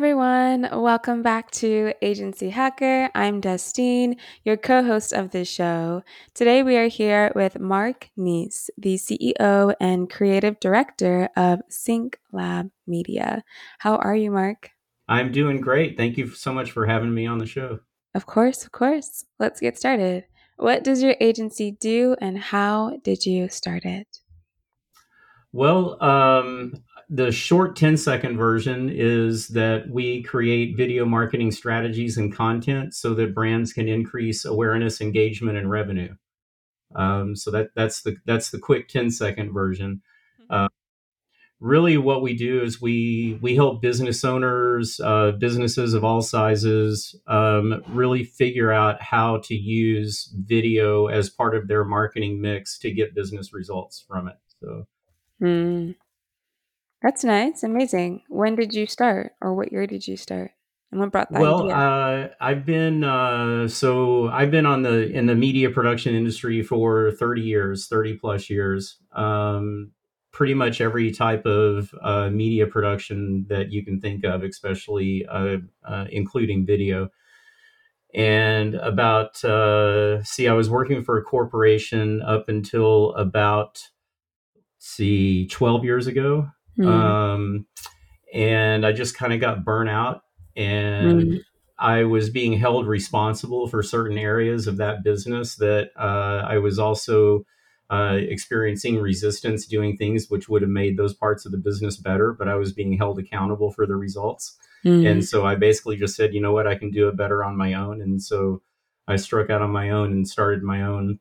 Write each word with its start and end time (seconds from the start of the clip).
everyone. 0.00 0.66
Welcome 0.72 1.20
back 1.22 1.50
to 1.50 1.92
Agency 2.00 2.48
Hacker. 2.48 3.10
I'm 3.14 3.38
Destine, 3.38 4.16
your 4.44 4.56
co 4.56 4.82
host 4.82 5.12
of 5.12 5.30
this 5.30 5.46
show. 5.46 6.02
Today 6.32 6.62
we 6.62 6.78
are 6.78 6.88
here 6.88 7.30
with 7.36 7.60
Mark 7.60 8.08
Neace, 8.16 8.70
the 8.78 8.94
CEO 8.94 9.74
and 9.78 10.08
creative 10.08 10.58
director 10.58 11.28
of 11.36 11.60
Sync 11.68 12.18
Lab 12.32 12.70
Media. 12.86 13.44
How 13.80 13.96
are 13.96 14.16
you, 14.16 14.30
Mark? 14.30 14.70
I'm 15.06 15.32
doing 15.32 15.60
great. 15.60 15.98
Thank 15.98 16.16
you 16.16 16.30
so 16.30 16.54
much 16.54 16.70
for 16.70 16.86
having 16.86 17.12
me 17.12 17.26
on 17.26 17.36
the 17.36 17.44
show. 17.44 17.80
Of 18.14 18.24
course, 18.24 18.64
of 18.64 18.72
course. 18.72 19.26
Let's 19.38 19.60
get 19.60 19.76
started. 19.76 20.24
What 20.56 20.82
does 20.82 21.02
your 21.02 21.16
agency 21.20 21.72
do 21.72 22.16
and 22.22 22.38
how 22.38 22.96
did 23.04 23.26
you 23.26 23.50
start 23.50 23.84
it? 23.84 24.06
Well, 25.52 26.02
um, 26.02 26.84
the 27.12 27.32
short 27.32 27.74
10 27.74 27.96
second 27.96 28.36
version 28.36 28.88
is 28.88 29.48
that 29.48 29.90
we 29.90 30.22
create 30.22 30.76
video 30.76 31.04
marketing 31.04 31.50
strategies 31.50 32.16
and 32.16 32.34
content 32.34 32.94
so 32.94 33.14
that 33.14 33.34
brands 33.34 33.72
can 33.72 33.88
increase 33.88 34.44
awareness, 34.44 35.00
engagement, 35.00 35.58
and 35.58 35.68
revenue. 35.68 36.14
Um, 36.94 37.34
so 37.34 37.50
that 37.50 37.70
that's 37.74 38.02
the 38.02 38.16
that's 38.26 38.50
the 38.50 38.60
quick 38.60 38.88
10 38.88 39.10
second 39.10 39.52
version. 39.52 40.02
Uh, 40.48 40.68
really, 41.58 41.98
what 41.98 42.22
we 42.22 42.36
do 42.36 42.62
is 42.62 42.80
we 42.80 43.40
we 43.42 43.56
help 43.56 43.82
business 43.82 44.24
owners, 44.24 45.00
uh, 45.00 45.32
businesses 45.32 45.94
of 45.94 46.04
all 46.04 46.22
sizes, 46.22 47.16
um, 47.26 47.82
really 47.88 48.22
figure 48.22 48.70
out 48.70 49.02
how 49.02 49.38
to 49.38 49.54
use 49.56 50.32
video 50.36 51.08
as 51.08 51.28
part 51.28 51.56
of 51.56 51.66
their 51.66 51.84
marketing 51.84 52.40
mix 52.40 52.78
to 52.78 52.92
get 52.92 53.16
business 53.16 53.52
results 53.52 54.04
from 54.06 54.28
it. 54.28 54.36
So. 54.60 54.86
Mm. 55.42 55.96
That's 57.02 57.24
nice, 57.24 57.62
amazing. 57.62 58.22
When 58.28 58.56
did 58.56 58.74
you 58.74 58.86
start, 58.86 59.32
or 59.40 59.54
what 59.54 59.72
year 59.72 59.86
did 59.86 60.06
you 60.06 60.16
start? 60.16 60.52
And 60.90 61.00
what 61.00 61.12
brought 61.12 61.32
the 61.32 61.40
Well, 61.40 61.62
idea? 61.62 61.74
uh, 61.74 62.28
I've 62.40 62.66
been 62.66 63.04
uh, 63.04 63.68
so 63.68 64.28
I've 64.28 64.50
been 64.50 64.66
on 64.66 64.82
the 64.82 65.10
in 65.10 65.26
the 65.26 65.34
media 65.34 65.70
production 65.70 66.14
industry 66.14 66.62
for 66.62 67.12
thirty 67.12 67.42
years, 67.42 67.86
thirty 67.86 68.14
plus 68.14 68.50
years. 68.50 68.98
Um, 69.12 69.92
pretty 70.32 70.54
much 70.54 70.80
every 70.80 71.10
type 71.10 71.46
of 71.46 71.94
uh, 72.02 72.30
media 72.30 72.66
production 72.66 73.46
that 73.48 73.70
you 73.72 73.84
can 73.84 74.00
think 74.00 74.24
of, 74.24 74.42
especially 74.42 75.26
uh, 75.26 75.58
uh, 75.84 76.06
including 76.10 76.66
video. 76.66 77.08
And 78.12 78.74
about 78.74 79.42
uh, 79.44 80.22
see, 80.24 80.48
I 80.48 80.52
was 80.52 80.68
working 80.68 81.04
for 81.04 81.16
a 81.16 81.22
corporation 81.22 82.20
up 82.22 82.48
until 82.48 83.14
about 83.14 83.80
see 84.78 85.46
twelve 85.46 85.84
years 85.84 86.08
ago. 86.08 86.48
Mm. 86.78 86.86
Um, 86.86 87.66
and 88.32 88.86
I 88.86 88.92
just 88.92 89.16
kind 89.16 89.32
of 89.32 89.40
got 89.40 89.64
burnt 89.64 89.90
out 89.90 90.22
and 90.56 91.22
Mm. 91.22 91.40
I 91.78 92.04
was 92.04 92.28
being 92.28 92.52
held 92.52 92.86
responsible 92.86 93.66
for 93.66 93.82
certain 93.82 94.18
areas 94.18 94.66
of 94.66 94.76
that 94.76 95.02
business 95.02 95.56
that 95.56 95.90
uh, 95.98 96.44
I 96.46 96.58
was 96.58 96.78
also 96.78 97.46
uh, 97.88 98.18
experiencing 98.18 98.98
resistance 98.98 99.66
doing 99.66 99.96
things 99.96 100.26
which 100.28 100.48
would 100.48 100.60
have 100.60 100.70
made 100.70 100.98
those 100.98 101.14
parts 101.14 101.46
of 101.46 101.52
the 101.52 101.58
business 101.58 101.96
better, 101.96 102.34
but 102.38 102.48
I 102.48 102.56
was 102.56 102.72
being 102.72 102.98
held 102.98 103.18
accountable 103.18 103.72
for 103.72 103.86
the 103.86 103.96
results. 103.96 104.58
Mm. 104.84 105.10
And 105.10 105.24
so 105.24 105.46
I 105.46 105.54
basically 105.54 105.96
just 105.96 106.16
said, 106.16 106.34
you 106.34 106.40
know 106.40 106.52
what, 106.52 106.66
I 106.66 106.74
can 106.74 106.90
do 106.90 107.08
it 107.08 107.16
better 107.16 107.42
on 107.42 107.56
my 107.56 107.72
own. 107.72 108.02
And 108.02 108.22
so 108.22 108.60
I 109.08 109.16
struck 109.16 109.48
out 109.48 109.62
on 109.62 109.70
my 109.70 109.90
own 109.90 110.12
and 110.12 110.28
started 110.28 110.62
my 110.62 110.82
own 110.82 111.18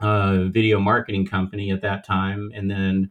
uh, 0.00 0.44
video 0.44 0.80
marketing 0.80 1.26
company 1.26 1.70
at 1.70 1.82
that 1.82 2.04
time. 2.04 2.50
And 2.54 2.70
then 2.70 3.10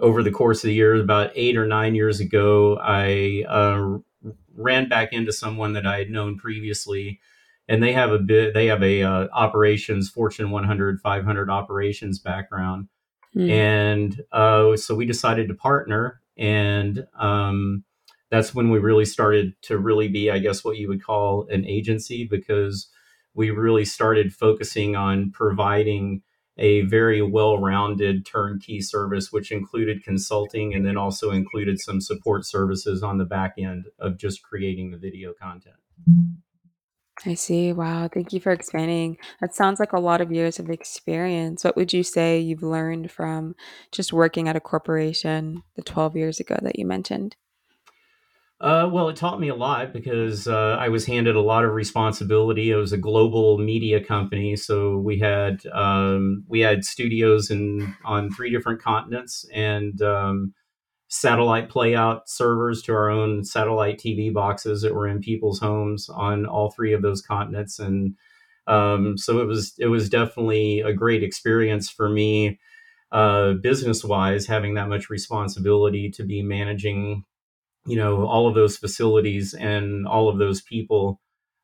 over 0.00 0.22
the 0.22 0.30
course 0.30 0.64
of 0.64 0.68
the 0.68 0.74
years, 0.74 1.00
about 1.00 1.30
eight 1.34 1.56
or 1.56 1.66
nine 1.66 1.94
years 1.94 2.20
ago, 2.20 2.78
I 2.82 3.44
uh, 3.48 3.98
ran 4.56 4.88
back 4.88 5.12
into 5.12 5.32
someone 5.32 5.74
that 5.74 5.86
I 5.86 5.98
had 5.98 6.10
known 6.10 6.36
previously, 6.36 7.20
and 7.68 7.82
they 7.82 7.92
have 7.92 8.12
a 8.12 8.18
bit. 8.18 8.54
They 8.54 8.66
have 8.66 8.82
a 8.82 9.02
uh, 9.02 9.28
operations 9.32 10.10
Fortune 10.10 10.50
100, 10.50 11.00
500 11.00 11.50
operations 11.50 12.18
background, 12.18 12.88
Mm. 13.36 13.48
and 13.48 14.22
uh, 14.32 14.76
so 14.76 14.96
we 14.96 15.06
decided 15.06 15.46
to 15.48 15.54
partner, 15.54 16.20
and 16.36 17.06
um, 17.16 17.84
that's 18.30 18.54
when 18.54 18.70
we 18.70 18.78
really 18.78 19.04
started 19.04 19.54
to 19.62 19.78
really 19.78 20.08
be, 20.08 20.30
I 20.30 20.38
guess, 20.38 20.64
what 20.64 20.78
you 20.78 20.88
would 20.88 21.04
call 21.04 21.46
an 21.48 21.64
agency 21.64 22.24
because 22.24 22.88
we 23.34 23.50
really 23.50 23.84
started 23.84 24.32
focusing 24.34 24.96
on 24.96 25.30
providing 25.30 26.22
a 26.60 26.82
very 26.82 27.22
well-rounded 27.22 28.24
turnkey 28.24 28.80
service 28.80 29.32
which 29.32 29.50
included 29.50 30.04
consulting 30.04 30.74
and 30.74 30.86
then 30.86 30.96
also 30.96 31.30
included 31.30 31.80
some 31.80 32.00
support 32.00 32.44
services 32.46 33.02
on 33.02 33.18
the 33.18 33.24
back 33.24 33.54
end 33.58 33.86
of 33.98 34.16
just 34.16 34.42
creating 34.42 34.90
the 34.90 34.98
video 34.98 35.32
content 35.32 35.76
I 37.26 37.34
see. 37.34 37.72
Wow. 37.72 38.08
Thank 38.12 38.32
you 38.32 38.40
for 38.40 38.52
expanding. 38.52 39.18
That 39.40 39.54
sounds 39.54 39.78
like 39.78 39.92
a 39.92 40.00
lot 40.00 40.20
of 40.20 40.32
years 40.32 40.58
of 40.58 40.70
experience. 40.70 41.64
What 41.64 41.76
would 41.76 41.92
you 41.92 42.02
say 42.02 42.40
you've 42.40 42.62
learned 42.62 43.10
from 43.10 43.54
just 43.92 44.12
working 44.12 44.48
at 44.48 44.56
a 44.56 44.60
corporation 44.60 45.62
the 45.76 45.82
12 45.82 46.16
years 46.16 46.40
ago 46.40 46.56
that 46.62 46.78
you 46.78 46.86
mentioned? 46.86 47.36
Uh, 48.60 48.88
well 48.92 49.08
it 49.08 49.16
taught 49.16 49.40
me 49.40 49.48
a 49.48 49.54
lot 49.54 49.92
because 49.92 50.46
uh, 50.46 50.76
i 50.78 50.88
was 50.88 51.06
handed 51.06 51.36
a 51.36 51.40
lot 51.40 51.64
of 51.64 51.72
responsibility. 51.72 52.70
It 52.70 52.76
was 52.76 52.92
a 52.92 52.98
global 52.98 53.58
media 53.58 54.02
company 54.02 54.56
so 54.56 54.98
we 54.98 55.18
had 55.18 55.64
um, 55.72 56.44
we 56.48 56.60
had 56.60 56.84
studios 56.84 57.50
in 57.50 57.94
on 58.04 58.30
three 58.30 58.50
different 58.50 58.82
continents 58.82 59.46
and 59.52 60.00
um, 60.02 60.54
satellite 61.08 61.68
playout 61.68 62.22
servers 62.26 62.82
to 62.82 62.92
our 62.92 63.10
own 63.10 63.44
satellite 63.44 63.98
TV 63.98 64.32
boxes 64.32 64.80
that 64.82 64.94
were 64.94 65.08
in 65.08 65.20
people's 65.20 65.58
homes 65.58 66.08
on 66.08 66.46
all 66.46 66.70
three 66.70 66.92
of 66.92 67.02
those 67.02 67.20
continents, 67.20 67.78
and 67.78 68.14
um, 68.66 69.18
so 69.18 69.40
it 69.40 69.46
was 69.46 69.74
it 69.78 69.88
was 69.88 70.08
definitely 70.08 70.80
a 70.80 70.92
great 70.92 71.22
experience 71.24 71.90
for 71.90 72.08
me, 72.08 72.60
uh, 73.12 73.54
business 73.54 74.04
wise, 74.04 74.46
having 74.46 74.74
that 74.74 74.88
much 74.88 75.10
responsibility 75.10 76.10
to 76.10 76.24
be 76.24 76.42
managing, 76.42 77.24
you 77.86 77.96
know, 77.96 78.26
all 78.26 78.46
of 78.48 78.54
those 78.54 78.76
facilities 78.76 79.54
and 79.54 80.06
all 80.06 80.28
of 80.28 80.38
those 80.38 80.60
people 80.62 81.20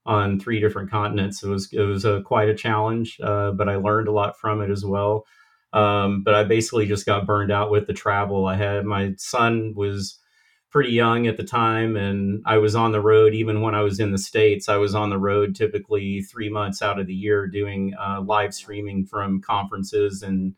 on 0.07 0.39
three 0.39 0.61
different 0.61 0.91
continents. 0.91 1.43
It 1.43 1.49
was 1.49 1.69
it 1.73 1.83
was 1.83 2.05
a, 2.05 2.23
quite 2.23 2.49
a 2.49 2.55
challenge, 2.55 3.19
uh, 3.23 3.53
but 3.53 3.69
I 3.69 3.77
learned 3.77 4.09
a 4.09 4.13
lot 4.13 4.39
from 4.39 4.63
it 4.63 4.71
as 4.71 4.85
well. 4.85 5.27
Um, 5.73 6.23
but 6.23 6.35
I 6.35 6.45
basically 6.45 6.87
just 6.87 7.07
got 7.07 7.27
burned 7.27 7.53
out 7.53 7.71
with 7.71 7.87
the 7.87 7.93
travel. 7.93 8.47
I 8.47 8.57
had 8.57 8.85
my 8.85 9.15
son 9.19 9.75
was 9.77 10.19
pretty 10.71 10.91
young 10.93 11.27
at 11.27 11.37
the 11.37 11.45
time, 11.45 11.97
and 11.97 12.43
I 12.47 12.59
was 12.59 12.75
on 12.75 12.93
the 12.93 13.01
road 13.01 13.35
even 13.35 13.61
when 13.61 13.75
I 13.75 13.83
was 13.83 14.01
in 14.01 14.13
the 14.13 14.19
states. 14.19 14.69
I 14.69 14.77
was 14.77 14.95
on 14.95 15.11
the 15.11 15.19
road 15.19 15.55
typically 15.57 16.23
three 16.23 16.49
months 16.49 16.83
out 16.83 16.99
of 17.01 17.07
the 17.07 17.15
year 17.15 17.47
doing 17.47 17.95
uh, 18.01 18.21
live 18.23 18.55
streaming 18.55 19.05
from 19.07 19.41
conferences 19.41 20.23
and 20.23 20.55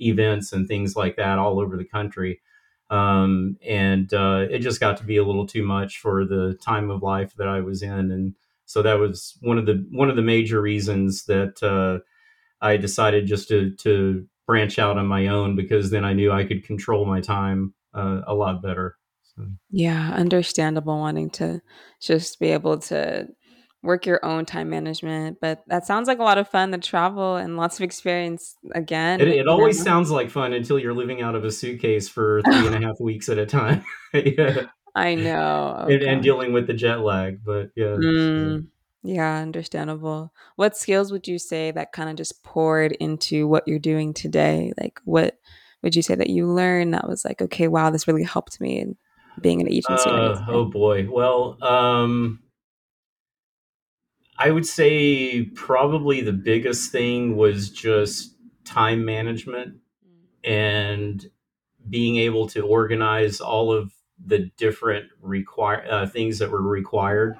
events 0.00 0.52
and 0.52 0.68
things 0.68 0.94
like 0.96 1.16
that 1.16 1.38
all 1.38 1.58
over 1.60 1.76
the 1.76 1.84
country. 1.84 2.40
Um, 2.90 3.56
and 3.66 4.12
uh, 4.12 4.46
it 4.50 4.58
just 4.58 4.80
got 4.80 4.96
to 4.96 5.04
be 5.04 5.16
a 5.16 5.24
little 5.24 5.46
too 5.46 5.62
much 5.62 5.98
for 5.98 6.24
the 6.24 6.58
time 6.60 6.90
of 6.90 7.02
life 7.02 7.34
that 7.36 7.46
I 7.46 7.60
was 7.60 7.82
in, 7.82 8.10
and 8.10 8.34
so 8.66 8.82
that 8.82 8.98
was 8.98 9.38
one 9.40 9.58
of 9.58 9.66
the 9.66 9.86
one 9.90 10.10
of 10.10 10.16
the 10.16 10.22
major 10.22 10.60
reasons 10.60 11.24
that 11.26 11.62
uh, 11.62 12.00
I 12.60 12.76
decided 12.76 13.26
just 13.26 13.48
to 13.48 13.74
to 13.76 14.26
branch 14.46 14.78
out 14.78 14.98
on 14.98 15.06
my 15.06 15.28
own 15.28 15.54
because 15.54 15.90
then 15.90 16.04
I 16.04 16.12
knew 16.12 16.32
I 16.32 16.44
could 16.44 16.64
control 16.64 17.04
my 17.04 17.20
time 17.20 17.74
uh, 17.94 18.22
a 18.26 18.34
lot 18.34 18.62
better. 18.62 18.96
So. 19.22 19.46
Yeah, 19.70 20.12
understandable 20.12 20.98
wanting 20.98 21.30
to 21.30 21.62
just 22.00 22.40
be 22.40 22.48
able 22.48 22.78
to 22.78 23.28
work 23.82 24.06
your 24.06 24.24
own 24.24 24.44
time 24.44 24.68
management, 24.68 25.38
but 25.40 25.62
that 25.68 25.86
sounds 25.86 26.06
like 26.06 26.18
a 26.18 26.22
lot 26.22 26.38
of 26.38 26.48
fun, 26.48 26.70
the 26.70 26.78
travel 26.78 27.36
and 27.36 27.56
lots 27.56 27.76
of 27.76 27.82
experience 27.82 28.56
again, 28.74 29.20
it 29.20 29.34
you 29.34 29.48
always 29.48 29.78
know? 29.78 29.84
sounds 29.84 30.10
like 30.10 30.30
fun 30.30 30.52
until 30.52 30.78
you're 30.78 30.94
living 30.94 31.22
out 31.22 31.34
of 31.34 31.44
a 31.44 31.50
suitcase 31.50 32.08
for 32.08 32.42
three 32.42 32.66
and 32.66 32.74
a 32.74 32.86
half 32.86 33.00
weeks 33.00 33.28
at 33.28 33.38
a 33.38 33.46
time. 33.46 33.84
yeah. 34.14 34.66
I 34.94 35.14
know. 35.14 35.76
Oh 35.78 35.86
and, 35.86 36.02
and 36.02 36.22
dealing 36.22 36.52
with 36.52 36.66
the 36.66 36.74
jet 36.74 37.00
lag. 37.00 37.40
But 37.44 37.70
yeah. 37.76 37.96
Mm, 37.96 38.66
yeah, 39.02 39.38
understandable. 39.38 40.32
What 40.56 40.76
skills 40.76 41.10
would 41.12 41.26
you 41.26 41.38
say 41.38 41.70
that 41.70 41.92
kind 41.92 42.10
of 42.10 42.16
just 42.16 42.42
poured 42.42 42.92
into 42.92 43.46
what 43.46 43.66
you're 43.66 43.78
doing 43.78 44.12
today? 44.12 44.72
Like, 44.78 45.00
what 45.04 45.38
would 45.82 45.96
you 45.96 46.02
say 46.02 46.14
that 46.14 46.28
you 46.28 46.46
learned 46.46 46.92
that 46.92 47.08
was 47.08 47.24
like, 47.24 47.40
okay, 47.40 47.68
wow, 47.68 47.90
this 47.90 48.06
really 48.06 48.24
helped 48.24 48.60
me 48.60 48.80
in 48.80 48.96
being 49.40 49.60
an 49.60 49.68
agency 49.68 50.10
Uh, 50.10 50.44
oh 50.48 50.66
boy. 50.66 51.08
Well, 51.10 51.56
um, 51.62 52.40
I 54.40 54.50
would 54.50 54.66
say 54.66 55.44
probably 55.54 56.22
the 56.22 56.32
biggest 56.32 56.90
thing 56.90 57.36
was 57.36 57.68
just 57.68 58.34
time 58.64 59.04
management 59.04 59.76
and 60.42 61.30
being 61.90 62.16
able 62.16 62.48
to 62.48 62.62
organize 62.62 63.40
all 63.40 63.70
of 63.70 63.92
the 64.24 64.50
different 64.56 65.10
require 65.20 65.86
uh, 65.90 66.06
things 66.06 66.38
that 66.38 66.50
were 66.50 66.62
required 66.62 67.36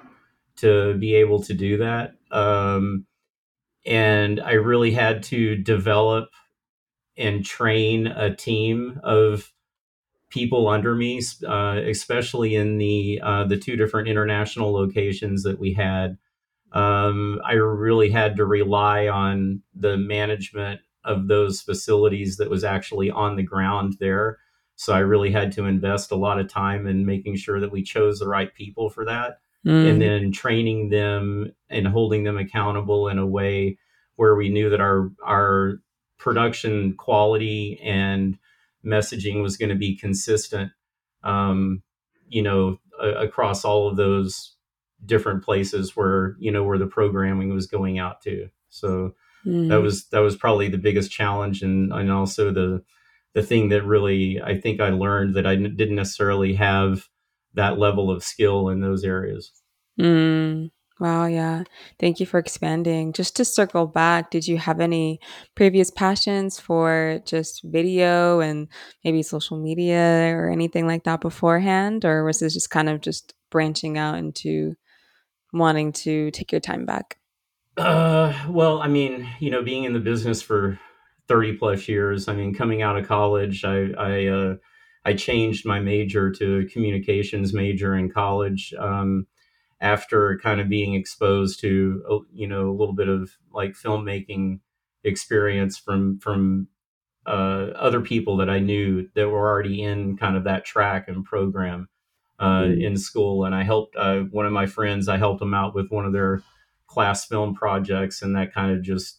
to 0.56 0.93
be 0.99 1.14
able 1.14 1.43
to 1.44 1.55
do 1.55 1.79
that. 1.79 2.17
Um, 2.31 3.06
and 3.87 4.38
I 4.38 4.52
really 4.52 4.91
had 4.91 5.23
to 5.25 5.56
develop 5.56 6.29
and 7.17 7.43
train 7.43 8.08
a 8.08 8.35
team 8.35 9.00
of 9.02 9.52
people 10.29 10.69
under 10.69 10.94
me, 10.94 11.23
uh, 11.49 11.81
especially 11.82 12.56
in 12.56 12.76
the 12.76 13.20
uh, 13.23 13.44
the 13.44 13.56
two 13.56 13.76
different 13.76 14.08
international 14.08 14.70
locations 14.70 15.44
that 15.44 15.58
we 15.58 15.73
had. 15.73 16.19
Um, 16.72 17.40
I 17.44 17.52
really 17.55 18.11
had 18.11 18.37
to 18.37 18.44
rely 18.44 19.08
on 19.08 19.62
the 19.75 19.96
management 19.96 20.81
of 21.05 21.28
those 21.28 21.61
facilities 21.61 22.37
that 22.37 22.50
was 22.50 22.62
actually 22.64 23.11
on 23.11 23.37
the 23.37 23.43
ground 23.43 23.96
there. 23.99 24.38
So 24.76 24.93
I 24.94 25.00
really 25.00 25.31
had 25.31 25.52
to 25.52 25.64
invest 25.67 26.11
a 26.11 26.17
lot 26.17 26.38
of 26.40 26.49
time 26.49 26.87
in 26.87 27.05
making 27.06 27.37
sure 27.37 27.61
that 27.61 27.72
we 27.72 27.82
chose 27.82 28.19
the 28.19 28.28
right 28.28 28.55
people 28.55 28.88
for 28.88 29.05
that, 29.05 29.40
and 29.82 30.00
Mm, 30.00 30.00
then 30.00 30.32
training 30.32 30.90
them 30.90 31.52
and 31.69 31.87
holding 31.88 32.25
them 32.25 32.38
accountable 32.38 33.08
in 33.08 33.19
a 33.19 33.26
way 33.26 33.78
where 34.16 34.34
we 34.37 34.49
knew 34.49 34.70
that 34.70 34.81
our 34.81 35.11
our 35.25 35.81
production 36.19 36.94
quality 36.94 37.81
and 37.82 38.38
messaging 38.84 39.43
was 39.43 39.56
going 39.56 39.69
to 39.69 39.75
be 39.75 39.96
consistent 39.96 40.73
um, 41.23 41.82
you 42.28 42.43
know 42.43 42.78
a- 43.00 43.23
across 43.25 43.64
all 43.64 43.88
of 43.88 43.96
those 43.96 44.56
different 45.05 45.44
places 45.44 45.97
where 45.97 46.37
you 46.38 46.50
know 46.50 46.64
where 46.64 46.79
the 46.79 46.87
programming 46.87 47.52
was 47.55 47.67
going 47.67 47.99
out 47.99 48.20
to 48.20 48.49
so 48.69 49.14
that 49.44 49.76
mm, 49.76 49.82
was 49.82 50.08
that 50.08 50.20
was 50.20 50.37
probably 50.37 50.69
the 50.69 50.79
biggest 50.79 51.11
challenge 51.11 51.62
and 51.62 51.93
and 51.93 52.11
also 52.11 52.52
the 52.52 52.82
the 53.35 53.43
thing 53.43 53.69
that 53.69 53.82
really 53.85 54.41
i 54.43 54.58
think 54.58 54.81
i 54.81 54.91
learned 54.91 55.35
that 55.35 55.47
I 55.47 55.55
n- 55.55 55.75
didn't 55.76 55.97
necessarily 55.97 56.55
have 56.55 57.08
that 57.55 57.79
level 57.79 58.11
of 58.11 58.23
skill 58.25 58.69
in 58.69 58.81
those 58.81 59.05
areas 59.05 59.52
mm. 59.99 60.70
Wow, 61.00 61.25
yeah. 61.25 61.64
Thank 61.99 62.20
you 62.20 62.26
for 62.26 62.38
expanding. 62.38 63.14
Just 63.14 63.35
to 63.37 63.44
circle 63.47 63.87
back, 63.87 64.31
did 64.31 64.47
you 64.47 64.58
have 64.58 64.81
any 64.81 65.19
previous 65.55 65.91
passions 65.91 66.61
for 66.61 67.23
just 67.25 67.62
video 67.64 68.41
and 68.41 68.69
maybe 69.02 69.23
social 69.23 69.56
media 69.56 70.31
or 70.37 70.50
anything 70.50 70.87
like 70.87 71.05
that 71.05 71.23
beforehand? 71.23 72.05
Or 72.05 72.23
was 72.23 72.41
this 72.41 72.52
just 72.52 72.69
kind 72.69 72.91
of 72.91 73.00
just 73.00 73.32
branching 73.50 73.97
out 73.97 74.19
into 74.19 74.75
wanting 75.52 75.93
to 75.93 76.31
take 76.31 76.52
your 76.52 76.61
time 76.61 76.85
back? 76.85 77.19
uh 77.76 78.32
well 78.49 78.82
i 78.82 78.88
mean 78.88 79.29
you 79.38 79.50
know 79.50 79.62
being 79.62 79.85
in 79.85 79.93
the 79.93 80.00
business 80.00 80.43
for 80.43 80.79
30 81.29 81.56
plus 81.56 81.88
years 81.88 82.29
i 82.29 82.35
mean 82.35 82.52
coming 82.52 82.82
out 82.82 82.99
of 82.99 83.06
college 83.06 83.64
i 83.64 83.91
i 83.97 84.26
uh 84.26 84.56
i 85.05 85.14
changed 85.14 85.64
my 85.64 85.79
major 85.79 86.31
to 86.31 86.67
communications 86.73 87.55
major 87.55 87.94
in 87.94 88.11
college 88.11 88.75
um 88.79 89.26
after 89.81 90.38
kind 90.43 90.61
of 90.61 90.69
being 90.69 90.94
exposed 90.94 91.61
to 91.61 92.02
uh, 92.11 92.19
you 92.32 92.47
know 92.47 92.69
a 92.69 92.76
little 92.76 92.94
bit 92.94 93.08
of 93.08 93.31
like 93.52 93.73
filmmaking 93.73 94.61
experience 95.05 95.79
from 95.79 96.19
from 96.19 96.69
uh, 97.26 97.73
other 97.76 98.00
people 98.00 98.38
that 98.38 98.49
I 98.49 98.58
knew 98.58 99.08
that 99.14 99.29
were 99.29 99.49
already 99.49 99.82
in 99.82 100.17
kind 100.17 100.37
of 100.37 100.44
that 100.44 100.64
track 100.64 101.06
and 101.06 101.25
program 101.25 101.88
uh, 102.40 102.62
Mm. 102.62 102.82
in 102.82 102.96
school, 102.96 103.44
and 103.44 103.54
I 103.54 103.62
helped 103.62 103.94
uh, 103.96 104.20
one 104.32 104.46
of 104.46 104.52
my 104.52 104.66
friends. 104.66 105.08
I 105.08 105.19
helped 105.19 105.40
them 105.40 105.54
out 105.54 105.75
with 105.75 105.90
one 105.90 106.06
of 106.06 106.12
their 106.12 106.42
class 106.87 107.25
film 107.26 107.54
projects, 107.54 108.22
and 108.22 108.34
that 108.34 108.52
kind 108.52 108.72
of 108.72 108.82
just 108.82 109.19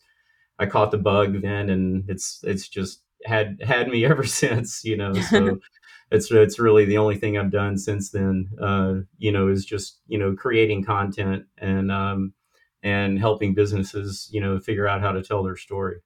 I 0.59 0.65
caught 0.65 0.91
the 0.91 0.97
bug 0.97 1.41
then, 1.41 1.69
and 1.69 2.09
it's 2.09 2.41
it's 2.43 2.67
just 2.67 3.03
had 3.25 3.59
had 3.61 3.87
me 3.87 4.03
ever 4.11 4.23
since. 4.25 4.83
You 4.83 4.97
know, 4.97 5.13
so 5.13 5.59
it's 6.11 6.31
it's 6.31 6.59
really 6.59 6.85
the 6.85 6.97
only 6.97 7.15
thing 7.17 7.37
I've 7.37 7.51
done 7.51 7.77
since 7.77 8.09
then. 8.11 8.49
Uh, 8.59 8.93
you 9.17 9.31
know, 9.31 9.47
is 9.47 9.65
just 9.65 9.99
you 10.07 10.17
know 10.17 10.35
creating 10.35 10.83
content 10.83 11.45
and 11.57 11.91
um, 11.91 12.33
and 12.83 13.19
helping 13.19 13.53
businesses 13.53 14.29
you 14.31 14.41
know 14.41 14.59
figure 14.59 14.87
out 14.87 15.01
how 15.01 15.11
to 15.11 15.21
tell 15.23 15.43
their 15.43 15.57
story. 15.57 15.97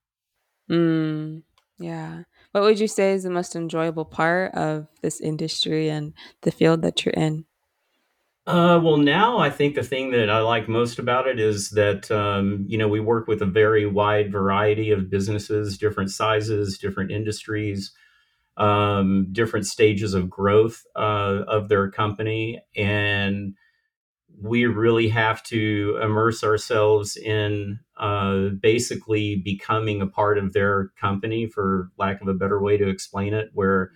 Mm, 0.69 1.44
yeah. 1.79 2.23
What 2.55 2.63
would 2.63 2.79
you 2.79 2.87
say 2.87 3.11
is 3.11 3.23
the 3.23 3.29
most 3.29 3.53
enjoyable 3.53 4.05
part 4.05 4.53
of 4.53 4.87
this 5.01 5.19
industry 5.19 5.89
and 5.89 6.13
the 6.43 6.51
field 6.51 6.83
that 6.83 7.03
you're 7.03 7.11
in? 7.11 7.43
Uh, 8.47 8.79
well, 8.81 8.95
now 8.95 9.39
I 9.39 9.49
think 9.49 9.75
the 9.75 9.83
thing 9.83 10.11
that 10.11 10.29
I 10.29 10.39
like 10.39 10.69
most 10.69 10.97
about 10.97 11.27
it 11.27 11.37
is 11.37 11.71
that 11.71 12.09
um, 12.11 12.63
you 12.65 12.77
know 12.77 12.87
we 12.87 13.01
work 13.01 13.27
with 13.27 13.41
a 13.41 13.45
very 13.45 13.85
wide 13.85 14.31
variety 14.31 14.91
of 14.91 15.09
businesses, 15.09 15.77
different 15.77 16.11
sizes, 16.11 16.77
different 16.77 17.11
industries, 17.11 17.91
um, 18.55 19.27
different 19.33 19.65
stages 19.65 20.13
of 20.13 20.29
growth 20.29 20.81
uh, 20.95 21.43
of 21.49 21.67
their 21.67 21.91
company, 21.91 22.61
and 22.73 23.53
we 24.41 24.65
really 24.65 25.09
have 25.09 25.43
to 25.43 25.99
immerse 26.01 26.43
ourselves 26.43 27.17
in 27.17 27.79
uh, 27.97 28.49
basically 28.59 29.35
becoming 29.37 30.01
a 30.01 30.07
part 30.07 30.37
of 30.37 30.53
their 30.53 30.91
company, 30.99 31.47
for 31.47 31.89
lack 31.97 32.21
of 32.21 32.27
a 32.27 32.33
better 32.33 32.61
way 32.61 32.77
to 32.77 32.87
explain 32.87 33.33
it, 33.33 33.49
where 33.53 33.91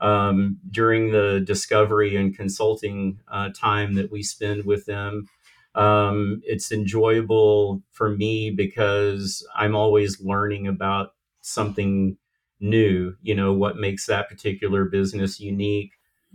um, 0.00 0.58
during 0.70 1.10
the 1.10 1.42
discovery 1.44 2.16
and 2.16 2.36
consulting 2.36 3.20
uh, 3.28 3.50
time 3.54 3.94
that 3.94 4.12
we 4.12 4.22
spend 4.22 4.64
with 4.64 4.86
them. 4.86 5.28
Um, 5.74 6.40
it's 6.44 6.72
enjoyable 6.72 7.82
for 7.90 8.10
me 8.10 8.50
because 8.50 9.46
I'm 9.54 9.76
always 9.76 10.20
learning 10.20 10.66
about 10.66 11.14
something 11.40 12.16
new, 12.60 13.14
you 13.22 13.34
know, 13.34 13.52
what 13.52 13.76
makes 13.76 14.06
that 14.06 14.28
particular 14.28 14.84
business 14.84 15.38
unique, 15.38 15.92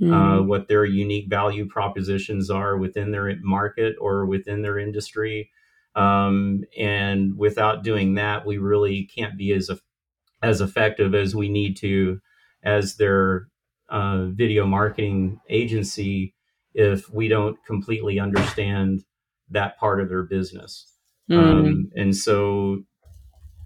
uh, 0.09 0.39
Mm, 0.39 0.47
what 0.47 0.67
their 0.67 0.85
unique 0.85 1.29
value 1.29 1.67
propositions 1.67 2.49
are 2.49 2.77
within 2.77 3.11
their 3.11 3.35
market 3.41 3.95
or 4.01 4.25
within 4.25 4.61
their 4.61 4.79
industry. 4.79 5.51
Um, 5.95 6.63
and 6.77 7.37
without 7.37 7.83
doing 7.83 8.15
that, 8.15 8.45
we 8.45 8.57
really 8.57 9.05
can't 9.15 9.37
be 9.37 9.53
as 9.53 9.69
as 10.41 10.61
effective 10.61 11.15
as 11.15 11.35
we 11.35 11.49
need 11.49 11.77
to 11.77 12.19
as 12.63 12.95
their 12.97 13.47
uh, 13.89 14.25
video 14.25 14.65
marketing 14.65 15.39
agency 15.49 16.33
if 16.73 17.09
we 17.09 17.27
don't 17.27 17.57
completely 17.65 18.19
understand 18.19 19.03
that 19.49 19.77
part 19.77 20.01
of 20.01 20.09
their 20.09 20.23
business. 20.23 20.87
mm, 21.29 21.37
Um, 21.37 21.91
and 21.95 22.15
so, 22.15 22.83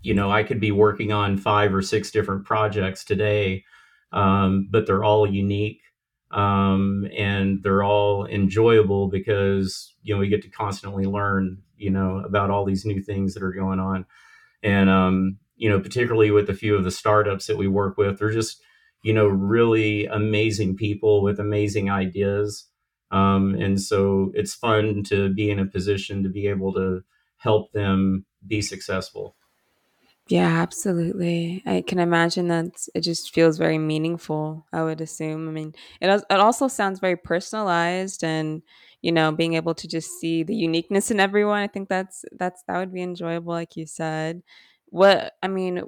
you 0.01 0.13
know, 0.13 0.31
I 0.31 0.43
could 0.43 0.59
be 0.59 0.71
working 0.71 1.11
on 1.11 1.37
five 1.37 1.73
or 1.73 1.81
six 1.81 2.11
different 2.11 2.45
projects 2.45 3.03
today, 3.05 3.63
um, 4.11 4.67
but 4.71 4.85
they're 4.85 5.03
all 5.03 5.25
unique 5.31 5.81
um, 6.31 7.07
and 7.15 7.63
they're 7.63 7.83
all 7.83 8.25
enjoyable 8.25 9.07
because, 9.07 9.93
you 10.03 10.13
know, 10.13 10.19
we 10.19 10.27
get 10.27 10.41
to 10.43 10.49
constantly 10.49 11.05
learn, 11.05 11.61
you 11.77 11.89
know, 11.89 12.19
about 12.25 12.49
all 12.49 12.65
these 12.65 12.85
new 12.85 13.01
things 13.01 13.33
that 13.33 13.43
are 13.43 13.53
going 13.53 13.79
on. 13.79 14.05
And 14.63 14.89
um, 14.89 15.37
you 15.57 15.69
know 15.69 15.79
particularly 15.79 16.31
with 16.31 16.49
a 16.49 16.53
few 16.53 16.75
of 16.75 16.83
the 16.83 16.91
startups 16.91 17.47
that 17.47 17.57
we 17.57 17.67
work 17.67 17.97
with 17.97 18.19
they're 18.19 18.31
just 18.31 18.61
you 19.01 19.13
know 19.13 19.27
really 19.27 20.05
amazing 20.05 20.75
people 20.75 21.21
with 21.21 21.39
amazing 21.39 21.89
ideas. 21.89 22.67
Um, 23.09 23.55
and 23.55 23.81
so 23.81 24.31
it's 24.33 24.53
fun 24.53 25.01
to 25.03 25.33
be 25.33 25.49
in 25.49 25.59
a 25.59 25.65
position 25.65 26.23
to 26.23 26.29
be 26.29 26.47
able 26.47 26.73
to 26.73 27.03
help 27.37 27.71
them 27.71 28.25
be 28.45 28.61
successful 28.61 29.36
yeah, 30.29 30.61
absolutely. 30.61 31.63
I 31.65 31.81
can 31.81 31.99
imagine 31.99 32.47
that 32.49 32.87
it 32.93 33.01
just 33.01 33.33
feels 33.33 33.57
very 33.57 33.77
meaningful, 33.77 34.65
I 34.73 34.83
would 34.83 35.01
assume. 35.01 35.47
I 35.47 35.51
mean, 35.51 35.73
it, 36.01 36.09
it 36.09 36.39
also 36.39 36.67
sounds 36.67 36.99
very 36.99 37.15
personalized 37.15 38.23
and, 38.23 38.61
you 39.01 39.11
know, 39.11 39.31
being 39.31 39.53
able 39.53 39.73
to 39.75 39.87
just 39.87 40.19
see 40.19 40.43
the 40.43 40.55
uniqueness 40.55 41.11
in 41.11 41.19
everyone. 41.19 41.59
I 41.59 41.67
think 41.67 41.89
that's 41.89 42.25
that's 42.37 42.63
that 42.67 42.77
would 42.77 42.93
be 42.93 43.01
enjoyable, 43.01 43.53
like 43.53 43.75
you 43.75 43.85
said. 43.85 44.43
What 44.87 45.33
I 45.41 45.47
mean, 45.47 45.83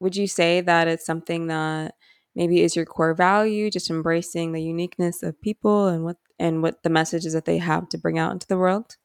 would 0.00 0.16
you 0.16 0.26
say 0.26 0.60
that 0.62 0.88
it's 0.88 1.06
something 1.06 1.48
that 1.48 1.94
maybe 2.34 2.62
is 2.62 2.76
your 2.76 2.86
core 2.86 3.14
value, 3.14 3.70
just 3.70 3.90
embracing 3.90 4.52
the 4.52 4.62
uniqueness 4.62 5.22
of 5.22 5.40
people 5.40 5.88
and 5.88 6.04
what 6.04 6.16
and 6.38 6.62
what 6.62 6.82
the 6.82 6.90
messages 6.90 7.32
that 7.32 7.46
they 7.46 7.58
have 7.58 7.88
to 7.90 7.98
bring 7.98 8.18
out 8.18 8.32
into 8.32 8.46
the 8.46 8.58
world? 8.58 8.96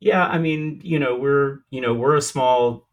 Yeah, 0.00 0.24
I 0.26 0.38
mean, 0.38 0.80
you 0.82 0.98
know, 0.98 1.16
we're 1.16 1.60
you 1.70 1.80
know 1.80 1.94
we're 1.94 2.16
a 2.16 2.22
small 2.22 2.88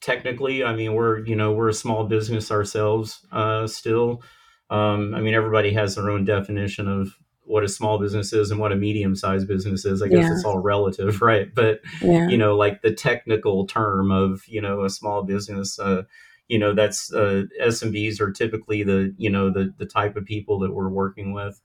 technically. 0.00 0.64
I 0.64 0.74
mean, 0.74 0.94
we're 0.94 1.24
you 1.24 1.36
know 1.36 1.52
we're 1.52 1.68
a 1.68 1.74
small 1.74 2.04
business 2.04 2.50
ourselves 2.50 3.26
uh, 3.32 3.66
still. 3.66 4.22
Um, 4.70 5.14
I 5.14 5.20
mean, 5.20 5.34
everybody 5.34 5.72
has 5.72 5.94
their 5.94 6.10
own 6.10 6.24
definition 6.24 6.88
of 6.88 7.16
what 7.42 7.64
a 7.64 7.68
small 7.68 7.98
business 7.98 8.32
is 8.32 8.50
and 8.50 8.60
what 8.60 8.70
a 8.70 8.76
medium 8.76 9.16
sized 9.16 9.48
business 9.48 9.84
is. 9.84 10.02
I 10.02 10.08
guess 10.08 10.24
Yeah, 10.24 10.32
it's 10.32 10.44
all 10.44 10.60
relative, 10.60 11.20
right? 11.22 11.52
But 11.54 11.80
yeah. 12.00 12.28
you 12.28 12.38
know, 12.38 12.56
like 12.56 12.82
the 12.82 12.92
technical 12.92 13.66
term 13.66 14.10
of 14.10 14.42
you 14.46 14.60
know 14.60 14.84
a 14.84 14.90
small 14.90 15.22
business. 15.22 15.78
Uh, 15.78 16.02
you 16.48 16.58
know, 16.58 16.74
that's 16.74 17.12
uh, 17.12 17.44
SMBs 17.62 18.20
are 18.20 18.32
typically 18.32 18.82
the 18.82 19.14
you 19.16 19.30
know 19.30 19.50
the 19.50 19.72
the 19.78 19.86
type 19.86 20.16
of 20.16 20.24
people 20.24 20.58
that 20.60 20.74
we're 20.74 20.88
working 20.88 21.32
with 21.32 21.60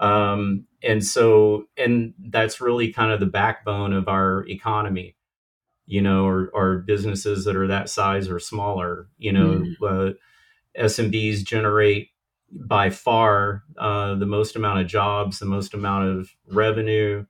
um, 0.00 0.66
and 0.82 1.04
so 1.04 1.64
and 1.76 2.14
that's 2.28 2.60
really 2.60 2.92
kind 2.92 3.12
of 3.12 3.20
the 3.20 3.26
backbone 3.26 3.92
of 3.92 4.08
our 4.08 4.44
economy 4.48 5.15
you 5.86 6.00
know 6.00 6.26
or, 6.26 6.50
or 6.52 6.78
businesses 6.78 7.44
that 7.44 7.56
are 7.56 7.66
that 7.66 7.88
size 7.88 8.28
or 8.28 8.38
smaller 8.38 9.08
you 9.18 9.32
know 9.32 9.64
Mm, 9.80 10.10
uh, 10.10 10.12
smbs 10.78 11.44
generate 11.44 12.10
by 12.52 12.90
far 12.90 13.62
uh, 13.78 14.14
the 14.14 14.26
most 14.26 14.56
amount 14.56 14.80
of 14.80 14.86
jobs 14.86 15.38
the 15.38 15.46
most 15.46 15.74
amount 15.74 16.08
of 16.08 16.30
revenue 16.48 17.24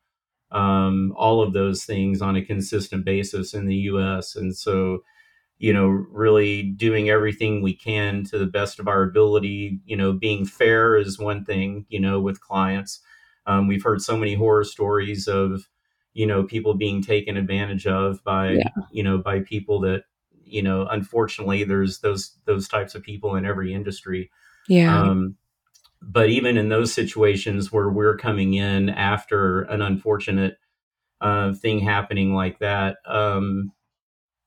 um, 0.53 1.13
all 1.17 1.43
of 1.43 1.53
those 1.53 1.85
things 1.85 2.23
on 2.23 2.37
a 2.37 2.45
consistent 2.45 3.05
basis 3.05 3.55
in 3.55 3.67
the 3.67 3.77
us 3.77 4.37
and 4.37 4.57
so 4.57 5.01
you 5.59 5.73
know, 5.73 5.87
really 5.87 6.63
doing 6.63 7.09
everything 7.09 7.63
we 7.63 7.75
can 7.75 8.25
to 8.25 8.39
the 8.39 8.47
best 8.47 8.79
of 8.79 8.89
our 8.89 9.03
ability. 9.03 9.81
You 9.87 9.97
know, 9.97 10.13
being 10.13 10.45
fair 10.45 10.97
is 10.97 11.19
one 11.19 11.45
thing, 11.45 11.87
you 11.89 11.99
know, 11.99 12.21
with 12.21 12.41
clients. 12.41 13.01
Um, 13.47 13.67
we've 13.69 13.83
heard 13.83 14.03
so 14.03 14.17
many 14.17 14.35
horror 14.35 14.65
stories 14.65 15.27
of, 15.27 15.69
you 16.17 16.27
know, 16.27 16.43
people 16.45 16.73
being 16.73 17.03
taken 17.03 17.37
advantage 17.37 17.87
of 17.87 18.25
by, 18.25 18.53
Yeah. 18.53 18.69
you 18.91 19.03
know, 19.03 19.19
by 19.19 19.41
people 19.41 19.81
that, 19.81 20.05
you 20.47 20.63
know, 20.63 20.87
unfortunately, 20.87 21.63
there's 21.63 21.99
those 21.99 22.39
those 22.47 22.69
types 22.69 22.95
of 22.95 23.03
people 23.03 23.37
in 23.37 23.45
every 23.45 23.75
industry. 23.75 24.31
Yeah. 24.67 24.99
Um, 24.99 25.37
but 26.01 26.31
even 26.31 26.57
in 26.57 26.71
those 26.71 26.91
situations 26.91 27.71
where 27.71 27.91
we're 27.91 28.17
coming 28.17 28.55
in 28.55 28.89
after 28.89 29.63
an 29.65 29.83
unfortunate 29.83 30.57
uh, 31.21 31.53
thing 31.53 31.81
happening 31.81 32.33
like 32.33 32.61
that, 32.61 32.97
um, 33.05 33.73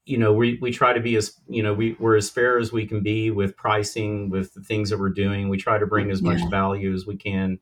you 0.05 0.17
know, 0.17 0.33
we, 0.33 0.57
we 0.61 0.71
try 0.71 0.93
to 0.93 0.99
be 0.99 1.15
as, 1.17 1.33
you 1.47 1.61
know, 1.61 1.75
we, 1.75 1.95
we're 1.99 2.15
as 2.15 2.31
fair 2.31 2.57
as 2.57 2.71
we 2.71 2.88
can 2.88 3.03
be 3.03 3.29
with 3.29 3.55
pricing, 3.55 4.31
with 4.31 4.55
the 4.55 4.61
things 4.61 4.89
that 4.89 4.99
we're 4.99 5.09
doing. 5.09 5.49
We 5.49 5.57
try 5.57 5.77
to 5.77 5.85
bring 5.85 6.09
as 6.09 6.23
much 6.23 6.41
value 6.49 6.95
as 6.95 7.05
we 7.05 7.15
can 7.15 7.59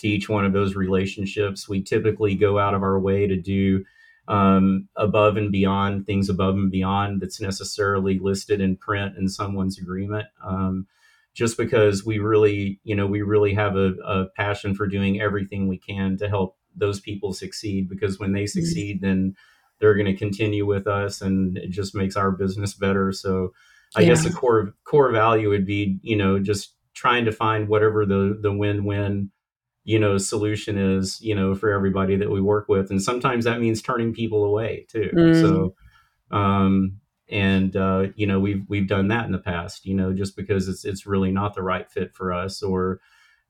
to 0.00 0.08
each 0.08 0.28
one 0.28 0.44
of 0.44 0.52
those 0.52 0.74
relationships. 0.74 1.68
We 1.68 1.82
typically 1.82 2.34
go 2.34 2.58
out 2.58 2.74
of 2.74 2.82
our 2.82 2.98
way 2.98 3.26
to 3.26 3.36
do 3.36 3.84
um, 4.28 4.88
above 4.96 5.36
and 5.36 5.50
beyond 5.50 6.06
things 6.06 6.28
above 6.28 6.54
and 6.54 6.70
beyond 6.70 7.20
that's 7.20 7.40
necessarily 7.40 8.18
listed 8.18 8.60
in 8.60 8.76
print 8.76 9.16
in 9.16 9.28
someone's 9.28 9.78
agreement. 9.78 10.26
Um, 10.44 10.86
just 11.34 11.56
because 11.56 12.04
we 12.04 12.18
really, 12.18 12.80
you 12.84 12.94
know, 12.94 13.06
we 13.06 13.22
really 13.22 13.54
have 13.54 13.76
a, 13.76 13.94
a 14.04 14.26
passion 14.36 14.74
for 14.74 14.86
doing 14.86 15.20
everything 15.20 15.68
we 15.68 15.78
can 15.78 16.16
to 16.18 16.28
help 16.28 16.56
those 16.74 17.00
people 17.00 17.32
succeed. 17.32 17.88
Because 17.88 18.18
when 18.18 18.32
they 18.32 18.44
Mm. 18.44 18.50
succeed, 18.50 19.00
then 19.00 19.34
they're 19.78 19.94
going 19.94 20.06
to 20.06 20.16
continue 20.16 20.66
with 20.66 20.86
us, 20.86 21.22
and 21.22 21.56
it 21.56 21.70
just 21.70 21.94
makes 21.94 22.16
our 22.16 22.30
business 22.30 22.74
better. 22.74 23.12
So, 23.12 23.52
I 23.96 24.02
Yeah. 24.02 24.08
guess 24.08 24.24
the 24.24 24.30
core 24.30 24.74
core 24.84 25.10
value 25.10 25.48
would 25.50 25.66
be, 25.66 25.98
you 26.02 26.16
know, 26.16 26.38
just 26.38 26.74
trying 26.94 27.24
to 27.24 27.32
find 27.32 27.68
whatever 27.68 28.04
the 28.06 28.38
the 28.40 28.52
win 28.52 28.84
win 28.84 29.30
you 29.90 29.98
know 29.98 30.18
solution 30.18 30.78
is 30.78 31.20
you 31.20 31.34
know 31.34 31.52
for 31.52 31.72
everybody 31.72 32.14
that 32.14 32.30
we 32.30 32.40
work 32.40 32.68
with. 32.68 32.90
And 32.90 33.02
sometimes 33.02 33.44
that 33.44 33.60
means 33.60 33.82
turning 33.82 34.14
people 34.14 34.44
away 34.44 34.86
too. 34.88 35.10
Mm. 35.12 35.40
so 35.40 35.74
um 36.36 37.00
and 37.28 37.74
uh 37.74 38.06
you 38.14 38.24
know 38.24 38.38
we've 38.38 38.62
we've 38.68 38.86
done 38.86 39.08
that 39.08 39.26
in 39.26 39.32
the 39.32 39.38
past 39.38 39.84
you 39.84 39.94
know 39.94 40.12
just 40.12 40.36
because 40.36 40.68
it's 40.68 40.84
it's 40.84 41.06
really 41.06 41.32
not 41.32 41.54
the 41.54 41.62
right 41.62 41.90
fit 41.90 42.14
for 42.14 42.32
us 42.32 42.62
or 42.62 43.00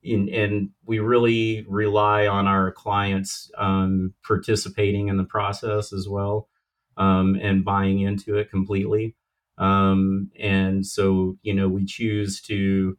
in 0.01 0.29
and 0.29 0.71
we 0.83 0.97
really 0.97 1.63
rely 1.69 2.25
on 2.25 2.47
our 2.47 2.71
clients 2.71 3.51
um 3.59 4.11
participating 4.25 5.09
in 5.09 5.17
the 5.17 5.23
process 5.23 5.93
as 5.93 6.07
well 6.09 6.49
um 6.97 7.37
and 7.39 7.63
buying 7.63 7.99
into 7.99 8.35
it 8.35 8.49
completely. 8.49 9.15
Um 9.59 10.31
and 10.39 10.87
so 10.87 11.37
you 11.43 11.53
know 11.53 11.69
we 11.69 11.85
choose 11.85 12.41
to 12.49 12.97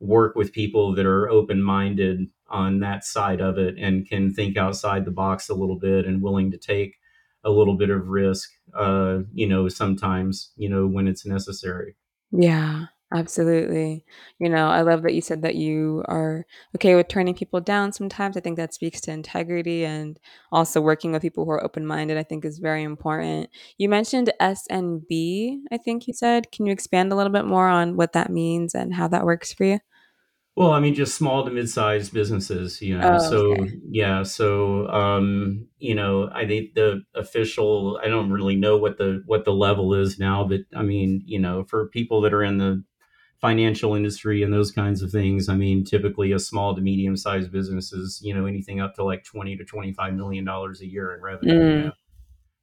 work 0.00 0.34
with 0.34 0.52
people 0.52 0.94
that 0.94 1.06
are 1.06 1.28
open 1.28 1.62
minded 1.62 2.26
on 2.50 2.80
that 2.80 3.04
side 3.04 3.40
of 3.40 3.58
it 3.58 3.76
and 3.78 4.08
can 4.08 4.34
think 4.34 4.56
outside 4.56 5.04
the 5.04 5.10
box 5.10 5.48
a 5.48 5.54
little 5.54 5.78
bit 5.78 6.06
and 6.06 6.22
willing 6.22 6.50
to 6.50 6.58
take 6.58 6.96
a 7.44 7.50
little 7.50 7.76
bit 7.76 7.90
of 7.90 8.08
risk, 8.08 8.50
uh, 8.74 9.20
you 9.32 9.46
know, 9.46 9.68
sometimes, 9.68 10.52
you 10.56 10.68
know, 10.68 10.86
when 10.86 11.08
it's 11.08 11.24
necessary. 11.24 11.96
Yeah, 12.32 12.86
absolutely. 13.12 14.04
You 14.38 14.48
know, 14.50 14.68
I 14.68 14.82
love 14.82 15.02
that 15.02 15.14
you 15.14 15.20
said 15.20 15.42
that 15.42 15.54
you 15.54 16.04
are 16.06 16.44
okay 16.76 16.94
with 16.94 17.08
turning 17.08 17.34
people 17.34 17.60
down 17.60 17.92
sometimes. 17.92 18.36
I 18.36 18.40
think 18.40 18.56
that 18.56 18.74
speaks 18.74 19.00
to 19.02 19.10
integrity 19.10 19.84
and 19.84 20.18
also 20.52 20.80
working 20.80 21.12
with 21.12 21.22
people 21.22 21.44
who 21.44 21.50
are 21.52 21.64
open-minded, 21.64 22.18
I 22.18 22.22
think 22.22 22.44
is 22.44 22.58
very 22.58 22.82
important. 22.82 23.48
You 23.78 23.88
mentioned 23.88 24.32
SNB, 24.40 25.60
I 25.72 25.78
think 25.78 26.06
you 26.06 26.14
said. 26.14 26.52
Can 26.52 26.66
you 26.66 26.72
expand 26.72 27.10
a 27.10 27.16
little 27.16 27.32
bit 27.32 27.46
more 27.46 27.68
on 27.68 27.96
what 27.96 28.12
that 28.12 28.30
means 28.30 28.74
and 28.74 28.94
how 28.94 29.08
that 29.08 29.24
works 29.24 29.52
for 29.52 29.64
you? 29.64 29.78
Well, 30.60 30.72
I 30.72 30.80
mean, 30.80 30.94
just 30.94 31.14
small 31.16 31.42
to 31.46 31.50
mid-sized 31.50 32.12
businesses, 32.12 32.82
you 32.82 32.94
know. 32.98 33.16
Oh, 33.16 33.30
So 33.30 33.54
okay. 33.56 33.80
yeah, 33.90 34.22
so 34.24 34.86
um, 34.88 35.66
you 35.78 35.94
know, 35.94 36.28
I 36.34 36.46
think 36.46 36.74
the 36.74 37.02
official, 37.14 37.98
I 38.04 38.08
don't 38.08 38.30
really 38.30 38.56
know 38.56 38.76
what 38.76 38.98
the 38.98 39.22
what 39.24 39.46
the 39.46 39.54
level 39.54 39.94
is 39.94 40.18
now, 40.18 40.44
but 40.46 40.60
I 40.76 40.82
mean, 40.82 41.22
you 41.24 41.38
know, 41.38 41.64
for 41.64 41.88
people 41.88 42.20
that 42.20 42.34
are 42.34 42.42
in 42.42 42.58
the 42.58 42.84
financial 43.40 43.94
industry 43.94 44.42
and 44.42 44.52
those 44.52 44.72
kinds 44.72 45.02
of 45.02 45.10
things, 45.10 45.48
I 45.48 45.56
mean, 45.56 45.84
typically 45.84 46.32
a 46.32 46.38
small 46.40 46.74
to 46.74 46.82
medium-sized 46.82 47.50
business 47.52 47.92
is, 47.92 48.20
you 48.22 48.34
know, 48.34 48.44
anything 48.46 48.80
up 48.80 48.94
to 48.96 49.04
like 49.04 49.24
20 49.24 49.56
to 49.56 49.64
25 49.64 50.14
million 50.14 50.44
dollars 50.44 50.82
a 50.82 50.86
year 50.86 51.14
in 51.14 51.22
revenue, 51.22 51.62
you 51.64 51.78
Mm, 51.78 51.84
know. 51.84 51.92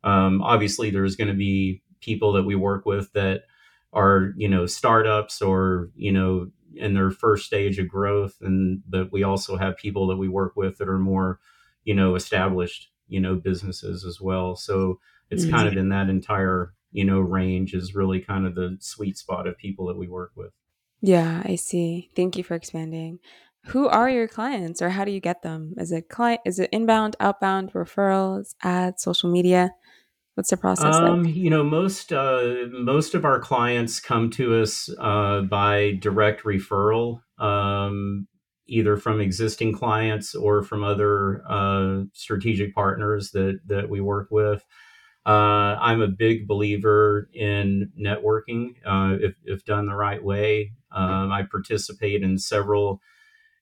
Um, 0.03 0.41
obviously, 0.41 0.89
there's 0.89 1.15
going 1.15 1.27
to 1.29 1.33
be 1.33 1.81
people 1.99 2.31
that 2.33 2.43
we 2.43 2.55
work 2.55 2.85
with 2.85 3.11
that 3.13 3.43
are, 3.93 4.33
you 4.37 4.47
know, 4.47 4.65
startups 4.65 5.41
or, 5.41 5.89
you 5.95 6.11
know, 6.11 6.51
in 6.79 6.93
their 6.93 7.11
first 7.11 7.45
stage 7.45 7.79
of 7.79 7.87
growth. 7.87 8.37
And, 8.41 8.81
but 8.87 9.11
we 9.11 9.23
also 9.23 9.57
have 9.57 9.77
people 9.77 10.07
that 10.07 10.17
we 10.17 10.27
work 10.27 10.55
with 10.55 10.77
that 10.77 10.89
are 10.89 10.99
more, 10.99 11.39
you 11.83 11.93
know, 11.93 12.15
established, 12.15 12.89
you 13.07 13.19
know, 13.19 13.35
businesses 13.35 14.05
as 14.05 14.19
well. 14.21 14.55
So 14.55 14.99
it's 15.29 15.45
kind 15.45 15.67
mm. 15.67 15.71
of 15.71 15.77
in 15.77 15.89
that 15.89 16.09
entire, 16.09 16.73
you 16.91 17.05
know, 17.05 17.19
range 17.19 17.73
is 17.73 17.95
really 17.95 18.19
kind 18.19 18.45
of 18.45 18.55
the 18.55 18.77
sweet 18.79 19.17
spot 19.17 19.47
of 19.47 19.57
people 19.57 19.87
that 19.87 19.97
we 19.97 20.07
work 20.07 20.31
with. 20.35 20.51
Yeah, 21.01 21.43
I 21.45 21.55
see. 21.55 22.09
Thank 22.15 22.37
you 22.37 22.43
for 22.43 22.55
expanding. 22.55 23.19
Who 23.67 23.87
are 23.87 24.09
your 24.09 24.27
clients 24.27 24.81
or 24.81 24.89
how 24.89 25.03
do 25.03 25.11
you 25.11 25.19
get 25.19 25.41
them? 25.41 25.73
Is 25.77 25.91
it 25.91 26.09
client 26.09 26.41
is 26.45 26.59
it 26.59 26.69
inbound, 26.71 27.15
outbound, 27.19 27.73
referrals, 27.73 28.55
ads, 28.63 29.03
social 29.03 29.29
media? 29.29 29.71
What's 30.37 30.51
the 30.51 30.57
process 30.57 30.93
like? 30.93 31.03
Um, 31.03 31.25
you 31.25 31.49
know, 31.49 31.63
most 31.63 32.13
uh, 32.13 32.67
most 32.71 33.15
of 33.15 33.25
our 33.25 33.39
clients 33.39 33.99
come 33.99 34.29
to 34.31 34.61
us 34.61 34.87
uh, 34.99 35.41
by 35.41 35.93
direct 35.99 36.43
referral, 36.43 37.21
um, 37.39 38.27
either 38.67 38.97
from 38.97 39.19
existing 39.19 39.73
clients 39.73 40.35
or 40.35 40.61
from 40.61 40.83
other 40.83 41.41
uh, 41.49 42.03
strategic 42.13 42.75
partners 42.75 43.31
that 43.31 43.61
that 43.65 43.89
we 43.89 43.99
work 43.99 44.27
with. 44.29 44.63
Uh, 45.25 45.75
I'm 45.81 46.01
a 46.01 46.07
big 46.07 46.47
believer 46.47 47.31
in 47.33 47.91
networking 47.99 48.75
uh, 48.85 49.17
if, 49.19 49.33
if 49.43 49.65
done 49.65 49.87
the 49.87 49.95
right 49.95 50.23
way. 50.23 50.73
Um, 50.91 51.31
I 51.31 51.47
participate 51.49 52.21
in 52.21 52.37
several 52.37 53.01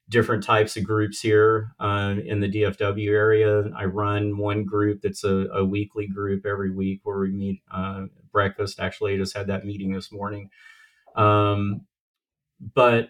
different 0.10 0.44
types 0.44 0.78
of 0.78 0.84
groups 0.84 1.22
here 1.22 1.72
uh, 1.80 2.16
in 2.26 2.40
the 2.40 2.48
DFW 2.50 3.10
area. 3.10 3.72
I 3.76 3.86
run 3.86 4.38
one 4.38 4.64
group 4.64 5.02
that's 5.02 5.24
a, 5.24 5.48
a 5.54 5.66
weekly 5.66 6.08
group 6.08 6.46
every 6.46 6.72
week 6.72 7.02
where 7.04 7.20
we 7.20 7.32
meet 7.32 7.62
uh, 7.72 8.06
breakfast. 8.32 8.80
Actually, 8.80 9.16
I 9.16 9.18
just 9.18 9.36
had 9.36 9.48
that 9.48 9.66
meeting 9.66 9.94
this 9.94 10.12
morning. 10.12 10.50
Um, 11.16 11.82
but 12.74 13.10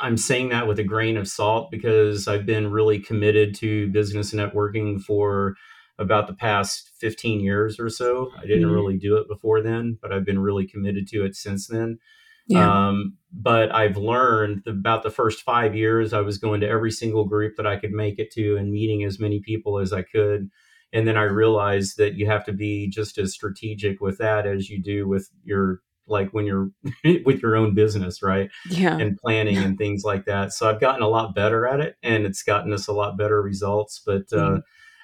I'm 0.00 0.16
saying 0.16 0.50
that 0.50 0.66
with 0.66 0.78
a 0.78 0.84
grain 0.84 1.16
of 1.16 1.28
salt 1.28 1.70
because 1.70 2.28
I've 2.28 2.46
been 2.46 2.70
really 2.70 2.98
committed 2.98 3.54
to 3.56 3.88
business 3.88 4.32
networking 4.34 5.00
for 5.00 5.54
about 5.98 6.26
the 6.26 6.34
past 6.34 6.90
15 7.00 7.40
years 7.40 7.80
or 7.80 7.88
so. 7.88 8.30
I 8.38 8.46
didn't 8.46 8.66
Mm, 8.66 8.70
really 8.70 8.98
do 8.98 9.16
it 9.16 9.28
before 9.28 9.62
then, 9.62 9.98
but 10.02 10.12
I've 10.12 10.26
been 10.26 10.38
really 10.40 10.66
committed 10.66 11.08
to 11.08 11.24
it 11.24 11.34
since 11.34 11.66
then. 11.68 11.98
Yeah. 12.46 12.88
Um, 12.88 13.16
but 13.32 13.74
I've 13.74 13.96
learned 13.96 14.62
about 14.66 15.02
the 15.02 15.10
first 15.10 15.42
five 15.42 15.74
years, 15.74 16.12
I 16.12 16.20
was 16.20 16.38
going 16.38 16.60
to 16.62 16.68
every 16.68 16.90
single 16.90 17.24
group 17.24 17.56
that 17.56 17.66
I 17.66 17.76
could 17.76 17.92
make 17.92 18.18
it 18.18 18.30
to 18.32 18.56
and 18.56 18.72
meeting 18.72 19.04
as 19.04 19.18
many 19.20 19.40
people 19.40 19.78
as 19.78 19.92
I 19.92 20.02
could. 20.02 20.48
And 20.92 21.06
then 21.06 21.16
I 21.16 21.24
realized 21.24 21.98
that 21.98 22.14
you 22.14 22.26
have 22.26 22.44
to 22.46 22.52
be 22.52 22.88
just 22.88 23.18
as 23.18 23.34
strategic 23.34 24.00
with 24.00 24.18
that 24.18 24.46
as 24.46 24.70
you 24.70 24.80
do 24.82 25.06
with 25.06 25.28
your, 25.44 25.80
like 26.08 26.30
when 26.30 26.46
you're 26.46 26.70
with 27.24 27.42
your 27.42 27.56
own 27.56 27.74
business, 27.74 28.22
right? 28.22 28.48
Yeah. 28.70 28.96
And 28.96 29.18
planning 29.18 29.58
and 29.58 29.76
things 29.76 30.04
like 30.04 30.24
that. 30.26 30.52
So 30.52 30.70
I've 30.70 30.80
gotten 30.80 31.02
a 31.02 31.08
lot 31.08 31.34
better 31.34 31.66
at 31.66 31.80
it 31.80 31.96
and 32.02 32.24
it's 32.24 32.42
gotten 32.42 32.72
us 32.72 32.86
a 32.86 32.92
lot 32.92 33.18
better 33.18 33.42
results. 33.42 34.00
But, 34.06 34.32
uh, 34.32 34.36
Yeah. 34.52 34.58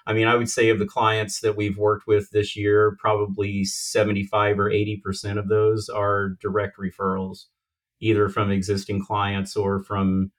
I 0.06 0.12
mean, 0.12 0.26
I 0.26 0.34
would 0.34 0.50
say 0.50 0.68
of 0.68 0.78
the 0.78 0.86
clients 0.86 1.40
that 1.40 1.56
we've 1.56 1.78
worked 1.78 2.06
with 2.06 2.30
this 2.30 2.56
year, 2.56 2.96
probably 2.98 3.64
75 3.64 4.58
or 4.58 4.70
80% 4.70 5.38
of 5.38 5.48
those 5.48 5.88
are 5.88 6.30
direct 6.40 6.78
referrals, 6.78 7.44
either 8.00 8.28
from 8.28 8.50
existing 8.50 9.04
clients 9.04 9.56
or 9.56 9.82
from 9.82 10.32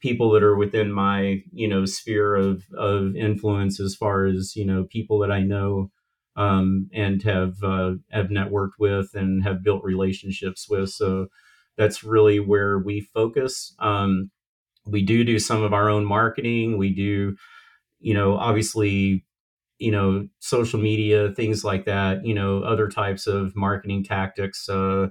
people 0.00 0.30
that 0.30 0.42
are 0.42 0.56
within 0.56 0.90
my, 0.90 1.42
you 1.52 1.68
know, 1.68 1.84
sphere 1.84 2.34
of, 2.34 2.64
of 2.76 3.14
influence 3.14 3.78
as 3.78 3.94
far 3.94 4.24
as, 4.24 4.56
you 4.56 4.64
know, 4.64 4.84
people 4.84 5.18
that 5.18 5.30
I 5.30 5.40
know 5.40 5.90
um, 6.36 6.88
and 6.94 7.22
have, 7.22 7.62
uh, 7.62 7.94
have 8.10 8.28
networked 8.28 8.78
with 8.78 9.10
and 9.14 9.42
have 9.42 9.62
built 9.62 9.84
relationships 9.84 10.68
with. 10.70 10.88
So 10.90 11.26
that's 11.76 12.02
really 12.02 12.40
where 12.40 12.78
we 12.78 13.00
focus. 13.00 13.74
Um, 13.78 14.30
we 14.86 15.02
do 15.02 15.24
do 15.24 15.38
some 15.38 15.62
of 15.62 15.74
our 15.74 15.90
own 15.90 16.06
marketing. 16.06 16.78
We 16.78 16.94
do, 16.94 17.36
you 18.00 18.14
know, 18.14 18.36
obviously 18.36 19.24
you 19.78 19.90
know 19.90 20.28
social 20.40 20.78
media 20.78 21.32
things 21.34 21.64
like 21.64 21.86
that 21.86 22.22
you 22.22 22.34
know 22.34 22.60
other 22.62 22.86
types 22.86 23.26
of 23.26 23.56
marketing 23.56 24.04
tactics 24.04 24.68
uh, 24.68 25.06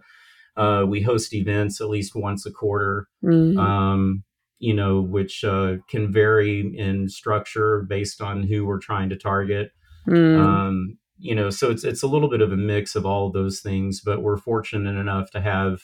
uh, 0.58 0.86
we 0.88 1.01
host 1.01 1.34
events 1.34 1.81
at 1.81 1.89
least 1.89 2.13
once 2.15 2.46
a 2.46 2.51
quarter 2.51 3.08
Mm, 3.24 3.58
um, 3.58 4.24
you 4.60 4.75
know 4.75 5.01
which 5.01 5.43
uh, 5.43 5.77
can 5.89 6.12
vary 6.13 6.72
in 6.77 7.10
structure 7.10 7.81
based 7.89 8.22
on 8.22 8.43
who 8.43 8.65
we're 8.65 8.77
trying 8.77 9.10
to 9.10 9.17
target 9.17 9.72
mm, 10.08 10.38
um, 10.38 11.00
you 11.19 11.36
know, 11.36 11.50
so 11.50 11.69
it's 11.69 11.84
it's 11.84 12.01
a 12.01 12.08
little 12.08 12.29
bit 12.29 12.41
of 12.41 12.51
a 12.51 12.58
mix 12.58 12.96
of 12.96 13.05
all 13.05 13.27
of 13.27 13.34
those 13.34 13.60
things. 13.60 14.01
But 14.01 14.22
we're 14.22 14.38
fortunate 14.38 14.98
enough 14.98 15.29
to 15.31 15.41
have 15.41 15.81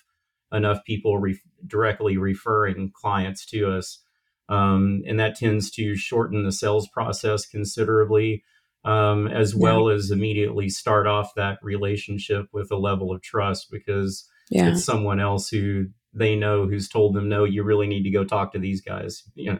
enough 0.53 0.83
people 0.85 1.17
re- 1.19 1.41
directly 1.67 2.15
referring 2.17 2.91
clients 2.95 3.45
to 3.47 3.69
us, 3.69 3.99
um, 4.49 5.01
and 5.07 5.19
that 5.19 5.35
tends 5.35 5.71
to 5.71 5.95
shorten 5.95 6.43
the 6.43 6.51
sales 6.51 6.87
process 6.87 7.45
considerably. 7.45 8.43
Um, 8.83 9.27
as 9.27 9.55
well 9.55 9.89
as 9.89 10.11
immediately 10.11 10.69
start 10.69 11.07
off 11.07 11.33
that 11.35 11.57
relationship 11.63 12.45
with 12.53 12.69
a 12.71 12.77
level 12.77 13.11
of 13.11 13.19
trust 13.23 13.71
because 13.71 14.29
Yeah. 14.51 14.69
it's 14.69 14.83
someone 14.83 15.19
else 15.19 15.49
who 15.49 15.87
they 16.13 16.35
know 16.35 16.67
who's 16.67 16.87
told 16.87 17.15
them 17.15 17.27
no 17.27 17.45
you 17.45 17.63
really 17.63 17.87
need 17.87 18.03
to 18.03 18.11
go 18.11 18.23
talk 18.23 18.53
to 18.53 18.59
these 18.59 18.81
guys 18.81 19.23
yeah 19.33 19.57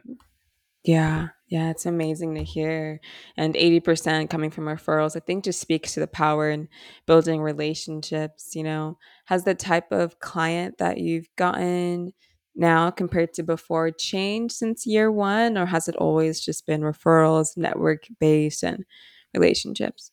Yeah. 0.84 1.30
Yeah. 1.48 1.72
It's 1.72 1.88
amazing 1.88 2.36
to 2.36 2.44
hear. 2.44 3.00
And 3.36 3.56
80% 3.56 4.30
coming 4.30 4.52
from 4.52 4.66
referrals, 4.66 5.16
I 5.16 5.20
think 5.20 5.44
just 5.44 5.60
speaks 5.60 5.94
to 5.96 6.00
the 6.00 6.08
power 6.08 6.50
in 6.50 6.68
building 7.08 7.42
relationships. 7.42 8.52
You 8.56 8.64
know, 8.64 8.98
has 9.26 9.44
the 9.44 9.56
type 9.56 9.92
of 9.92 10.20
client 10.20 10.78
that 10.78 11.00
you've 11.00 11.28
gotten 11.36 12.14
now 12.56 12.90
compared 12.92 13.34
to 13.34 13.44
before 13.44 13.92
changed 13.92 14.56
since 14.56 14.86
year 14.86 15.12
one, 15.12 15.58
or 15.58 15.66
has 15.66 15.88
it 15.88 15.96
always 15.98 16.40
just 16.40 16.66
been 16.66 16.82
referrals, 16.82 17.58
network 17.58 18.08
based, 18.20 18.64
and 18.64 18.86
relationships? 19.34 20.12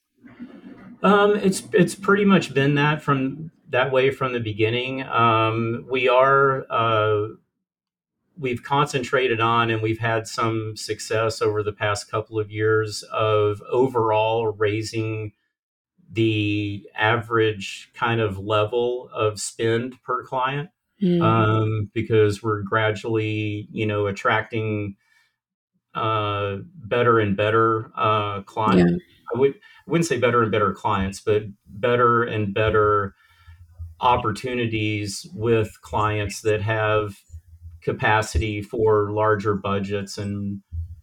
um, 1.03 1.35
it's 1.37 1.63
it's 1.73 1.95
pretty 1.95 2.25
much 2.25 2.55
been 2.55 2.77
that 2.77 3.03
from 3.03 3.51
that 3.71 3.91
way 3.91 4.11
from 4.11 4.33
the 4.33 4.41
beginning 4.41 5.03
um, 5.03 5.85
we 5.91 6.09
are 6.09 6.65
uh, 6.71 7.29
we've 8.39 8.63
concentrated 8.63 9.41
on 9.41 9.71
and 9.71 9.83
we've 9.83 9.99
had 9.99 10.27
some 10.27 10.77
success 10.77 11.43
over 11.43 11.63
the 11.63 11.73
past 11.73 12.11
couple 12.11 12.39
of 12.39 12.51
years 12.51 13.03
of 13.13 13.63
overall 13.71 14.49
raising 14.53 15.33
the 16.11 16.87
average 16.95 17.91
kind 17.95 18.21
of 18.21 18.39
level 18.39 19.09
of 19.13 19.41
spend 19.41 20.01
per 20.03 20.23
client 20.25 20.71
Mm. 21.03 21.23
um, 21.23 21.91
because 21.93 22.43
we're 22.43 22.63
gradually, 22.63 23.67
you 23.73 23.87
know, 23.87 24.07
attracting 24.07 24.97
uh, 25.95 26.59
better 26.75 27.19
and 27.19 27.37
better 27.37 27.91
uh, 27.97 28.43
client. 28.43 28.91
Yeah. 28.91 28.97
I 29.35 29.39
would 29.39 29.55
I 29.55 29.91
wouldn't 29.91 30.07
say 30.07 30.19
better 30.19 30.43
and 30.43 30.53
better 30.53 30.73
clients, 30.73 31.21
but 31.21 31.45
better 31.67 32.23
and 32.23 32.55
better 32.55 33.15
opportunities 34.01 35.27
with 35.35 35.81
clients 35.81 36.43
that 36.43 36.61
have 36.61 37.17
capacity 37.83 38.63
for 38.63 39.11
larger 39.13 39.55
budgets 39.55 40.19
and 40.19 40.61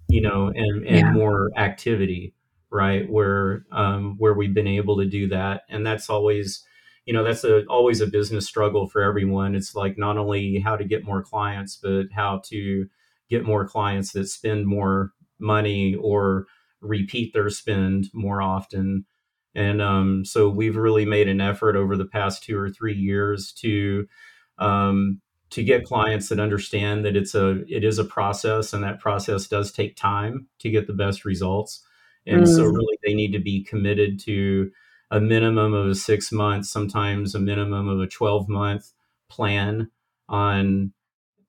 you 0.07 0.21
know 0.21 0.47
and 0.47 0.85
and 0.85 0.97
Yeah. 0.97 1.11
more 1.11 1.49
activity 1.57 2.33
right 2.71 3.09
where 3.09 3.65
um 3.71 4.15
where 4.17 4.33
we've 4.33 4.53
been 4.53 4.67
able 4.67 4.97
to 4.97 5.05
do 5.05 5.27
that 5.27 5.63
and 5.69 5.85
that's 5.85 6.09
always 6.09 6.63
you 7.09 7.13
know 7.13 7.23
that's 7.23 7.43
a 7.43 7.65
always 7.65 8.01
a 8.01 8.07
business 8.07 8.45
struggle 8.47 8.87
for 8.87 9.01
everyone. 9.01 9.55
It's 9.55 9.73
like 9.73 9.97
not 9.97 10.17
only 10.19 10.59
how 10.59 10.75
to 10.75 10.85
get 10.85 11.03
more 11.05 11.23
clients 11.23 11.75
but 11.75 12.05
how 12.13 12.41
to 12.45 12.87
get 13.29 13.45
more 13.45 13.67
clients 13.67 14.11
that 14.13 14.27
spend 14.27 14.67
more 14.67 15.11
money 15.39 15.95
or 15.95 16.45
repeat 16.81 17.33
their 17.33 17.49
spend 17.49 18.09
more 18.13 18.41
often. 18.43 19.05
And 19.55 19.81
um, 19.81 20.23
so 20.23 20.49
we've 20.49 20.75
really 20.77 21.05
made 21.05 21.27
an 21.27 21.41
effort 21.41 21.75
over 21.75 21.97
the 21.97 22.05
past 22.05 22.43
two 22.43 22.57
or 22.57 22.69
three 22.69 22.93
years 22.95 23.51
to 23.53 24.07
um, 24.59 25.21
to 25.49 25.63
get 25.63 25.85
clients 25.85 26.29
that 26.29 26.39
understand 26.39 27.05
that 27.05 27.15
it's 27.15 27.33
a 27.33 27.63
it 27.67 27.83
is 27.83 27.97
a 27.97 28.05
process 28.05 28.71
and 28.73 28.83
that 28.83 28.99
process 28.99 29.47
does 29.47 29.71
take 29.71 29.95
time 29.95 30.47
to 30.59 30.69
get 30.69 30.85
the 30.85 30.93
best 30.93 31.25
results. 31.25 31.83
And 32.27 32.47
so 32.47 32.65
Mm. 32.65 32.75
really 32.75 32.99
they 33.03 33.15
need 33.15 33.31
to 33.33 33.39
be 33.39 33.63
committed 33.63 34.19
to 34.21 34.71
a 35.11 35.19
minimum 35.19 35.73
of 35.73 35.87
a 35.87 35.95
six 35.95 36.31
months 36.31 36.69
sometimes 36.69 37.33
a 37.33 37.39
minimum 37.39 37.87
of 37.87 37.99
a 37.99 38.07
12 38.07 38.47
month 38.47 38.91
plan 39.29 39.89
on 40.27 40.93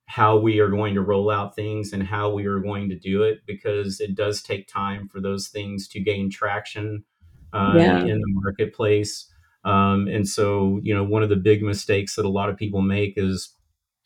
how 0.07 0.37
we 0.37 0.59
are 0.59 0.69
going 0.69 0.95
to 0.95 1.01
roll 1.03 1.31
out 1.31 1.55
things 1.55 1.93
and 1.93 2.03
how 2.03 2.31
we 2.31 2.45
are 2.47 2.59
going 2.59 2.89
to 2.89 2.99
do 2.99 3.23
it 3.23 3.39
because 3.47 4.01
it 4.01 4.15
does 4.17 4.43
take 4.43 4.67
time 4.67 5.07
for 5.09 5.21
those 5.21 5.49
things 5.49 5.87
to 5.87 6.01
gain 6.01 6.29
traction 6.31 7.05
uh, 7.53 7.75
Yeah. 7.77 8.01
in 8.01 8.21
the 8.21 8.33
marketplace. 8.43 9.33
Um, 9.65 10.09
and 10.09 10.27
so 10.29 10.81
you 10.83 10.95
know 10.95 11.05
one 11.05 11.23
of 11.23 11.29
the 11.29 11.37
big 11.37 11.63
mistakes 11.63 12.17
that 12.17 12.25
a 12.25 12.31
lot 12.31 12.49
of 12.49 12.57
people 12.57 12.81
make 12.83 13.15
is 13.17 13.55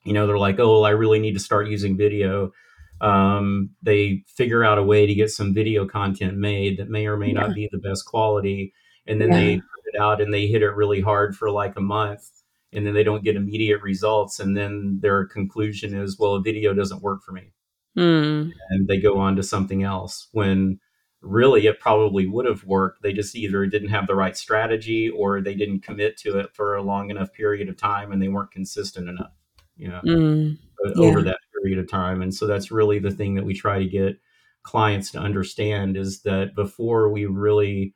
you 0.04 0.12
know 0.12 0.26
they're 0.26 0.36
like 0.36 0.58
oh 0.58 0.82
i 0.82 0.90
really 0.90 1.20
need 1.20 1.34
to 1.34 1.40
start 1.40 1.68
using 1.68 1.96
video. 1.96 2.52
Um, 3.00 3.70
they 3.82 4.24
figure 4.26 4.64
out 4.64 4.78
a 4.78 4.82
way 4.82 5.06
to 5.06 5.14
get 5.14 5.30
some 5.30 5.52
video 5.54 5.86
content 5.86 6.36
made 6.38 6.78
that 6.78 6.88
may 6.88 7.06
or 7.06 7.16
may 7.16 7.32
not 7.32 7.54
be 7.54 7.68
the 7.70 7.78
best 7.78 8.04
quality 8.06 8.72
and 9.06 9.20
then 9.20 9.30
Yeah. 9.30 9.36
they 9.40 9.56
put 9.56 9.94
it 9.94 10.00
out 10.00 10.20
and 10.20 10.32
they 10.32 10.46
hit 10.46 10.62
it 10.62 10.70
really 10.70 11.00
hard 11.00 11.36
for 11.36 11.50
like 11.50 11.76
a 11.76 11.80
month 11.80 12.30
and 12.72 12.84
then 12.86 12.94
they 12.94 13.04
don't 13.04 13.22
get 13.24 13.36
immediate 13.36 13.80
results 13.82 14.40
and 14.40 14.56
then 14.56 14.98
their 15.00 15.24
conclusion 15.26 15.94
is 15.94 16.18
well 16.18 16.34
a 16.34 16.40
video 16.42 16.74
doesn't 16.74 17.02
work 17.02 17.22
for 17.22 17.32
me 17.32 17.52
Mm. 17.96 18.50
and 18.70 18.88
they 18.88 18.98
go 18.98 19.18
on 19.18 19.36
to 19.36 19.42
something 19.44 19.84
else 19.84 20.28
when 20.32 20.80
really 21.22 21.66
it 21.66 21.78
probably 21.80 22.26
would 22.26 22.44
have 22.44 22.64
worked 22.64 23.02
they 23.02 23.12
just 23.12 23.36
either 23.36 23.64
didn't 23.66 23.88
have 23.90 24.06
the 24.08 24.14
right 24.16 24.36
strategy 24.36 25.08
or 25.08 25.40
they 25.40 25.54
didn't 25.54 25.80
commit 25.84 26.16
to 26.18 26.38
it 26.38 26.50
for 26.54 26.74
a 26.74 26.82
long 26.82 27.08
enough 27.10 27.32
period 27.32 27.68
of 27.68 27.76
time 27.76 28.10
and 28.12 28.20
they 28.20 28.28
weren't 28.28 28.50
consistent 28.50 29.08
enough 29.08 29.32
you 29.76 29.88
know 29.88 30.00
Mm. 30.04 30.58
Yeah. 30.96 31.04
over 31.06 31.22
that 31.22 31.38
period 31.62 31.78
of 31.78 31.88
time 31.88 32.20
and 32.20 32.34
so 32.34 32.46
that's 32.48 32.70
really 32.72 32.98
the 32.98 33.10
thing 33.12 33.36
that 33.36 33.44
we 33.44 33.54
try 33.54 33.78
to 33.78 33.86
get 33.86 34.18
clients 34.64 35.10
to 35.12 35.18
understand 35.18 35.96
is 35.96 36.22
that 36.22 36.54
before 36.56 37.08
we 37.10 37.26
really 37.26 37.94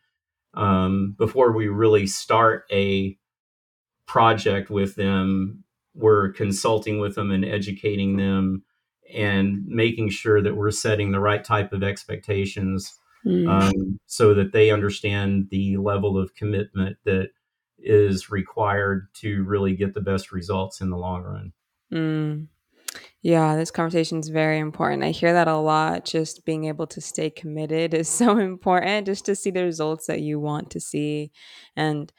um, 0.55 1.15
before 1.19 1.53
we 1.53 1.69
really 1.69 2.07
start 2.07 2.65
a 2.73 3.17
project 4.07 4.71
with 4.71 4.95
them 4.97 5.65
we're 5.95 6.33
consulting 6.33 6.99
with 7.01 7.15
them 7.17 7.31
and 7.31 7.45
educating 7.45 8.17
them 8.17 8.63
and 9.15 9.67
making 9.67 10.09
sure 10.09 10.41
that 10.41 10.57
we're 10.57 10.71
setting 10.71 11.11
the 11.13 11.21
right 11.21 11.45
type 11.45 11.73
of 11.73 11.83
expectations 11.83 12.99
Mm. 13.27 13.49
um, 13.49 13.99
so 14.07 14.33
that 14.33 14.53
they 14.53 14.71
understand 14.71 15.49
the 15.51 15.77
level 15.77 16.17
of 16.17 16.37
commitment 16.37 16.99
that 17.05 17.31
is 17.77 18.31
required 18.31 19.09
to 19.15 19.43
really 19.43 19.75
get 19.75 19.93
the 19.93 20.01
best 20.01 20.31
results 20.31 20.81
in 20.81 20.89
the 20.91 20.97
long 20.97 21.25
run 21.25 21.53
Mm. 21.93 22.47
Yeah, 23.23 23.57
this 23.57 23.71
conversation 23.73 24.19
is 24.19 24.29
very 24.29 24.59
important. 24.59 25.03
I 25.03 25.11
hear 25.11 25.33
that 25.33 25.49
a 25.49 25.57
lot. 25.57 26.05
Just 26.05 26.45
being 26.45 26.65
able 26.67 26.87
to 26.89 27.01
stay 27.01 27.31
committed 27.31 27.93
is 27.95 28.09
so 28.23 28.39
important 28.39 29.07
just 29.07 29.25
to 29.27 29.35
see 29.35 29.51
the 29.51 29.65
results 29.65 30.07
that 30.07 30.21
you 30.21 30.39
want 30.39 30.71
to 30.71 30.81
see. 30.81 31.33
And 31.77 32.13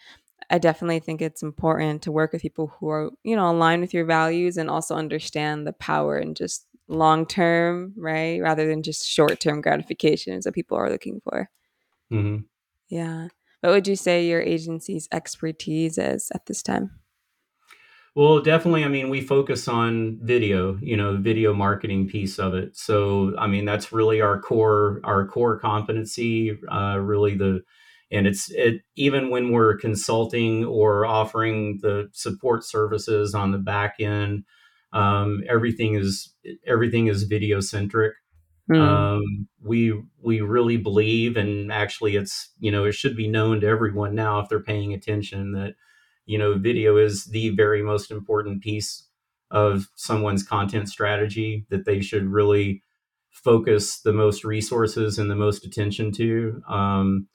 I 0.50 0.60
definitely 0.60 1.00
think 1.00 1.22
it's 1.22 1.44
important 1.44 2.04
to 2.04 2.12
work 2.12 2.34
with 2.34 2.42
people 2.42 2.68
who 2.80 2.90
are, 2.90 3.12
you 3.24 3.36
know, 3.36 3.50
aligned 3.52 3.82
with 3.82 3.94
your 3.94 4.06
values 4.06 4.58
and 4.58 4.70
also 4.70 4.96
understand 4.96 5.68
the 5.68 5.74
power 5.74 6.18
and 6.18 6.36
just 6.36 6.68
long 6.88 7.26
term, 7.26 7.94
right? 7.98 8.42
Rather 8.42 8.68
than 8.68 8.84
just 8.84 9.08
short 9.08 9.40
term 9.40 9.62
gratifications 9.62 10.46
that 10.46 10.54
people 10.54 10.78
are 10.78 10.90
looking 10.90 11.22
for. 11.24 11.50
Mhm. 12.12 12.46
Yeah. 12.90 13.30
What 13.62 13.72
would 13.72 13.88
you 13.88 13.96
say 13.96 14.28
your 14.28 14.42
agency's 14.42 15.08
expertise 15.12 15.98
is 15.98 16.32
at 16.36 16.46
this 16.48 16.64
time? 16.64 17.00
Well, 18.20 18.42
definitely. 18.42 18.84
I 18.84 18.90
mean, 18.90 19.08
we 19.08 19.22
focus 19.22 19.70
on 19.70 20.20
video, 20.22 20.78
you 20.82 20.98
know, 20.98 21.16
video 21.16 21.54
marketing 21.54 22.10
piece 22.10 22.38
of 22.38 22.54
it. 22.54 22.76
So, 22.76 23.34
I 23.38 23.48
mean, 23.48 23.64
that's 23.64 23.94
really 23.94 24.20
our 24.20 24.42
core, 24.42 25.00
our 25.06 25.26
core 25.26 25.58
competency. 25.58 26.60
Uh, 26.70 26.98
really, 27.00 27.36
the 27.36 27.62
and 28.12 28.28
it's 28.28 28.52
it 28.52 28.82
even 28.98 29.30
when 29.30 29.54
we're 29.54 29.78
consulting 29.78 30.66
or 30.66 31.06
offering 31.06 31.80
the 31.82 32.10
support 32.12 32.66
services 32.66 33.34
on 33.34 33.54
the 33.54 33.58
back 33.58 33.96
end, 34.02 34.44
um, 34.92 35.42
everything 35.48 35.96
is 35.96 36.36
everything 36.68 37.08
is 37.08 37.24
video 37.24 37.62
centric. 37.62 38.16
Mm. 38.70 38.82
Um, 38.82 39.48
we 39.64 39.98
we 40.22 40.42
really 40.42 40.76
believe, 40.76 41.38
and 41.38 41.72
actually, 41.72 42.18
it's 42.18 42.52
you 42.60 42.70
know, 42.70 42.84
it 42.84 42.96
should 42.96 43.16
be 43.16 43.30
known 43.30 43.62
to 43.62 43.68
everyone 43.68 44.14
now 44.14 44.42
if 44.42 44.50
they're 44.50 44.60
paying 44.60 44.94
attention 44.94 45.54
that 45.54 45.76
you 46.30 46.38
know, 46.38 46.54
video 46.54 46.96
is 46.96 47.26
the 47.26 47.50
very 47.50 47.82
most 47.82 48.12
important 48.12 48.62
piece 48.62 49.08
of 49.50 49.89
someone's 49.96 50.44
content 50.44 50.88
strategy 50.88 51.65
that 51.72 51.86
they 51.86 52.02
should 52.02 52.28
really 52.28 52.84
focus 53.32 54.02
the 54.02 54.13
most 54.13 54.44
resources 54.44 55.18
and 55.18 55.32
the 55.32 55.36
most 55.36 55.65
attention 55.65 56.12
to. 56.12 56.62
Um, 56.70 57.28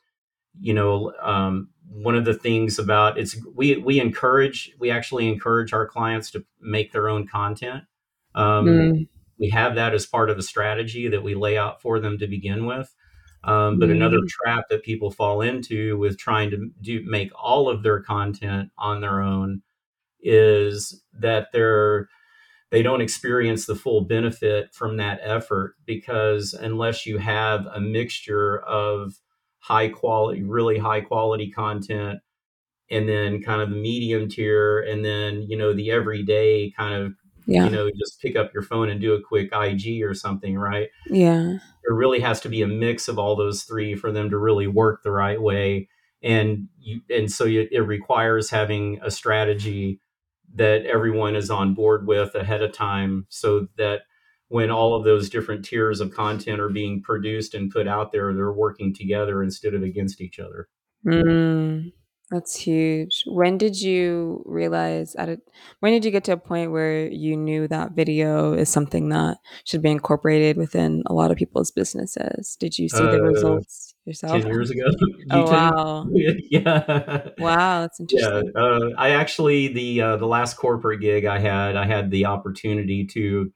you 0.60 0.72
know, 0.72 1.12
um, 1.20 1.70
one 1.88 2.14
of 2.14 2.24
the 2.24 2.34
things 2.34 2.78
about 2.78 3.18
it's 3.18 3.36
we 3.52 3.78
we 3.78 3.98
encourage 3.98 4.70
we 4.78 4.92
actually 4.92 5.26
encourage 5.26 5.72
our 5.72 5.88
clients 5.88 6.30
to 6.30 6.44
make 6.60 6.92
their 6.92 7.08
own 7.08 7.26
content. 7.26 7.82
Um, 8.36 8.66
Mm. 8.66 9.08
we 9.40 9.50
have 9.50 9.74
that 9.74 9.92
as 9.92 10.06
part 10.06 10.30
of 10.30 10.38
a 10.38 10.42
strategy 10.42 11.08
that 11.08 11.24
we 11.24 11.34
lay 11.34 11.58
out 11.58 11.82
for 11.82 11.98
them 11.98 12.16
to 12.18 12.28
begin 12.28 12.64
with. 12.64 12.94
Um, 13.46 13.78
but 13.78 13.90
another 13.90 14.18
Mm. 14.18 14.28
trap 14.28 14.64
that 14.70 14.82
people 14.84 15.10
fall 15.10 15.40
into 15.42 15.98
with 15.98 16.18
trying 16.18 16.50
to 16.50 16.70
do 16.80 17.02
make 17.04 17.30
all 17.40 17.68
of 17.68 17.82
their 17.82 18.00
content 18.02 18.70
on 18.78 19.00
their 19.00 19.20
own 19.22 19.62
is 20.20 21.02
that 21.12 21.48
they're 21.52 22.08
they 22.70 22.82
don't 22.82 23.00
experience 23.02 23.66
the 23.66 23.76
full 23.76 24.02
benefit 24.02 24.74
from 24.74 24.96
that 24.96 25.20
effort 25.22 25.76
because 25.86 26.54
unless 26.54 27.06
you 27.06 27.18
have 27.18 27.66
a 27.66 27.80
mixture 27.80 28.60
of 28.60 29.14
high 29.60 29.88
quality, 29.88 30.42
really 30.42 30.78
high 30.78 31.00
quality 31.00 31.50
content, 31.50 32.20
and 32.90 33.08
then 33.08 33.42
kind 33.42 33.62
of 33.62 33.70
the 33.70 33.76
medium 33.76 34.28
tier, 34.28 34.80
and 34.80 35.04
then 35.04 35.42
you 35.42 35.56
know 35.56 35.72
the 35.72 35.90
everyday 35.90 36.70
kind 36.72 36.94
of 36.94 37.14
Yeah. 37.46 37.64
you 37.64 37.70
know 37.70 37.90
just 37.90 38.20
pick 38.20 38.36
up 38.36 38.54
your 38.54 38.62
phone 38.62 38.88
and 38.88 39.00
do 39.00 39.14
a 39.14 39.20
quick 39.22 39.50
IG 39.52 40.02
or 40.02 40.14
something, 40.14 40.56
right? 40.56 40.88
Yeah. 41.08 41.58
There 41.86 41.94
really 41.94 42.20
has 42.20 42.40
to 42.40 42.48
be 42.48 42.62
a 42.62 42.66
mix 42.66 43.08
of 43.08 43.18
all 43.18 43.36
those 43.36 43.64
three 43.64 43.94
for 43.94 44.10
them 44.10 44.30
to 44.30 44.38
really 44.38 44.66
work 44.66 45.02
the 45.02 45.12
right 45.12 45.40
way, 45.40 45.88
and 46.22 46.68
you 46.78 47.00
and 47.10 47.30
so 47.30 47.44
you, 47.44 47.68
it 47.70 47.80
requires 47.80 48.50
having 48.50 48.98
a 49.02 49.10
strategy 49.10 50.00
that 50.54 50.86
everyone 50.86 51.34
is 51.36 51.50
on 51.50 51.74
board 51.74 52.06
with 52.06 52.34
ahead 52.34 52.62
of 52.62 52.72
time, 52.72 53.26
so 53.28 53.68
that 53.76 54.02
when 54.48 54.70
all 54.70 54.94
of 54.94 55.04
those 55.04 55.28
different 55.28 55.64
tiers 55.64 56.00
of 56.00 56.14
content 56.14 56.60
are 56.60 56.68
being 56.68 57.02
produced 57.02 57.54
and 57.54 57.70
put 57.70 57.88
out 57.88 58.12
there, 58.12 58.32
they're 58.32 58.52
working 58.52 58.94
together 58.94 59.42
instead 59.42 59.74
of 59.74 59.82
against 59.82 60.20
each 60.20 60.38
other. 60.38 60.68
Mm, 61.04 61.92
that's 62.34 62.56
huge. 62.56 63.22
When 63.26 63.56
did 63.58 63.80
you 63.80 64.42
realize 64.46 65.14
at 65.16 65.28
a 65.28 65.38
when 65.80 65.92
did 65.92 66.04
you 66.04 66.10
get 66.10 66.24
to 66.24 66.32
a 66.32 66.36
point 66.36 66.72
where 66.72 67.06
you 67.08 67.36
knew 67.36 67.68
that 67.68 67.92
video 67.92 68.52
is 68.52 68.68
something 68.68 69.08
that 69.10 69.38
should 69.64 69.82
be 69.82 69.90
incorporated 69.90 70.56
within 70.56 71.02
a 71.06 71.14
lot 71.14 71.30
of 71.30 71.36
people's 71.36 71.70
businesses? 71.70 72.56
Did 72.58 72.78
you 72.78 72.88
see 72.88 73.06
the 73.06 73.18
Uh, 73.18 73.22
results 73.22 73.94
yourself? 74.04 74.42
10 74.42 74.48
years 74.50 74.70
ago, 74.70 74.86
Oh, 75.30 75.44
wow. 75.46 76.08
Yeah. 76.50 77.28
Wow, 77.38 77.80
that's 77.82 78.00
Yeah, 78.00 78.40
interesting. 78.40 78.52
uh, 78.56 78.90
I 78.98 79.10
actually 79.10 79.68
the, 79.68 80.00
uh, 80.02 80.16
the 80.16 80.26
last 80.26 80.56
corporate 80.56 81.00
gig 81.00 81.24
I 81.24 81.38
had, 81.38 81.76
I 81.76 81.86
had 81.86 82.10
the 82.10 82.26
opportunity 82.26 83.06
to 83.08 83.52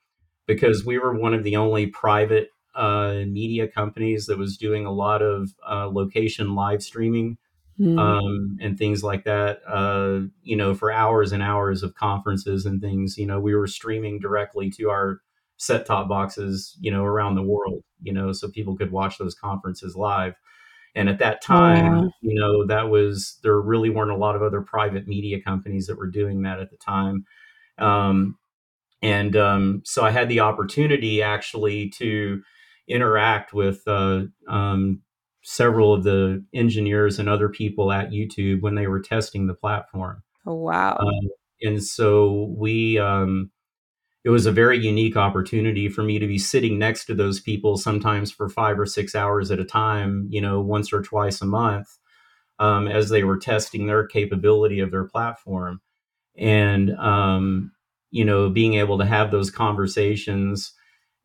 because 0.46 0.84
we 0.84 0.98
were 0.98 1.14
one 1.14 1.34
of 1.34 1.44
the 1.44 1.56
only 1.56 1.86
private, 1.88 2.48
uh, 2.74 3.24
media 3.26 3.68
companies 3.68 4.26
that 4.26 4.38
was 4.38 4.56
doing 4.56 4.86
a 4.86 4.90
lot 4.92 5.20
of, 5.22 5.50
uh, 5.68 5.86
location 5.88 6.54
live 6.54 6.82
streaming, 6.82 7.36
Mm. 7.80 7.96
um, 7.96 8.58
and 8.60 8.76
things 8.76 9.04
like 9.04 9.22
that, 9.22 9.60
uh, 9.68 10.22
you 10.42 10.56
know, 10.56 10.74
for 10.74 10.90
hours 10.90 11.30
and 11.30 11.44
hours 11.44 11.84
of 11.84 11.94
conferences 11.94 12.66
and 12.66 12.80
things, 12.80 13.16
you 13.16 13.24
know, 13.24 13.38
we 13.38 13.54
were 13.54 13.68
streaming 13.68 14.18
directly 14.18 14.68
to 14.70 14.90
our 14.90 15.20
set-top 15.58 16.08
boxes, 16.08 16.76
you 16.80 16.90
know, 16.90 17.04
around 17.04 17.36
the 17.36 17.42
world, 17.42 17.84
you 18.02 18.12
know, 18.12 18.32
so 18.32 18.48
people 18.48 18.76
could 18.76 18.90
watch 18.90 19.18
those 19.18 19.34
conferences 19.34 19.94
live. 19.94 20.34
And 20.96 21.08
at 21.08 21.20
that 21.20 21.40
time, 21.40 21.96
wow. 21.96 22.10
you 22.20 22.34
know, 22.34 22.66
that 22.66 22.88
was 22.88 23.38
there 23.44 23.60
really 23.60 23.90
weren't 23.90 24.10
a 24.10 24.16
lot 24.16 24.34
of 24.34 24.42
other 24.42 24.60
private 24.60 25.06
media 25.06 25.40
companies 25.40 25.86
that 25.86 25.98
were 25.98 26.10
doing 26.10 26.42
that 26.42 26.58
at 26.58 26.70
the 26.70 26.76
time. 26.76 27.26
Um, 27.78 28.38
and 29.02 29.36
um, 29.36 29.82
so 29.84 30.04
I 30.04 30.10
had 30.10 30.28
the 30.28 30.40
opportunity 30.40 31.22
actually 31.22 31.90
to 31.90 32.42
interact 32.88 33.52
with 33.52 33.86
uh, 33.86 34.22
um, 34.48 35.02
several 35.50 35.94
of 35.94 36.02
the 36.02 36.44
engineers 36.52 37.18
and 37.18 37.26
other 37.26 37.48
people 37.48 37.90
at 37.90 38.10
YouTube 38.10 38.60
when 38.60 38.74
they 38.74 38.86
were 38.86 39.00
testing 39.00 39.46
the 39.46 39.54
platform. 39.54 40.22
Oh, 40.44 40.52
wow. 40.52 40.98
Um, 41.00 41.30
and 41.62 41.82
so 41.82 42.54
we, 42.54 42.98
um, 42.98 43.50
it 44.24 44.28
was 44.28 44.44
a 44.44 44.52
very 44.52 44.78
unique 44.78 45.16
opportunity 45.16 45.88
for 45.88 46.02
me 46.02 46.18
to 46.18 46.26
be 46.26 46.36
sitting 46.36 46.78
next 46.78 47.06
to 47.06 47.14
those 47.14 47.40
people 47.40 47.78
sometimes 47.78 48.30
for 48.30 48.50
five 48.50 48.78
or 48.78 48.84
six 48.84 49.14
hours 49.14 49.50
at 49.50 49.58
a 49.58 49.64
time, 49.64 50.26
you 50.28 50.42
know, 50.42 50.60
once 50.60 50.92
or 50.92 51.00
twice 51.00 51.40
a 51.40 51.46
month, 51.46 51.96
um, 52.58 52.86
as 52.86 53.08
they 53.08 53.24
were 53.24 53.38
testing 53.38 53.86
their 53.86 54.06
capability 54.06 54.80
of 54.80 54.90
their 54.90 55.04
platform. 55.04 55.80
And, 56.36 56.94
um, 56.98 57.72
you 58.10 58.26
know, 58.26 58.50
being 58.50 58.74
able 58.74 58.98
to 58.98 59.06
have 59.06 59.30
those 59.30 59.50
conversations. 59.50 60.74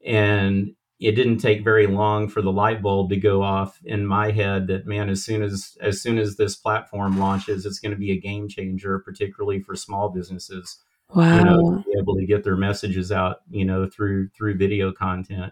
And 0.06 0.76
it 1.00 1.14
didn't 1.14 1.40
take 1.40 1.64
very 1.64 1.88
long 1.88 2.28
for 2.30 2.42
the 2.42 2.52
light 2.52 2.82
bulb 2.82 3.10
to 3.10 3.18
go 3.18 3.42
off 3.44 3.80
in 3.84 4.06
my 4.06 4.32
head 4.32 4.68
that 4.68 4.86
man, 4.88 5.10
as 5.10 5.24
soon 5.24 5.44
as 5.44 5.78
as 5.82 6.02
soon 6.02 6.18
as 6.18 6.38
this 6.38 6.56
platform 6.56 7.20
launches, 7.20 7.66
it's 7.66 7.80
going 7.80 7.92
to 7.92 7.98
be 7.98 8.12
a 8.12 8.20
game 8.20 8.48
changer, 8.48 9.00
particularly 9.00 9.60
for 9.62 9.76
small 9.76 10.10
businesses 10.10 10.80
you 11.30 11.44
know, 11.44 11.58
to 11.58 11.76
Wow. 11.76 11.84
be 11.86 11.98
able 12.00 12.16
to 12.16 12.26
get 12.26 12.44
their 12.44 12.56
messages 12.56 13.12
out, 13.12 13.38
you 13.50 13.66
know, 13.66 13.90
through 13.90 14.30
through 14.30 14.56
video 14.58 14.92
content. 14.92 15.52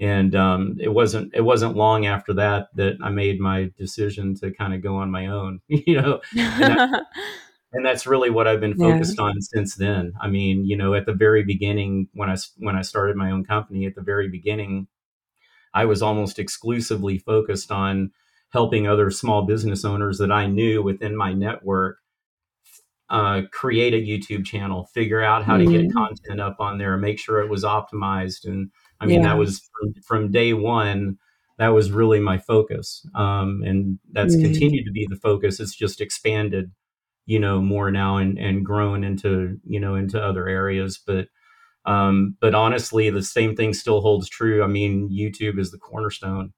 And 0.00 0.34
um, 0.34 0.76
it 0.80 0.88
wasn't 0.88 1.34
it 1.34 1.42
wasn't 1.42 1.76
long 1.76 2.06
after 2.06 2.34
that 2.34 2.68
that 2.76 2.96
I 3.02 3.10
made 3.10 3.40
my 3.40 3.70
decision 3.78 4.34
to 4.36 4.50
kind 4.52 4.74
of 4.74 4.82
go 4.82 4.96
on 4.96 5.10
my 5.10 5.26
own, 5.28 5.60
you 5.68 6.00
know, 6.00 6.20
and 7.72 7.84
that's 7.84 8.06
really 8.06 8.30
what 8.30 8.46
I've 8.46 8.60
been 8.60 8.76
Yeah. 8.76 8.92
focused 8.92 9.18
on 9.18 9.40
since 9.40 9.76
then. 9.76 10.12
I 10.20 10.28
mean, 10.28 10.64
you 10.64 10.76
know, 10.76 10.94
at 10.94 11.06
the 11.06 11.12
very 11.14 11.42
beginning 11.44 12.08
when 12.14 12.30
I 12.30 12.36
when 12.58 12.76
I 12.76 12.82
started 12.82 13.16
my 13.16 13.30
own 13.30 13.44
company, 13.44 13.86
at 13.86 13.94
the 13.94 14.02
very 14.02 14.28
beginning, 14.28 14.88
I 15.74 15.84
was 15.86 16.02
almost 16.02 16.38
exclusively 16.38 17.18
focused 17.18 17.70
on 17.72 18.12
helping 18.52 18.86
other 18.86 19.10
small 19.10 19.42
business 19.46 19.84
owners 19.84 20.18
that 20.18 20.32
I 20.32 20.46
knew 20.46 20.82
within 20.82 21.16
my 21.16 21.32
network 21.32 21.98
uh, 23.10 23.42
create 23.52 23.92
a 23.92 23.96
YouTube 23.98 24.44
channel, 24.46 24.86
figure 24.94 25.22
out 25.22 25.44
how 25.44 25.58
to 25.58 25.66
get 25.66 25.82
Mm. 25.82 25.92
content 25.92 26.40
up 26.40 26.56
on 26.60 26.78
there, 26.78 26.96
make 26.96 27.18
sure 27.18 27.40
it 27.40 27.50
was 27.50 27.64
optimized. 27.64 28.46
And 28.46 28.70
I 29.00 29.06
mean, 29.06 29.20
that 29.22 29.36
was 29.36 29.60
from, 29.78 29.94
from 30.02 30.30
day 30.32 30.54
one, 30.54 31.18
that 31.58 31.68
was 31.68 31.90
really 31.92 32.20
my 32.20 32.38
focus. 32.38 33.06
Um, 33.14 33.62
and 33.66 33.98
that's 34.12 34.36
Mm. 34.36 34.40
continued 34.40 34.84
to 34.86 34.92
be 34.92 35.06
the 35.08 35.16
focus. 35.16 35.60
It's 35.60 35.74
just 35.74 36.00
expanded, 36.00 36.70
you 37.26 37.38
know, 37.38 37.60
more 37.60 37.90
now 37.90 38.16
and, 38.16 38.38
and 38.38 38.64
grown 38.64 39.04
into, 39.04 39.58
you 39.64 39.80
know, 39.80 39.94
into 39.94 40.20
other 40.22 40.48
areas. 40.48 41.00
But, 41.04 41.28
um, 41.84 42.36
but 42.40 42.54
honestly, 42.54 43.10
the 43.10 43.22
same 43.22 43.54
thing 43.54 43.74
still 43.74 44.00
holds 44.00 44.28
true. 44.28 44.62
I 44.62 44.66
mean, 44.66 45.10
YouTube 45.10 45.58
is 45.58 45.70
the 45.70 45.78
cornerstone, 45.78 46.52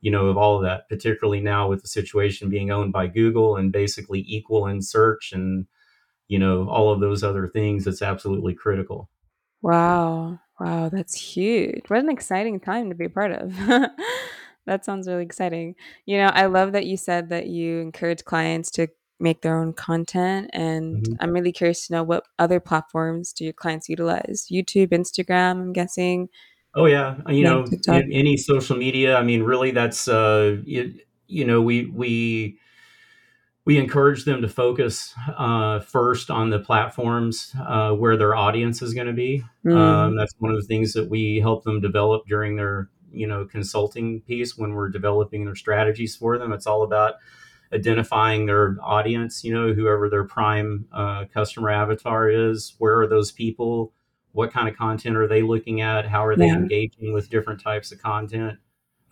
you 0.00 0.10
know, 0.10 0.26
of 0.26 0.36
all 0.36 0.56
of 0.56 0.62
that, 0.62 0.88
particularly 0.88 1.40
now 1.40 1.68
with 1.68 1.82
the 1.82 1.88
situation 1.88 2.50
being 2.50 2.70
owned 2.70 2.92
by 2.92 3.06
Google 3.06 3.56
and 3.56 3.72
basically 3.72 4.24
equal 4.26 4.66
in 4.66 4.82
search 4.82 5.32
and, 5.32 5.66
you 6.28 6.38
know, 6.38 6.68
all 6.68 6.92
of 6.92 7.00
those 7.00 7.22
other 7.22 7.48
things, 7.48 7.86
it's 7.86 8.02
absolutely 8.02 8.54
critical. 8.54 9.10
Wow. 9.62 10.40
Wow, 10.58 10.88
that's 10.88 11.14
huge. 11.14 11.82
What 11.88 12.00
an 12.00 12.08
exciting 12.08 12.60
time 12.60 12.88
to 12.88 12.94
be 12.94 13.08
part 13.08 13.32
of. 13.32 13.54
That 14.66 14.84
sounds 14.84 15.06
really 15.06 15.22
exciting. 15.22 15.76
You 16.06 16.18
know, 16.18 16.30
I 16.34 16.46
love 16.46 16.72
that 16.72 16.86
you 16.86 16.96
said 16.96 17.28
that 17.30 17.46
you 17.46 17.78
encourage 17.78 18.24
clients 18.24 18.70
to 18.72 18.88
make 19.18 19.42
their 19.42 19.58
own 19.58 19.72
content, 19.72 20.50
and 20.52 20.96
Mhm. 21.02 21.16
I'm 21.20 21.32
really 21.32 21.52
curious 21.52 21.86
to 21.86 21.94
know 21.94 22.02
what 22.02 22.24
other 22.38 22.60
platforms 22.60 23.32
do 23.32 23.44
your 23.44 23.52
clients 23.54 23.88
utilize? 23.88 24.46
YouTube, 24.50 24.88
Instagram, 24.88 25.52
I'm 25.60 25.72
guessing? 25.72 26.28
Oh, 26.74 26.84
yeah, 26.86 27.16
you 27.28 27.42
know, 27.42 27.64
TikTok. 27.66 28.04
any 28.12 28.36
social 28.36 28.76
media, 28.76 29.16
I 29.16 29.22
mean, 29.22 29.42
really 29.42 29.70
that's, 29.70 30.08
uh, 30.08 30.58
it 30.66 31.06
you 31.28 31.44
know, 31.44 31.62
we 31.62 31.86
we 31.86 32.58
we 33.64 33.78
encourage 33.78 34.24
them 34.24 34.42
to 34.42 34.48
focus, 34.48 35.12
uh, 35.36 35.80
first 35.80 36.30
on 36.30 36.50
the 36.50 36.58
platforms, 36.60 37.52
uh, 37.66 37.90
where 37.92 38.16
their 38.16 38.36
audience 38.36 38.80
is 38.80 38.94
gonna 38.94 39.12
be. 39.12 39.42
Um, 39.66 40.12
Mm, 40.12 40.18
that's 40.18 40.34
one 40.38 40.52
of 40.52 40.60
the 40.60 40.66
things 40.66 40.92
that 40.92 41.08
we 41.10 41.40
help 41.40 41.64
them 41.64 41.80
develop 41.80 42.26
during 42.28 42.54
their, 42.56 42.88
you 43.10 43.26
know, 43.26 43.44
consulting 43.44 44.20
piece 44.20 44.56
when 44.56 44.74
we're 44.74 44.88
developing 44.90 45.44
their 45.46 45.56
strategies 45.56 46.14
for 46.14 46.38
them. 46.38 46.52
It's 46.52 46.66
all 46.66 46.82
about 46.84 47.14
identifying 47.72 48.46
their 48.46 48.76
audience, 48.82 49.44
you 49.44 49.52
know, 49.52 49.72
whoever 49.72 50.08
their 50.08 50.24
prime 50.24 50.86
uh, 50.92 51.24
customer 51.32 51.70
avatar 51.70 52.28
is, 52.28 52.74
where 52.78 53.00
are 53.00 53.06
those 53.06 53.32
people, 53.32 53.92
what 54.32 54.52
kind 54.52 54.68
of 54.68 54.76
content 54.76 55.16
are 55.16 55.26
they 55.26 55.42
looking 55.42 55.80
at, 55.80 56.06
how 56.06 56.24
are 56.24 56.36
they 56.36 56.46
yeah, 56.46 56.54
engaging 56.54 57.12
with 57.12 57.30
different 57.30 57.60
types 57.60 57.90
of 57.90 58.00
content, 58.00 58.58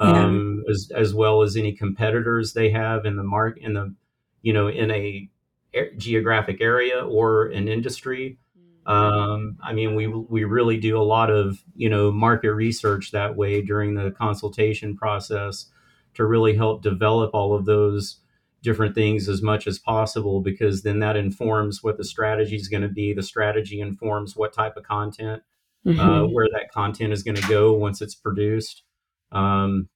yeah, 0.01 0.25
um, 0.25 0.63
as 0.71 0.91
as 0.95 1.15
well 1.15 1.43
as 1.43 1.57
any 1.57 1.73
competitors 1.73 2.53
they 2.53 2.71
have 2.71 3.05
in 3.07 3.17
the 3.17 3.25
mark 3.25 3.59
in 3.59 3.75
the, 3.75 3.95
you 4.43 4.53
know, 4.53 4.69
in 4.69 4.91
a 4.91 5.29
a- 5.75 5.95
geographic 5.97 6.61
area 6.61 7.01
or 7.01 7.47
an 7.47 7.69
industry. 7.69 8.39
Um, 8.87 9.57
I 9.63 9.73
mean, 9.73 9.95
we 9.95 10.07
we 10.07 10.45
really 10.45 10.77
do 10.77 10.99
a 10.99 11.03
lot 11.03 11.31
of 11.31 11.65
you 11.75 11.89
know 11.89 12.13
market 12.13 12.53
research 12.53 13.13
that 13.13 13.35
way 13.35 13.63
during 13.63 13.95
the 13.95 14.11
consultation 14.11 14.95
process 14.95 15.71
to 16.15 16.27
really 16.27 16.55
help 16.55 16.83
develop 16.83 17.31
all 17.33 17.55
of 17.55 17.65
those 17.65 18.21
different 18.65 18.95
things 18.95 19.29
as 19.29 19.43
much 19.43 19.67
as 19.67 19.79
possible 19.79 20.41
because 20.41 20.83
then 20.83 20.99
that 20.99 21.17
informs 21.17 21.83
what 21.83 21.99
the 21.99 22.05
strategy 22.05 22.57
is 22.57 22.67
going 22.67 22.83
to 22.83 22.89
be. 22.89 23.13
The 23.13 23.23
strategy 23.23 23.81
informs 23.81 24.35
what 24.35 24.55
type 24.55 24.77
of 24.77 24.85
content, 24.85 25.43
uh, 25.87 25.91
mhm, 25.91 26.33
where 26.33 26.49
that 26.51 26.73
content 26.73 27.13
is 27.13 27.23
going 27.23 27.37
to 27.37 27.49
go 27.49 27.75
once 27.75 28.01
it's 28.01 28.15
produced. 28.15 28.83
Um, 29.31 29.89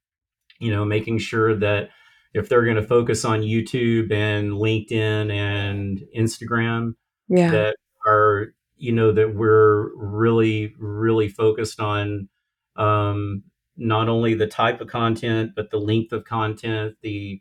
you 0.60 0.70
know, 0.70 0.84
making 0.84 1.18
sure 1.18 1.56
that 1.56 1.88
if 2.34 2.48
they're 2.48 2.64
going 2.64 2.76
to 2.76 2.82
focus 2.82 3.24
on 3.24 3.40
YouTube 3.40 4.12
and 4.12 4.52
LinkedIn 4.52 5.32
and 5.32 6.02
Instagram, 6.16 6.94
yeah, 7.28 7.50
that 7.50 7.76
are 8.06 8.48
you 8.76 8.92
know 8.92 9.12
that 9.12 9.34
we're 9.34 9.94
really 9.96 10.74
really 10.78 11.28
focused 11.28 11.80
on 11.80 12.28
um, 12.76 13.44
not 13.76 14.08
only 14.08 14.34
the 14.34 14.46
type 14.46 14.80
of 14.80 14.88
content 14.88 15.52
but 15.54 15.70
the 15.70 15.78
length 15.78 16.12
of 16.12 16.24
content 16.24 16.94
the 17.02 17.40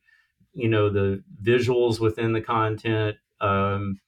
you 0.58 0.68
know 0.70 0.90
the 0.90 1.24
visuals 1.44 2.00
within 2.00 2.34
the 2.34 2.42
content 2.42 3.18
um, 3.42 4.00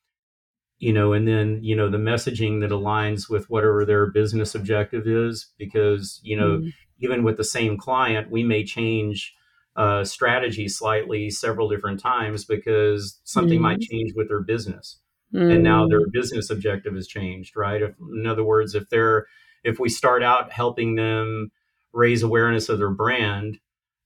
you 0.80 0.94
know 0.94 1.14
and 1.14 1.28
then 1.28 1.60
you 1.62 1.76
know 1.76 1.90
the 1.90 1.98
messaging 1.98 2.62
that 2.62 2.72
aligns 2.72 3.30
with 3.30 3.50
whatever 3.50 3.86
their 3.86 4.08
business 4.08 4.56
objective 4.56 5.08
is 5.08 5.48
because 5.58 6.20
you 6.24 6.36
know 6.38 6.60
mm, 6.60 6.74
even 7.00 7.24
with 7.24 7.38
the 7.38 7.44
same 7.44 7.78
client 7.78 8.32
we 8.32 8.44
may 8.44 8.64
change 8.64 9.34
uh, 9.76 10.04
strategy 10.04 10.68
slightly 10.68 11.30
several 11.30 11.70
different 11.70 12.00
times 12.02 12.44
because 12.44 13.20
something 13.24 13.62
might 13.62 13.80
change 13.80 14.12
with 14.16 14.28
their 14.28 14.42
business. 14.42 15.00
And 15.48 15.64
now 15.64 15.88
their 15.88 16.02
Mm. 16.02 16.12
business 16.12 16.50
objective 16.50 16.96
has 16.96 17.08
changed 17.08 17.56
right? 17.56 17.82
If, 17.82 17.96
in 18.14 18.28
other 18.28 18.44
words 18.44 18.76
if 18.76 18.90
they're 18.90 19.28
if 19.64 19.80
we 19.80 19.90
start 19.90 20.24
out 20.24 20.52
helping 20.52 20.96
them 20.96 21.52
raise 21.94 22.24
awareness 22.24 22.70
of 22.70 22.80
their 22.80 22.90
brand 22.92 23.60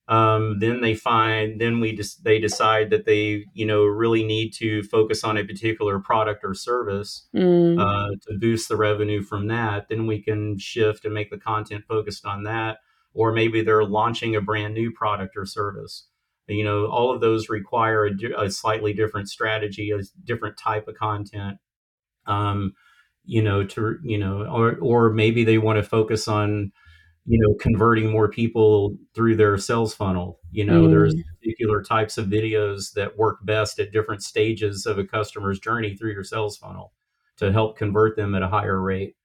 um, 0.09 0.59
then 0.59 0.81
they 0.81 0.95
find 0.95 1.61
then 1.61 1.79
we 1.79 1.95
just 1.95 2.23
they 2.23 2.39
decide 2.39 2.89
that 2.89 3.05
they 3.05 3.45
you 3.53 3.65
know 3.65 3.85
really 3.85 4.23
need 4.23 4.51
to 4.51 4.83
focus 4.83 5.23
on 5.23 5.37
a 5.37 5.45
particular 5.45 5.99
product 5.99 6.41
or 6.43 6.53
service 6.53 7.27
Mm. 7.33 7.79
uh, 7.79 8.15
to 8.27 8.37
boost 8.37 8.67
the 8.69 8.75
revenue 8.75 9.21
from 9.21 9.47
that. 9.47 9.87
Then 9.89 10.05
we 10.05 10.21
can 10.21 10.57
shift 10.59 11.05
and 11.05 11.13
make 11.13 11.29
the 11.31 11.37
content 11.37 11.85
focused 11.87 12.25
on 12.25 12.43
that 12.43 12.79
or 13.13 13.31
maybe 13.31 13.61
they're 13.61 13.85
launching 13.85 14.35
a 14.35 14.41
brand 14.41 14.73
new 14.73 14.91
product 14.91 15.37
or 15.37 15.45
service. 15.45 16.07
You 16.47 16.65
know 16.65 16.87
all 16.87 17.13
of 17.13 17.21
those 17.21 17.47
require 17.47 18.05
a, 18.05 18.17
di- 18.17 18.33
a 18.37 18.51
slightly 18.51 18.91
different 18.93 19.29
strategy 19.29 19.91
a 19.91 19.99
different 20.25 20.57
type 20.57 20.87
of 20.89 20.95
content. 20.95 21.57
Um, 22.25 22.73
you 23.25 23.41
know 23.41 23.63
to 23.63 23.97
you 24.03 24.17
know 24.17 24.43
or 24.51 24.75
or 24.81 25.09
maybe 25.13 25.45
they 25.45 25.57
want 25.57 25.77
to 25.77 25.83
focus 25.83 26.27
on 26.27 26.73
you 27.25 27.39
know 27.39 27.53
converting 27.55 28.11
more 28.11 28.27
people 28.29 28.95
through 29.15 29.35
their 29.35 29.57
sales 29.57 29.93
funnel 29.93 30.39
you 30.51 30.65
know 30.65 30.87
there's 30.89 31.15
Mm. 31.15 31.23
particular 31.39 31.81
types 31.81 32.17
of 32.17 32.27
videos 32.27 32.93
that 32.93 33.17
work 33.17 33.39
best 33.45 33.79
at 33.79 33.91
different 33.91 34.21
stages 34.23 34.85
of 34.85 34.97
a 34.97 35.03
customer's 35.05 35.59
journey 35.59 35.95
through 35.95 36.11
your 36.11 36.23
sales 36.23 36.57
funnel 36.57 36.93
to 37.37 37.51
help 37.51 37.77
convert 37.77 38.15
them 38.15 38.35
at 38.35 38.41
a 38.43 38.47
higher 38.47 38.81
rate 38.81 39.15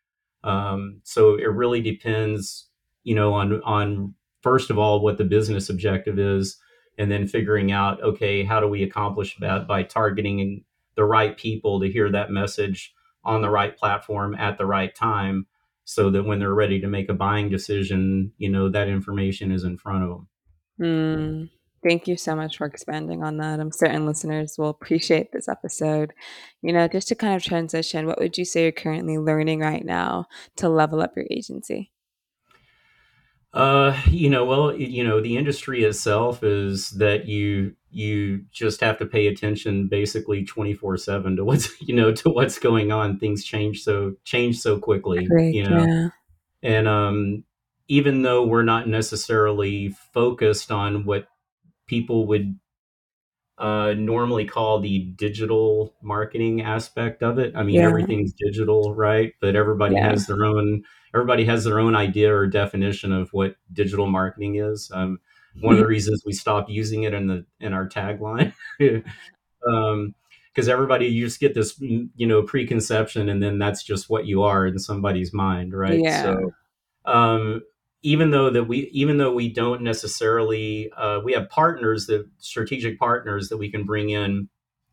um, 0.45 1.01
so 1.05 1.35
it 1.37 1.51
really 1.51 1.81
depends 1.81 2.69
you 3.05 3.15
know 3.15 3.33
on 3.33 3.61
on 3.63 4.15
first 4.43 4.71
of 4.71 4.79
all 4.79 5.01
what 5.01 5.19
the 5.19 5.25
business 5.25 5.69
objective 5.69 6.19
is 6.19 6.57
and 6.99 7.11
then 7.11 7.27
figuring 7.27 7.73
out 7.73 8.01
okay 8.03 8.45
how 8.45 8.61
do 8.61 8.69
we 8.69 8.83
accomplish 8.85 9.37
that 9.41 9.67
by 9.67 9.83
targeting 9.83 10.65
the 10.95 11.05
right 11.05 11.37
people 11.37 11.81
to 11.81 11.91
hear 11.91 12.11
that 12.11 12.31
message 12.31 12.95
on 13.25 13.43
the 13.43 13.51
right 13.51 13.77
platform 13.77 14.35
at 14.37 14.57
the 14.59 14.67
right 14.67 14.95
time 14.95 15.47
so 15.89 16.11
that 16.11 16.23
when 16.23 16.39
they're 16.39 16.53
ready 16.53 16.79
to 16.79 16.87
make 16.87 17.09
a 17.09 17.15
buying 17.15 17.49
decision, 17.49 18.31
you 18.37 18.51
know, 18.51 18.69
that 18.69 18.89
information 18.89 19.51
is 19.51 19.65
in 19.65 19.79
front 19.79 20.05
of 20.05 20.11
them. 20.11 20.29
Mm. 20.79 21.51
Thank 21.83 22.07
you 22.07 22.19
so 22.19 22.37
much 22.37 22.59
for 22.59 22.67
expanding 22.67 23.23
on 23.25 23.39
that. 23.39 23.59
I'm 23.59 23.73
certain 23.73 24.05
listeners 24.05 24.57
will 24.59 24.69
appreciate 24.69 25.33
this 25.33 25.49
episode. 25.49 26.13
You 26.61 26.75
know, 26.75 26.89
just 26.89 27.09
to 27.09 27.15
kind 27.15 27.35
of 27.35 27.43
transition, 27.43 28.07
what 28.07 28.19
would 28.19 28.37
you 28.37 28.45
say 28.45 28.65
you're 28.65 28.73
currently 28.73 29.17
learning 29.17 29.61
right 29.61 29.83
now 29.83 30.27
to 30.57 30.69
level 30.69 31.01
up 31.01 31.17
your 31.17 31.25
agency? 31.31 31.91
Uh, 33.59 34.01
you 34.07 34.31
know, 34.31 34.45
well, 34.45 34.73
you 34.73 35.03
know, 35.03 35.21
the 35.21 35.37
industry 35.37 35.83
itself 35.83 36.45
is 36.45 36.91
that 36.91 37.27
you 37.27 37.75
you 37.91 38.45
just 38.53 38.81
have 38.81 38.99
to 38.99 39.05
pay 39.05 39.27
attention 39.27 39.89
basically 39.89 40.45
24/7 40.47 41.37
to 41.37 41.45
what's, 41.45 41.69
you 41.83 41.93
know, 41.93 42.13
to 42.13 42.31
what's 42.31 42.61
going 42.61 42.93
on. 42.93 43.19
Things 43.19 43.45
change 43.45 43.83
so 43.83 44.15
change 44.23 44.61
so 44.61 44.79
quickly, 44.79 45.27
Great, 45.27 45.57
you 45.57 45.69
know. 45.69 45.85
yeah. 45.85 46.09
And 46.63 46.87
um 46.87 47.45
even 47.89 48.23
though 48.23 48.47
we're 48.47 48.63
not 48.63 48.87
necessarily 48.87 49.89
focused 49.89 50.71
on 50.71 51.05
what 51.05 51.27
people 51.89 52.29
would 52.29 52.57
uh, 53.59 53.95
normally 53.97 54.45
call 54.45 54.81
the 54.81 55.01
digital 55.17 55.95
marketing 56.03 56.63
aspect 56.63 57.23
of 57.23 57.39
it. 57.39 57.55
I 57.57 57.63
mean, 57.63 57.77
Yeah, 57.77 57.89
everything's 57.89 58.33
digital, 58.33 58.95
right? 58.95 59.33
But 59.41 59.57
everybody 59.57 59.97
yeah. 59.97 60.11
has 60.11 60.27
their 60.27 60.45
own 60.45 60.85
everybody 61.15 61.45
has 61.47 61.65
their 61.65 61.81
own 61.81 61.97
idea 61.97 62.35
or 62.35 62.47
definition 62.47 63.13
of 63.13 63.31
what 63.33 63.57
digital 63.73 64.07
marketing 64.07 64.57
is. 64.57 64.91
Um, 64.95 65.19
one 65.61 65.75
of 65.75 65.81
the 65.81 65.87
reasons 65.87 66.23
we 66.25 66.33
stopped 66.33 66.71
using 66.71 67.03
it 67.03 67.15
in 67.15 67.27
the 67.27 67.45
in 67.59 67.73
our 67.73 67.89
tagline, 67.89 68.53
um, 69.69 70.15
because 70.55 70.69
everybody 70.69 71.07
you 71.07 71.25
just 71.25 71.41
get 71.41 71.55
this 71.55 71.81
you 71.81 72.27
know 72.27 72.43
preconception, 72.43 73.29
and 73.29 73.43
then 73.43 73.59
that's 73.59 73.83
just 73.83 74.09
what 74.09 74.27
you 74.27 74.45
are 74.45 74.67
in 74.67 74.79
somebody's 74.79 75.33
mind, 75.33 75.77
right? 75.77 75.99
Yeah. 75.99 76.23
So 76.23 76.53
um, 77.07 77.63
even 78.03 78.31
though 78.31 78.51
that 78.51 78.65
we 78.65 78.89
even 78.93 79.19
though 79.19 79.33
we 79.33 79.49
don't 79.49 79.83
necessarily 79.83 80.91
uh, 80.93 81.21
we 81.25 81.33
have 81.33 81.49
partners 81.51 82.07
that 82.07 82.27
strategic 82.39 82.99
partners 82.99 83.49
that 83.49 83.57
we 83.57 83.71
can 83.71 83.85
bring 83.85 84.11
in 84.11 84.49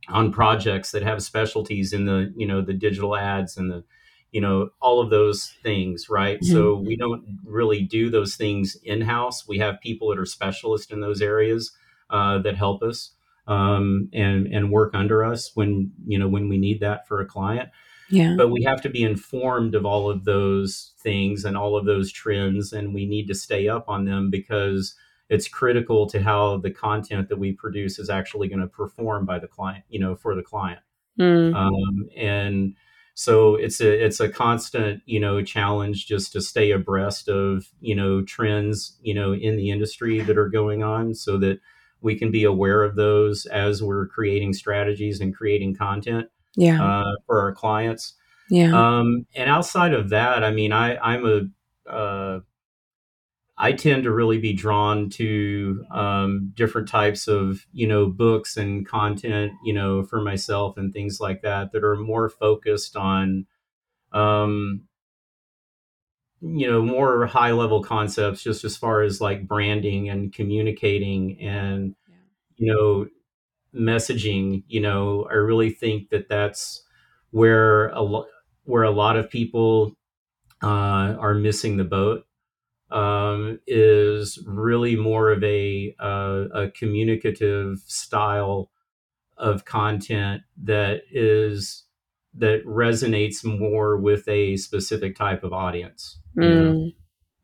on 0.09 0.31
projects 0.31 0.91
that 0.91 1.03
have 1.03 1.21
specialties 1.21 1.93
in 1.93 2.05
the 2.05 2.33
you 2.35 2.47
know 2.47 2.61
the 2.61 2.73
digital 2.73 3.15
ads 3.15 3.57
and 3.57 3.71
the 3.71 3.83
you 4.31 4.41
know 4.41 4.69
all 4.81 4.99
of 4.99 5.09
those 5.09 5.53
things 5.63 6.07
right? 6.09 6.39
Mhm. 6.41 6.51
so 6.51 6.75
we 6.75 6.95
don't 6.95 7.23
really 7.45 7.81
do 7.81 8.09
those 8.09 8.35
things 8.35 8.75
in 8.83 9.01
house 9.01 9.47
we 9.47 9.59
have 9.59 9.79
people 9.81 10.09
that 10.09 10.19
are 10.19 10.25
specialists 10.25 10.91
in 10.91 10.99
those 10.99 11.21
areas 11.21 11.71
uh, 12.09 12.39
that 12.39 12.55
help 12.55 12.81
us 12.83 13.11
um, 13.47 14.09
and 14.13 14.47
and 14.47 14.71
work 14.71 14.93
under 14.95 15.23
us 15.23 15.51
when 15.55 15.91
you 16.05 16.17
know 16.17 16.27
when 16.27 16.49
we 16.49 16.57
need 16.57 16.79
that 16.79 17.07
for 17.07 17.21
a 17.21 17.25
client 17.25 17.69
Yeah. 18.09 18.35
but 18.37 18.49
we 18.49 18.63
have 18.63 18.81
to 18.83 18.89
be 18.89 19.03
informed 19.03 19.75
of 19.75 19.85
all 19.85 20.09
of 20.09 20.25
those 20.25 20.93
things 20.99 21.45
and 21.45 21.57
all 21.57 21.75
of 21.75 21.85
those 21.85 22.11
trends 22.11 22.71
and 22.73 22.93
we 22.93 23.05
need 23.05 23.27
to 23.27 23.35
stay 23.35 23.67
up 23.67 23.89
on 23.89 24.05
them 24.05 24.29
because 24.29 24.95
it's 25.29 25.47
critical 25.47 26.07
to 26.07 26.21
how 26.21 26.57
the 26.57 26.69
content 26.69 27.29
that 27.29 27.39
we 27.39 27.51
produce 27.51 27.97
is 27.97 28.09
actually 28.09 28.47
going 28.47 28.59
to 28.59 28.67
perform 28.67 29.25
by 29.25 29.39
the 29.39 29.47
client 29.47 29.83
you 29.89 29.99
know 29.99 30.15
for 30.15 30.35
the 30.35 30.43
client 30.43 30.79
Mm. 31.17 31.55
um, 31.55 32.09
and 32.17 32.75
so 33.13 33.55
it's 33.55 33.79
a 33.79 34.05
it's 34.05 34.19
a 34.19 34.27
constant 34.27 35.01
you 35.05 35.17
know 35.19 35.41
challenge 35.41 36.05
just 36.07 36.33
to 36.33 36.41
stay 36.41 36.71
abreast 36.71 37.29
of 37.29 37.69
you 37.79 37.95
know 37.95 38.21
trends 38.21 38.97
you 39.01 39.13
know 39.13 39.33
in 39.33 39.55
the 39.55 39.71
industry 39.71 40.19
that 40.19 40.37
are 40.37 40.49
going 40.49 40.83
on 40.83 41.13
so 41.15 41.37
that 41.37 41.59
we 42.01 42.15
can 42.15 42.31
be 42.31 42.43
aware 42.43 42.83
of 42.83 42.97
those 42.97 43.45
as 43.45 43.81
we're 43.81 44.05
creating 44.07 44.51
strategies 44.51 45.21
and 45.21 45.33
creating 45.33 45.73
content 45.73 46.27
Yeah. 46.55 46.81
uh, 46.81 47.15
for 47.25 47.41
our 47.41 47.53
clients 47.53 48.13
Yeah. 48.49 48.71
um, 48.99 49.25
and 49.35 49.49
outside 49.49 49.93
of 49.93 50.09
that, 50.09 50.43
I 50.43 50.51
mean, 50.51 50.71
I 50.73 50.97
I'm 50.97 51.25
a 51.25 51.89
uh, 51.91 52.39
I 53.57 53.71
tend 53.71 54.03
to 54.03 54.11
really 54.11 54.37
be 54.37 54.53
drawn 54.53 55.09
to 55.11 55.85
um, 55.91 56.51
different 56.55 56.87
types 56.89 57.27
of 57.27 57.65
you 57.71 57.87
know 57.87 58.07
books 58.07 58.57
and 58.57 58.85
content 58.85 59.53
you 59.63 59.73
know 59.73 60.03
for 60.03 60.21
myself 60.21 60.77
and 60.77 60.91
things 60.93 61.19
like 61.21 61.41
that 61.41 61.71
that 61.71 61.83
are 61.83 61.95
more 61.95 62.29
focused 62.29 62.97
on 62.97 63.45
um, 64.13 64.87
you 66.41 66.69
know 66.69 66.81
more 66.81 67.25
high 67.25 67.51
level 67.51 67.81
concepts 67.81 68.43
just 68.43 68.63
as 68.63 68.75
far 68.77 69.01
as 69.01 69.21
like 69.21 69.47
branding 69.47 70.09
and 70.09 70.33
communicating 70.33 71.39
and 71.39 71.95
Yeah. 72.07 72.15
you 72.57 72.73
know 72.73 73.07
messaging 73.75 74.63
you 74.67 74.79
know 74.79 75.27
i 75.31 75.33
really 75.35 75.69
think 75.69 76.09
that 76.09 76.29
that's 76.29 76.83
where 77.31 77.89
a 77.89 78.01
lot 78.01 78.27
where 78.63 78.83
a 78.83 78.91
lot 78.91 79.17
of 79.17 79.29
people 79.29 79.95
uh, 80.63 81.15
are 81.19 81.33
missing 81.33 81.77
the 81.77 81.83
boat 81.83 82.25
um, 82.91 83.59
is 83.67 84.39
really 84.45 84.95
more 84.95 85.31
of 85.31 85.43
a 85.43 85.95
uh, 85.99 86.45
a 86.53 86.71
communicative 86.71 87.79
style 87.85 88.71
of 89.37 89.65
content 89.65 90.43
that 90.63 91.01
is 91.11 91.83
that 92.33 92.65
resonates 92.65 93.43
more 93.45 93.97
with 93.97 94.27
a 94.27 94.57
specific 94.57 95.15
type 95.15 95.43
of 95.43 95.53
audience. 95.53 96.19
You 96.35 96.49
know, 96.49 96.75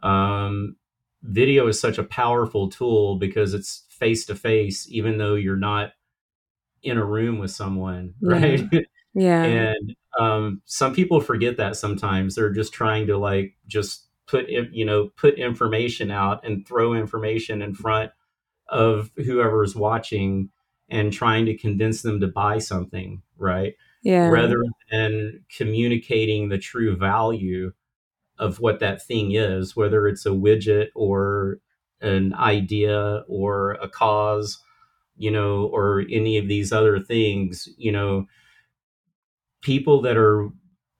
Mm. 0.03 0.07
um, 0.07 0.75
video 1.23 1.67
is 1.67 1.79
such 1.79 1.97
a 1.97 2.03
powerful 2.03 2.69
tool 2.69 3.17
because 3.17 3.53
it's 3.53 3.85
face 3.89 4.25
to 4.27 4.35
face, 4.35 4.87
even 4.91 5.17
though 5.17 5.35
you're 5.35 5.55
not 5.57 5.93
in 6.83 6.97
a 6.97 7.05
room 7.05 7.39
with 7.39 7.51
someone, 7.51 8.13
right? 8.21 8.63
Yeah. 9.13 9.43
and 9.43 9.95
um, 10.19 10.61
some 10.65 10.93
people 10.93 11.19
forget 11.21 11.57
that 11.57 11.75
sometimes 11.75 12.35
they're 12.35 12.49
just 12.49 12.73
trying 12.73 13.07
to 13.07 13.17
like 13.17 13.55
just 13.67 14.07
put 14.27 14.49
you 14.49 14.85
know 14.85 15.09
put 15.17 15.35
information 15.35 16.11
out 16.11 16.45
and 16.45 16.65
throw 16.67 16.93
information 16.93 17.61
in 17.61 17.73
front 17.73 18.11
of 18.69 19.11
whoever's 19.17 19.75
watching 19.75 20.49
and 20.89 21.11
trying 21.11 21.45
to 21.45 21.57
convince 21.57 22.01
them 22.01 22.19
to 22.21 22.27
buy 22.27 22.57
something 22.57 23.21
right 23.37 23.73
Yeah. 24.03 24.29
rather 24.29 24.63
than 24.91 25.43
communicating 25.55 26.47
the 26.49 26.57
true 26.57 26.95
value 26.95 27.73
of 28.37 28.59
what 28.61 28.79
that 28.79 29.05
thing 29.05 29.33
is 29.33 29.75
whether 29.75 30.07
it's 30.07 30.25
a 30.25 30.29
widget 30.29 30.87
or 30.95 31.59
an 31.99 32.33
idea 32.33 33.23
or 33.27 33.73
a 33.73 33.89
cause 33.89 34.59
you 35.21 35.29
know 35.29 35.67
or 35.67 36.03
any 36.09 36.37
of 36.37 36.47
these 36.47 36.73
other 36.73 36.99
things 36.99 37.69
you 37.77 37.91
know 37.91 38.25
people 39.61 40.01
that 40.01 40.17
are 40.17 40.49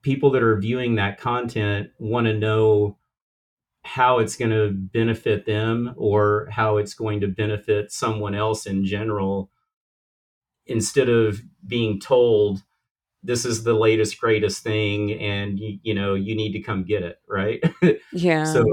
people 0.02 0.30
that 0.30 0.42
are 0.42 0.58
viewing 0.58 0.94
that 0.94 1.20
content 1.20 1.90
want 1.98 2.26
to 2.26 2.32
know 2.32 2.96
how 3.84 4.20
it's 4.20 4.36
going 4.36 4.50
to 4.50 4.70
benefit 4.70 5.44
them 5.44 5.92
or 5.96 6.48
how 6.52 6.76
it's 6.76 6.94
going 6.94 7.20
to 7.20 7.26
benefit 7.26 7.90
someone 7.90 8.34
else 8.34 8.64
in 8.64 8.84
general 8.84 9.50
instead 10.66 11.08
of 11.08 11.40
being 11.66 11.98
told 11.98 12.62
this 13.24 13.44
is 13.44 13.64
the 13.64 13.74
latest 13.74 14.20
greatest 14.20 14.62
thing 14.62 15.12
and 15.20 15.58
you, 15.58 15.78
you 15.82 15.94
know 15.94 16.14
you 16.14 16.36
need 16.36 16.52
to 16.52 16.60
come 16.60 16.84
get 16.84 17.02
it 17.02 17.18
right 17.28 17.60
Yeah. 18.12 18.44
so 18.44 18.64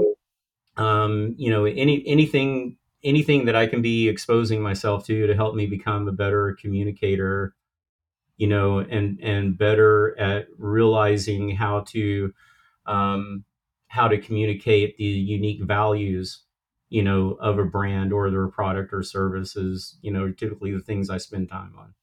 um 0.76 1.34
you 1.36 1.50
know 1.50 1.64
any 1.64 2.04
anything 2.06 2.76
anything 3.02 3.46
that 3.46 3.56
I 3.56 3.66
can 3.66 3.82
be 3.82 4.08
exposing 4.08 4.60
myself 4.62 5.06
to 5.06 5.26
to 5.26 5.34
help 5.34 5.54
me 5.54 5.66
become 5.66 6.08
a 6.08 6.12
better 6.12 6.56
communicator, 6.60 7.54
you 8.36 8.46
know, 8.46 8.78
and 8.78 9.18
and 9.20 9.56
better 9.56 10.18
at 10.18 10.48
realizing 10.58 11.50
how 11.56 11.80
to 11.88 12.32
um, 12.86 13.44
how 13.88 14.08
to 14.08 14.18
communicate 14.18 14.96
the 14.96 15.04
unique 15.04 15.62
values, 15.62 16.42
you 16.88 17.02
know, 17.02 17.36
of 17.40 17.58
a 17.58 17.64
brand 17.64 18.12
or 18.12 18.30
their 18.30 18.48
product 18.48 18.92
or 18.92 19.02
services, 19.02 19.98
you 20.02 20.12
know, 20.12 20.30
typically 20.30 20.72
the 20.72 20.80
things 20.80 21.10
I 21.10 21.18
spend 21.18 21.48
time 21.48 21.74
on. 21.78 21.94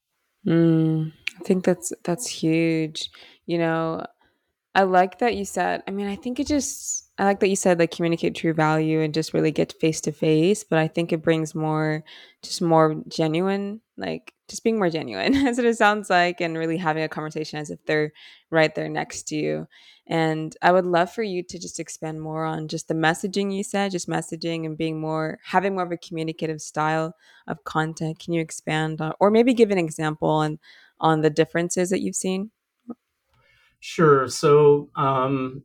Mm, 0.46 1.12
I 1.38 1.44
think 1.44 1.64
that's 1.64 1.92
that's 2.04 2.26
huge. 2.26 3.10
You 3.46 3.58
know, 3.58 4.04
I 4.74 4.82
like 4.82 5.18
that 5.18 5.34
you 5.34 5.44
said, 5.44 5.82
I 5.88 5.90
mean, 5.90 6.06
I 6.06 6.14
think 6.14 6.38
it 6.38 6.46
just, 6.46 7.10
I 7.18 7.24
like 7.24 7.40
that 7.40 7.48
you 7.48 7.56
said 7.56 7.78
like 7.78 7.90
communicate 7.90 8.36
true 8.36 8.52
value 8.52 9.00
and 9.00 9.12
just 9.12 9.34
really 9.34 9.50
get 9.50 9.72
face 9.80 10.00
to 10.02 10.12
face, 10.12 10.62
but 10.62 10.78
I 10.78 10.86
think 10.86 11.12
it 11.12 11.22
brings 11.22 11.54
more, 11.54 12.04
just 12.42 12.62
more 12.62 13.02
genuine, 13.08 13.80
like 13.96 14.34
just 14.46 14.62
being 14.62 14.78
more 14.78 14.90
genuine. 14.90 15.34
as 15.46 15.58
it 15.58 15.76
sounds 15.76 16.10
like, 16.10 16.40
and 16.40 16.56
really 16.56 16.76
having 16.76 17.02
a 17.02 17.08
conversation 17.08 17.58
as 17.58 17.70
if 17.70 17.84
they're 17.86 18.12
right 18.50 18.72
there 18.74 18.88
next 18.88 19.24
to 19.28 19.36
you. 19.36 19.66
And 20.06 20.56
I 20.62 20.70
would 20.70 20.86
love 20.86 21.12
for 21.12 21.22
you 21.22 21.42
to 21.42 21.58
just 21.58 21.80
expand 21.80 22.20
more 22.20 22.44
on 22.44 22.68
just 22.68 22.88
the 22.88 22.94
messaging 22.94 23.54
you 23.54 23.64
said, 23.64 23.90
just 23.90 24.08
messaging 24.08 24.64
and 24.64 24.78
being 24.78 25.00
more, 25.00 25.38
having 25.44 25.74
more 25.74 25.84
of 25.84 25.92
a 25.92 25.96
communicative 25.96 26.60
style 26.62 27.14
of 27.48 27.64
content. 27.64 28.18
Can 28.20 28.32
you 28.32 28.40
expand 28.40 29.00
on, 29.00 29.12
or 29.18 29.30
maybe 29.30 29.54
give 29.54 29.70
an 29.70 29.78
example 29.78 30.28
on, 30.28 30.58
on 31.00 31.22
the 31.22 31.30
differences 31.30 31.90
that 31.90 32.00
you've 32.00 32.16
seen? 32.16 32.50
Sure. 33.80 34.28
So, 34.28 34.90
um, 34.96 35.64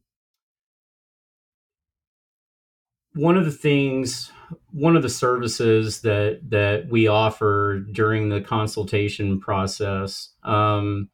one 3.15 3.38
of 3.38 3.45
the 3.45 3.52
things, 3.52 4.32
one 4.71 4.95
of 4.95 5.04
the 5.04 5.10
services 5.10 6.02
that 6.02 6.39
that 6.49 6.88
we 6.89 7.08
offer 7.08 7.80
during 7.91 8.30
the 8.30 8.41
consultation 8.41 9.39
process 9.39 10.30
um, 10.43 11.10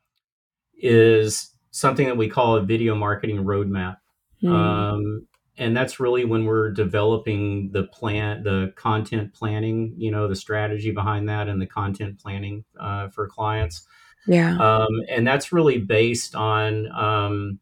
is 0.77 1.51
something 1.71 2.07
that 2.07 2.17
we 2.17 2.29
call 2.29 2.55
a 2.57 2.61
video 2.63 2.95
marketing 2.95 3.43
roadmap. 3.43 3.97
Mm, 4.43 4.51
Um, 4.51 5.27
and 5.57 5.75
that's 5.75 5.99
really 5.99 6.25
when 6.25 6.45
we're 6.45 6.71
developing 6.71 7.71
the 7.71 7.83
plan, 7.83 8.43
the 8.43 8.73
content 8.75 9.33
planning, 9.33 9.93
you 9.97 10.11
know, 10.11 10.27
the 10.27 10.35
strategy 10.35 10.91
behind 10.91 11.29
that 11.29 11.49
and 11.49 11.61
the 11.61 11.67
content 11.67 12.19
planning 12.19 12.63
uh, 12.79 13.09
for 13.09 13.27
clients. 13.27 13.85
Yeah. 14.27 14.57
Um, 14.57 14.87
and 15.09 15.25
that's 15.25 15.51
really 15.51 15.77
based 15.77 16.35
on, 16.35 16.91
um, 16.91 17.59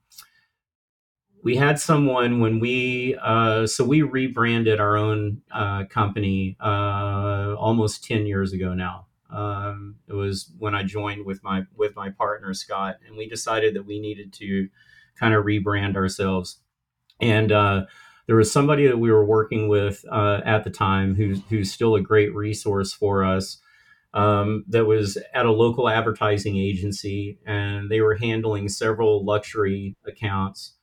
we 1.43 1.55
had 1.55 1.79
someone 1.79 2.39
when 2.39 2.59
we, 2.59 3.17
uh, 3.21 3.67
so 3.67 3.85
we 3.85 4.01
rebranded 4.01 4.79
our 4.79 4.97
own 4.97 5.41
uh, 5.51 5.85
company 5.85 6.57
uh, 6.59 7.55
almost 7.57 8.03
10 8.03 8.25
years 8.25 8.53
ago 8.53 8.73
now. 8.73 9.07
Um, 9.29 9.95
it 10.07 10.13
was 10.13 10.51
when 10.57 10.73
I 10.73 10.83
joined 10.83 11.25
with 11.25 11.43
my 11.43 11.63
with 11.75 11.95
my 11.95 12.09
partner 12.09 12.53
Scott, 12.53 12.95
and 13.05 13.17
we 13.17 13.27
decided 13.27 13.75
that 13.75 13.85
we 13.85 13.99
needed 13.99 14.31
to 14.33 14.69
kind 15.19 15.33
of 15.33 15.45
rebrand 15.45 15.95
ourselves. 15.95 16.59
And 17.19 17.51
uh, 17.51 17.85
there 18.27 18.35
was 18.35 18.51
somebody 18.51 18.87
that 18.87 18.99
we 18.99 19.11
were 19.11 19.25
working 19.25 19.67
with 19.67 20.05
uh, 20.11 20.41
at 20.45 20.63
the 20.63 20.69
time 20.69 21.15
who's 21.15 21.41
who's 21.49 21.71
still 21.71 21.95
a 21.95 22.01
great 22.01 22.33
resource 22.33 22.93
for 22.93 23.23
us. 23.23 23.57
Um, 24.17 24.65
that 24.67 24.85
was 24.85 25.17
at 25.35 25.45
a 25.45 25.51
local 25.51 25.87
advertising 25.87 26.57
agency, 26.57 27.37
and 27.45 27.91
they 27.91 28.01
were 28.01 28.15
handling 28.15 28.67
several 28.67 29.23
luxury 29.23 29.95
accounts. 30.07 30.73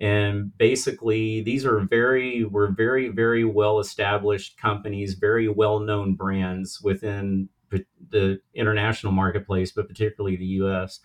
And 0.00 0.50
basically, 0.58 1.40
these 1.40 1.64
are 1.64 1.78
very 1.78 2.44
were 2.44 2.68
very 2.68 3.08
very 3.08 3.44
well 3.44 3.78
established 3.78 4.58
companies, 4.58 5.14
very 5.14 5.48
well 5.48 5.78
known 5.78 6.14
brands 6.14 6.80
within 6.82 7.48
the 8.10 8.40
international 8.54 9.12
marketplace, 9.12 9.70
but 9.70 9.86
particularly 9.86 10.36
the 10.36 10.44
U.S 10.46 10.98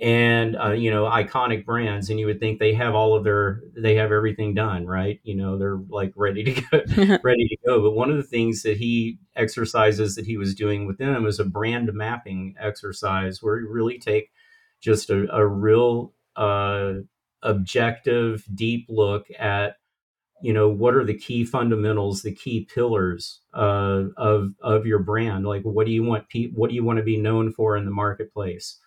and 0.00 0.56
uh, 0.56 0.70
you 0.70 0.90
know 0.90 1.04
iconic 1.04 1.64
brands 1.64 2.08
and 2.08 2.20
you 2.20 2.26
would 2.26 2.38
think 2.38 2.58
they 2.58 2.72
have 2.72 2.94
all 2.94 3.14
of 3.14 3.24
their 3.24 3.62
they 3.76 3.96
have 3.96 4.12
everything 4.12 4.54
done 4.54 4.86
right? 4.86 5.20
You 5.24 5.34
know 5.34 5.58
they're 5.58 5.80
like 5.88 6.12
ready 6.14 6.44
to 6.44 6.60
go 6.60 7.18
ready 7.22 7.48
to 7.48 7.56
go. 7.66 7.82
But 7.82 7.92
one 7.92 8.10
of 8.10 8.16
the 8.16 8.22
things 8.22 8.62
that 8.62 8.76
he 8.76 9.18
exercises 9.34 10.14
that 10.14 10.26
he 10.26 10.36
was 10.36 10.54
doing 10.54 10.86
with 10.86 10.98
them 10.98 11.26
is 11.26 11.40
a 11.40 11.44
brand 11.44 11.92
mapping 11.92 12.54
exercise 12.60 13.42
where 13.42 13.58
you 13.58 13.68
really 13.68 13.98
take 13.98 14.30
just 14.80 15.10
a, 15.10 15.26
a 15.34 15.44
real 15.44 16.12
uh, 16.36 16.94
objective 17.42 18.44
deep 18.54 18.86
look 18.88 19.26
at 19.38 19.76
you 20.40 20.52
know 20.52 20.68
what 20.68 20.94
are 20.94 21.04
the 21.04 21.18
key 21.18 21.44
fundamentals 21.44 22.22
the 22.22 22.34
key 22.34 22.68
pillars 22.72 23.40
uh, 23.52 24.04
of 24.16 24.52
of 24.60 24.86
your 24.86 25.00
brand? 25.00 25.44
Like 25.44 25.62
what 25.62 25.86
do 25.86 25.92
you 25.92 26.04
want 26.04 26.28
pe- 26.28 26.50
what 26.50 26.70
do 26.70 26.76
you 26.76 26.84
want 26.84 26.98
to 26.98 27.04
be 27.04 27.16
known 27.16 27.50
for 27.50 27.76
in 27.76 27.84
the 27.84 27.90
marketplace 27.90 28.78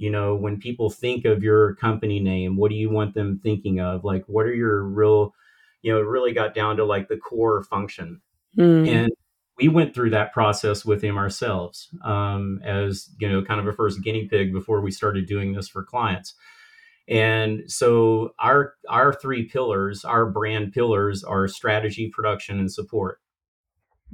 you 0.00 0.10
know 0.10 0.34
when 0.34 0.58
people 0.58 0.88
think 0.88 1.26
of 1.26 1.42
your 1.42 1.74
company 1.74 2.20
name 2.20 2.56
what 2.56 2.70
do 2.70 2.74
you 2.74 2.88
want 2.88 3.14
them 3.14 3.38
thinking 3.42 3.80
of? 3.80 4.02
Like 4.02 4.24
what 4.26 4.46
are 4.46 4.54
your 4.54 4.82
real 4.82 5.34
you 5.82 5.92
know 5.92 6.00
it 6.00 6.06
really 6.06 6.32
got 6.32 6.54
down 6.54 6.78
to 6.78 6.84
like 6.84 7.08
the 7.08 7.18
core 7.18 7.62
function. 7.62 8.22
Mm, 8.56 8.88
and 8.88 9.12
we 9.58 9.68
went 9.68 9.94
through 9.94 10.10
that 10.10 10.32
process 10.32 10.86
with 10.86 11.02
him 11.02 11.18
ourselves 11.18 11.88
um, 12.02 12.60
as 12.64 13.10
you 13.18 13.28
know 13.28 13.42
kind 13.42 13.60
of 13.60 13.66
a 13.66 13.72
first 13.74 14.02
guinea 14.02 14.26
pig 14.26 14.54
before 14.54 14.80
we 14.80 14.90
started 14.90 15.26
doing 15.26 15.52
this 15.52 15.68
for 15.68 15.84
clients. 15.84 16.34
And 17.06 17.70
so 17.70 18.32
our 18.38 18.74
our 18.88 19.12
three 19.12 19.44
pillars 19.44 20.04
our 20.04 20.24
brand 20.24 20.72
pillars 20.72 21.22
are 21.22 21.46
strategy 21.46 22.08
production 22.08 22.58
and 22.58 22.72
support. 22.72 23.20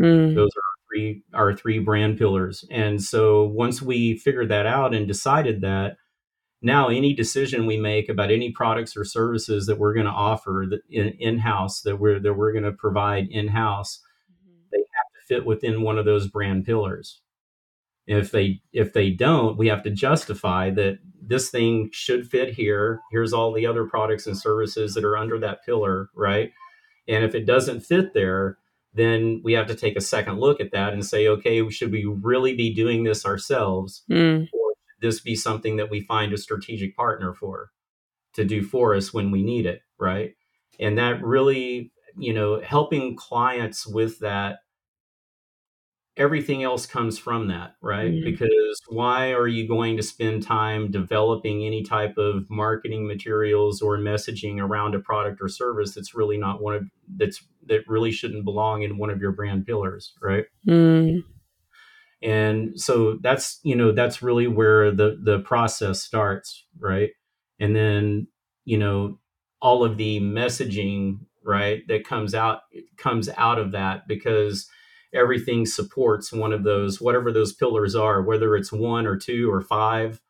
Mm, 0.00 0.34
those 0.34 0.50
are 0.50 0.65
three 0.96 1.22
our 1.34 1.54
three 1.54 1.78
brand 1.78 2.18
pillars. 2.18 2.64
And 2.70 3.02
so 3.02 3.44
once 3.44 3.82
we 3.82 4.16
figured 4.18 4.48
that 4.48 4.66
out 4.66 4.94
and 4.94 5.06
decided 5.06 5.60
that 5.60 5.96
now 6.62 6.88
any 6.88 7.14
decision 7.14 7.66
we 7.66 7.76
make 7.76 8.08
about 8.08 8.30
any 8.30 8.50
products 8.50 8.96
or 8.96 9.04
services 9.04 9.66
that 9.66 9.78
we're 9.78 9.94
going 9.94 10.06
to 10.06 10.12
offer 10.12 10.64
in, 10.90 11.08
in-house 11.18 11.82
that 11.82 12.00
we're 12.00 12.18
that 12.18 12.34
we're 12.34 12.52
going 12.52 12.64
to 12.64 12.72
provide 12.72 13.28
in-house 13.30 14.00
mm-hmm. 14.30 14.56
they 14.72 14.78
have 14.78 14.84
to 15.12 15.34
fit 15.34 15.46
within 15.46 15.82
one 15.82 15.98
of 15.98 16.04
those 16.04 16.28
brand 16.28 16.64
pillars. 16.64 17.20
If 18.06 18.30
they 18.30 18.60
if 18.72 18.92
they 18.92 19.10
don't 19.10 19.58
we 19.58 19.68
have 19.68 19.82
to 19.82 19.90
justify 19.90 20.70
that 20.70 20.98
this 21.20 21.50
thing 21.50 21.90
should 21.92 22.28
fit 22.28 22.54
here 22.54 23.00
here's 23.10 23.32
all 23.32 23.52
the 23.52 23.66
other 23.66 23.84
products 23.84 24.26
and 24.26 24.36
services 24.36 24.94
that 24.94 25.04
are 25.04 25.16
under 25.16 25.38
that 25.40 25.64
pillar 25.64 26.08
right? 26.14 26.52
And 27.08 27.24
if 27.24 27.34
it 27.34 27.46
doesn't 27.46 27.82
fit 27.82 28.14
there 28.14 28.58
then 28.96 29.40
we 29.44 29.52
have 29.52 29.66
to 29.66 29.74
take 29.74 29.96
a 29.96 30.00
second 30.00 30.38
look 30.38 30.60
at 30.60 30.72
that 30.72 30.92
and 30.92 31.04
say 31.04 31.28
okay 31.28 31.68
should 31.70 31.92
we 31.92 32.04
really 32.04 32.54
be 32.54 32.74
doing 32.74 33.04
this 33.04 33.24
ourselves 33.24 34.02
mm, 34.10 34.42
or 34.52 34.74
should 34.74 35.00
this 35.00 35.20
be 35.20 35.34
something 35.34 35.76
that 35.76 35.90
we 35.90 36.00
find 36.00 36.32
a 36.32 36.38
strategic 36.38 36.96
partner 36.96 37.34
for 37.34 37.70
to 38.36 38.44
do 38.44 38.62
for 38.62 38.94
us 38.94 39.12
when 39.12 39.30
we 39.30 39.42
need 39.42 39.66
it, 39.66 39.80
right? 39.98 40.34
And 40.78 40.96
that 40.98 41.22
really, 41.24 41.90
you 42.16 42.32
know, 42.32 42.60
helping 42.60 43.16
clients 43.16 43.86
with 43.86 44.20
that, 44.20 44.58
everything 46.16 46.62
else 46.62 46.86
comes 46.86 47.18
from 47.18 47.48
that, 47.48 47.76
right? 47.82 48.10
mm, 48.10 48.24
Because 48.24 48.80
why 48.88 49.32
are 49.32 49.48
you 49.48 49.68
going 49.68 49.96
to 49.96 50.02
spend 50.02 50.42
time 50.42 50.90
developing 50.90 51.64
any 51.64 51.82
type 51.82 52.16
of 52.16 52.48
marketing 52.48 53.06
materials 53.06 53.82
or 53.82 53.98
messaging 53.98 54.58
around 54.58 54.94
a 54.94 54.98
product 54.98 55.40
or 55.40 55.48
service 55.48 55.94
that's 55.94 56.14
really 56.14 56.38
not 56.38 56.62
one 56.62 56.74
of 56.74 56.84
that's 57.16 57.44
that 57.66 57.86
really 57.88 58.12
shouldn't 58.12 58.44
belong 58.44 58.82
in 58.82 58.96
one 58.96 59.10
of 59.10 59.20
your 59.20 59.32
brand 59.32 59.66
pillars, 59.66 60.14
right? 60.22 60.46
mm, 60.66 61.22
and 62.22 62.80
so 62.80 63.18
that's 63.22 63.60
you 63.62 63.74
know 63.76 63.92
that's 63.92 64.22
really 64.22 64.46
where 64.46 64.90
the 64.90 65.18
the 65.22 65.40
process 65.40 66.02
starts 66.02 66.64
right 66.78 67.10
and 67.60 67.76
then 67.76 68.26
you 68.64 68.78
know 68.78 69.18
all 69.60 69.84
of 69.84 69.96
the 69.96 70.20
messaging 70.20 71.18
right 71.44 71.86
that 71.88 72.06
comes 72.06 72.34
out 72.34 72.60
comes 72.96 73.28
out 73.36 73.58
of 73.58 73.72
that 73.72 74.08
because 74.08 74.68
everything 75.14 75.66
supports 75.66 76.32
one 76.32 76.52
of 76.52 76.64
those 76.64 77.00
whatever 77.00 77.32
those 77.32 77.52
pillars 77.52 77.94
are 77.94 78.22
whether 78.22 78.56
it's 78.56 78.72
one 78.72 79.06
or 79.06 79.16
two 79.16 79.50
or 79.50 79.60
five 79.60 80.20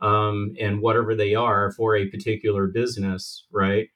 um, 0.00 0.54
and 0.60 0.82
whatever 0.82 1.14
they 1.14 1.34
are 1.34 1.72
for 1.72 1.96
a 1.96 2.08
particular 2.08 2.66
business 2.66 3.46
right? 3.50 3.88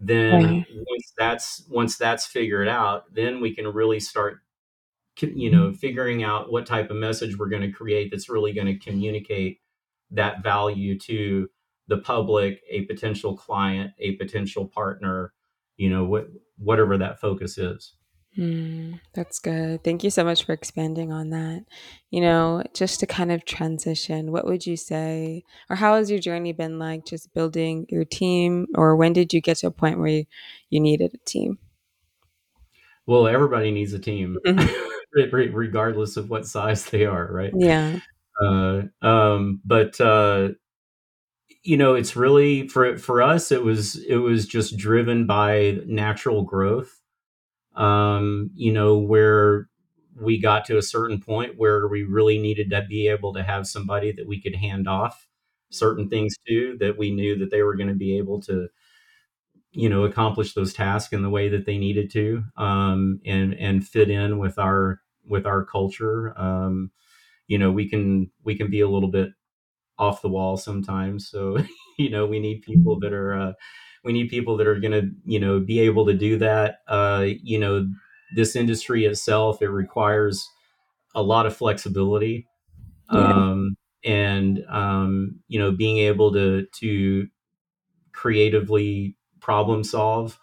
Then 0.00 0.42
yeah. 0.42 0.62
once 0.88 1.12
that's 1.16 1.64
once 1.70 1.96
that's 1.96 2.26
figured 2.26 2.68
out 2.68 3.14
then 3.14 3.40
we 3.40 3.54
can 3.54 3.66
really 3.68 4.00
start 4.00 4.40
you 5.20 5.50
know 5.50 5.72
figuring 5.72 6.24
out 6.24 6.50
what 6.50 6.66
type 6.66 6.90
of 6.90 6.96
message 6.96 7.38
we're 7.38 7.48
going 7.48 7.62
to 7.62 7.70
create 7.70 8.10
that's 8.10 8.28
really 8.28 8.52
going 8.52 8.66
to 8.66 8.78
communicate 8.78 9.60
that 10.10 10.42
value 10.42 10.98
to 10.98 11.48
the 11.86 11.98
public 11.98 12.60
a 12.68 12.82
potential 12.82 13.36
client 13.36 13.92
a 14.00 14.16
potential 14.16 14.66
partner 14.66 15.32
you 15.76 15.88
know 15.88 16.04
what 16.04 16.26
whatever 16.58 16.98
that 16.98 17.20
focus 17.20 17.56
is 17.56 17.94
Mm, 18.38 19.00
that's 19.14 19.38
good. 19.38 19.84
Thank 19.84 20.02
you 20.02 20.10
so 20.10 20.24
much 20.24 20.44
for 20.44 20.52
expanding 20.52 21.12
on 21.12 21.30
that. 21.30 21.64
You 22.10 22.20
know, 22.20 22.64
just 22.74 22.98
to 23.00 23.06
kind 23.06 23.30
of 23.30 23.44
transition, 23.44 24.32
what 24.32 24.44
would 24.44 24.66
you 24.66 24.76
say, 24.76 25.44
or 25.70 25.76
how 25.76 25.96
has 25.96 26.10
your 26.10 26.18
journey 26.18 26.52
been 26.52 26.78
like 26.78 27.06
just 27.06 27.32
building 27.32 27.86
your 27.88 28.04
team, 28.04 28.66
or 28.74 28.96
when 28.96 29.12
did 29.12 29.32
you 29.32 29.40
get 29.40 29.58
to 29.58 29.68
a 29.68 29.70
point 29.70 29.98
where 29.98 30.08
you, 30.08 30.24
you 30.70 30.80
needed 30.80 31.14
a 31.14 31.18
team? 31.24 31.58
Well, 33.06 33.28
everybody 33.28 33.70
needs 33.70 33.92
a 33.92 33.98
team, 33.98 34.38
Mhm. 34.46 35.52
regardless 35.52 36.16
of 36.16 36.28
what 36.30 36.46
size 36.46 36.86
they 36.86 37.04
are, 37.04 37.28
right? 37.30 37.52
Yeah. 37.56 37.98
Uh, 38.42 38.82
um, 39.02 39.60
but 39.64 40.00
uh, 40.00 40.48
you 41.62 41.76
know, 41.76 41.94
it's 41.94 42.16
really 42.16 42.68
for 42.68 42.96
for 42.98 43.22
us. 43.22 43.52
It 43.52 43.62
was 43.62 43.96
it 44.04 44.16
was 44.16 44.46
just 44.46 44.76
driven 44.76 45.26
by 45.26 45.78
natural 45.86 46.42
growth. 46.42 47.00
Um, 47.76 48.50
you 48.54 48.72
know, 48.72 48.98
where 48.98 49.68
we 50.20 50.40
got 50.40 50.64
to 50.66 50.78
a 50.78 50.82
certain 50.82 51.20
point 51.20 51.58
where 51.58 51.88
we 51.88 52.04
really 52.04 52.38
needed 52.38 52.70
to 52.70 52.82
be 52.88 53.08
able 53.08 53.32
to 53.34 53.42
have 53.42 53.66
somebody 53.66 54.12
that 54.12 54.26
we 54.28 54.40
could 54.40 54.54
hand 54.54 54.88
off 54.88 55.26
certain 55.70 56.06
Mhm. 56.06 56.10
things 56.10 56.36
to 56.48 56.76
that 56.78 56.96
we 56.98 57.10
knew 57.10 57.36
that 57.38 57.50
they 57.50 57.62
were 57.62 57.74
going 57.76 57.88
to 57.88 57.94
be 57.94 58.16
able 58.18 58.40
to 58.42 58.68
you 59.72 59.88
know 59.88 60.04
accomplish 60.04 60.54
those 60.54 60.72
tasks 60.72 61.12
in 61.12 61.22
the 61.22 61.30
way 61.30 61.48
that 61.48 61.64
they 61.66 61.78
needed 61.78 62.10
to 62.10 62.42
um, 62.56 63.20
and 63.24 63.54
and 63.54 63.86
fit 63.86 64.10
in 64.10 64.38
with 64.38 64.58
our 64.58 65.00
with 65.26 65.46
our 65.46 65.64
culture 65.64 66.38
um, 66.38 66.90
you 67.48 67.58
know 67.58 67.72
we 67.72 67.88
can 67.88 68.30
we 68.44 68.56
can 68.56 68.70
be 68.70 68.80
a 68.80 68.88
little 68.88 69.10
bit 69.10 69.30
off 69.98 70.22
the 70.22 70.28
wall 70.28 70.56
sometimes 70.56 71.28
so 71.28 71.58
you 71.98 72.10
know 72.10 72.26
we 72.26 72.40
need 72.40 72.62
people 72.62 72.98
that 73.00 73.12
are 73.12 73.34
uh, 73.38 73.52
we 74.04 74.12
need 74.12 74.28
people 74.28 74.56
that 74.58 74.66
are 74.66 74.78
going 74.78 74.92
to 74.92 75.10
you 75.24 75.40
know 75.40 75.60
be 75.60 75.80
able 75.80 76.06
to 76.06 76.14
do 76.14 76.38
that. 76.38 76.80
Uh, 76.88 77.26
you 77.42 77.58
know 77.58 77.88
this 78.34 78.56
industry 78.56 79.04
itself 79.06 79.62
it 79.62 79.68
requires 79.68 80.48
a 81.14 81.22
lot 81.22 81.46
of 81.46 81.56
flexibility. 81.56 82.46
Yeah. 83.12 83.32
um, 83.32 83.76
and 84.04 84.64
um, 84.68 85.40
you 85.48 85.58
know 85.58 85.72
being 85.72 85.98
able 85.98 86.32
to 86.32 86.66
to 86.80 87.28
creatively 88.12 89.16
problem 89.40 89.84
solve 89.84 90.38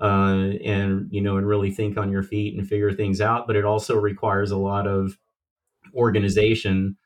uh, 0.00 0.50
and 0.64 1.08
you 1.10 1.20
know 1.20 1.36
and 1.36 1.46
really 1.46 1.70
think 1.70 1.96
on 1.96 2.10
your 2.10 2.22
feet 2.22 2.56
and 2.56 2.68
figure 2.68 2.92
things 2.92 3.20
out 3.20 3.46
but 3.46 3.56
it 3.56 3.64
also 3.64 3.96
requires 3.96 4.50
a 4.50 4.56
lot 4.56 4.86
of 4.86 5.18
organization 5.94 6.96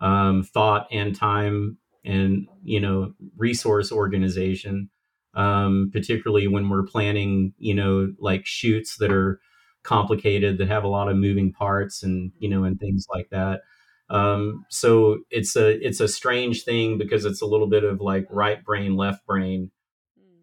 um, 0.00 0.42
thought 0.42 0.86
and 0.90 1.16
time 1.16 1.78
and 2.04 2.46
you 2.62 2.80
know 2.80 3.12
resource 3.36 3.90
organization 3.90 4.88
um, 5.34 5.90
particularly 5.92 6.48
when 6.48 6.68
we're 6.68 6.84
planning 6.84 7.52
you 7.58 7.74
know 7.74 8.12
like 8.18 8.46
shoots 8.46 8.96
that 8.98 9.12
are 9.12 9.40
complicated 9.82 10.58
that 10.58 10.68
have 10.68 10.84
a 10.84 10.88
lot 10.88 11.08
of 11.08 11.16
moving 11.16 11.52
parts 11.52 12.02
and 12.02 12.32
you 12.38 12.48
know 12.48 12.64
and 12.64 12.80
things 12.80 13.06
like 13.12 13.28
that. 13.30 13.62
Um, 14.10 14.66
so 14.68 15.20
it's 15.30 15.56
a 15.56 15.84
it's 15.86 16.00
a 16.00 16.08
strange 16.08 16.64
thing 16.64 16.98
because 16.98 17.24
it's 17.24 17.42
a 17.42 17.46
little 17.46 17.68
bit 17.68 17.84
of 17.84 18.00
like 18.00 18.26
right 18.30 18.62
brain 18.64 18.96
left 18.96 19.26
brain 19.26 19.70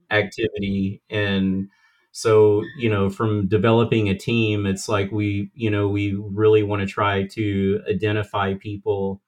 activity. 0.10 1.02
And 1.10 1.70
so 2.12 2.64
you 2.78 2.90
know 2.90 3.10
from 3.10 3.48
developing 3.48 4.10
a 4.10 4.18
team 4.18 4.66
it's 4.66 4.90
like 4.90 5.12
we 5.14 5.50
you 5.56 5.70
know 5.70 5.88
we 5.88 6.14
really 6.14 6.62
want 6.62 6.82
to 6.82 6.86
try 6.86 7.26
to 7.26 7.82
identify 7.90 8.54
people 8.56 9.22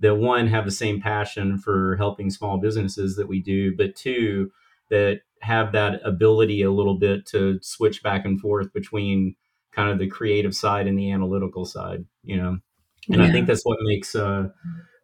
that 0.00 0.16
one 0.16 0.48
have 0.48 0.64
the 0.64 0.72
same 0.72 1.00
passion 1.00 1.58
for 1.58 1.96
helping 1.96 2.30
small 2.30 2.58
businesses 2.58 3.16
that 3.16 3.28
we 3.28 3.40
do 3.40 3.76
but 3.76 3.94
two 3.94 4.50
that 4.90 5.20
have 5.42 5.72
that 5.72 6.00
ability 6.04 6.62
a 6.62 6.70
little 6.70 6.98
bit 6.98 7.26
to 7.26 7.58
switch 7.62 8.02
back 8.02 8.24
and 8.24 8.40
forth 8.40 8.72
between 8.72 9.34
kind 9.72 9.90
of 9.90 9.98
the 9.98 10.08
creative 10.08 10.54
side 10.54 10.86
and 10.86 10.98
the 10.98 11.10
analytical 11.10 11.64
side 11.64 12.04
you 12.22 12.36
know? 12.36 12.58
And 13.10 13.22
i 13.22 13.30
think 13.30 13.46
that's 13.46 13.64
what 13.64 13.78
makes 13.82 14.14
uh, 14.14 14.48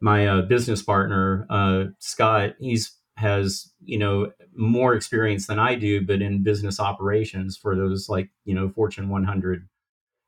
my 0.01 0.27
uh, 0.27 0.43
business 0.43 0.83
partner 0.83 1.47
uh, 1.51 1.85
Scott, 1.99 2.55
he's 2.59 2.97
has 3.17 3.71
you 3.85 3.99
know 3.99 4.33
more 4.57 4.95
experience 4.95 5.47
than 5.47 5.59
I 5.59 5.75
do, 5.75 6.05
but 6.05 6.23
in 6.23 6.43
business 6.43 6.81
operations 6.81 7.57
for 7.57 7.77
those 7.77 8.09
like 8.09 8.31
you 8.45 8.55
know 8.55 8.71
Fortune 8.71 9.09
100, 9.09 9.69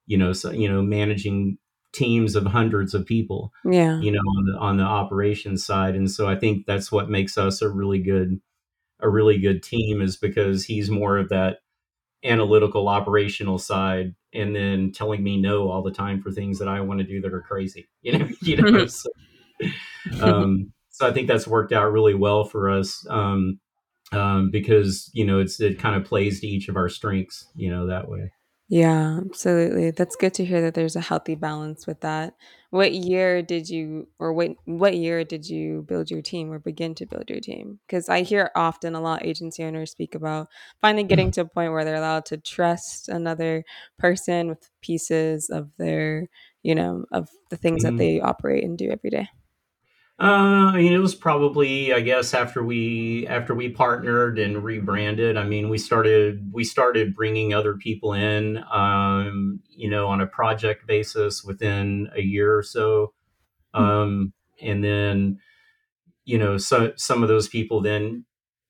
you 0.06 0.16
know, 0.16 0.32
so 0.32 0.50
you 0.50 0.68
know 0.70 0.82
managing 0.82 1.58
teams 1.92 2.34
of 2.34 2.44
hundreds 2.46 2.92
of 2.92 3.06
people, 3.06 3.52
Yeah. 3.64 4.00
you 4.00 4.10
know, 4.10 4.20
on 4.20 4.44
the 4.46 4.58
on 4.58 4.76
the 4.76 4.84
operations 4.84 5.64
side, 5.64 5.94
and 5.94 6.10
so 6.10 6.28
I 6.28 6.36
think 6.36 6.66
that's 6.66 6.92
what 6.92 7.10
makes 7.10 7.38
us 7.38 7.62
a 7.62 7.68
really 7.68 8.00
good 8.00 8.40
a 9.04 9.08
really 9.08 9.38
good 9.38 9.62
team 9.62 10.02
is 10.02 10.16
because 10.16 10.64
he's 10.64 10.90
more 10.90 11.16
of 11.16 11.28
that 11.28 11.58
analytical 12.24 12.88
operational 12.88 13.58
side 13.58 14.14
and 14.32 14.56
then 14.56 14.90
telling 14.90 15.22
me 15.22 15.36
no 15.36 15.70
all 15.70 15.82
the 15.82 15.92
time 15.92 16.20
for 16.20 16.32
things 16.32 16.58
that 16.58 16.68
I 16.68 16.80
want 16.80 16.98
to 17.00 17.06
do 17.06 17.20
that 17.20 17.32
are 17.32 17.42
crazy 17.42 17.88
you 18.02 18.18
know 18.18 18.28
you 18.40 18.56
know 18.56 18.86
so 18.86 19.10
um, 20.20 20.72
so 20.90 21.06
I 21.08 21.12
think 21.12 21.28
that's 21.28 21.46
worked 21.46 21.72
out 21.72 21.92
really 21.92 22.14
well 22.14 22.44
for 22.44 22.70
us 22.70 23.06
um, 23.10 23.60
um, 24.12 24.50
because 24.50 25.10
you 25.12 25.24
know 25.24 25.40
it's 25.40 25.60
it 25.60 25.78
kind 25.78 25.96
of 25.96 26.04
plays 26.04 26.40
to 26.40 26.46
each 26.46 26.68
of 26.68 26.76
our 26.76 26.88
strengths, 26.88 27.46
you 27.54 27.70
know, 27.70 27.86
that 27.86 28.08
way. 28.08 28.32
Yeah, 28.68 29.20
absolutely. 29.24 29.90
That's 29.90 30.16
good 30.16 30.32
to 30.34 30.44
hear 30.44 30.62
that 30.62 30.74
there's 30.74 30.96
a 30.96 31.00
healthy 31.00 31.34
balance 31.34 31.86
with 31.86 32.00
that. 32.00 32.34
What 32.74 32.92
year 32.92 33.40
did 33.40 33.68
you 33.68 34.08
or 34.18 34.32
what 34.32 34.56
what 34.64 34.96
year 34.96 35.22
did 35.22 35.48
you 35.48 35.82
build 35.82 36.10
your 36.10 36.22
team 36.22 36.50
or 36.52 36.58
begin 36.58 36.96
to 36.96 37.06
build 37.06 37.30
your 37.30 37.38
team? 37.38 37.78
Because 37.86 38.08
I 38.08 38.22
hear 38.22 38.50
often 38.56 38.96
a 38.96 39.00
lot 39.00 39.22
of 39.22 39.28
agency 39.28 39.62
owners 39.62 39.92
speak 39.92 40.16
about 40.16 40.48
finally 40.82 41.04
getting 41.04 41.30
to 41.32 41.42
a 41.42 41.44
point 41.44 41.70
where 41.70 41.84
they're 41.84 41.94
allowed 41.94 42.26
to 42.26 42.36
trust 42.36 43.08
another 43.08 43.62
person 43.96 44.48
with 44.48 44.68
pieces 44.82 45.50
of 45.50 45.70
their, 45.78 46.28
you 46.64 46.74
know, 46.74 47.04
of 47.12 47.28
the 47.50 47.56
things 47.56 47.82
that 47.82 47.92
Mhm. 47.94 47.98
they 47.98 48.20
operate 48.20 48.64
and 48.64 48.76
do 48.76 48.90
every 48.90 49.10
day. 49.10 49.28
Uh, 50.20 50.70
I 50.72 50.76
mean, 50.76 50.92
it 50.92 50.98
was 50.98 51.14
probably, 51.14 51.92
I 51.92 51.98
guess, 52.00 52.34
after 52.34 52.62
we 52.62 53.26
after 53.26 53.52
we 53.52 53.68
partnered 53.70 54.38
and 54.38 54.62
rebranded. 54.62 55.36
I 55.36 55.42
mean, 55.42 55.68
we 55.68 55.76
started 55.76 56.52
we 56.52 56.62
started 56.62 57.14
bringing 57.16 57.52
other 57.52 57.74
people 57.74 58.12
in, 58.12 58.58
um, 58.72 59.58
you 59.68 59.90
know, 59.90 60.06
on 60.06 60.20
a 60.20 60.26
project 60.28 60.86
basis 60.86 61.42
within 61.42 62.08
a 62.14 62.22
year 62.22 62.56
or 62.56 62.62
so, 62.62 63.12
um, 63.74 64.32
and 64.62 64.84
then 64.84 65.38
you 66.24 66.38
know, 66.38 66.56
so 66.58 66.92
some 66.96 67.22
of 67.22 67.28
those 67.28 67.48
people 67.48 67.80
then 67.80 68.24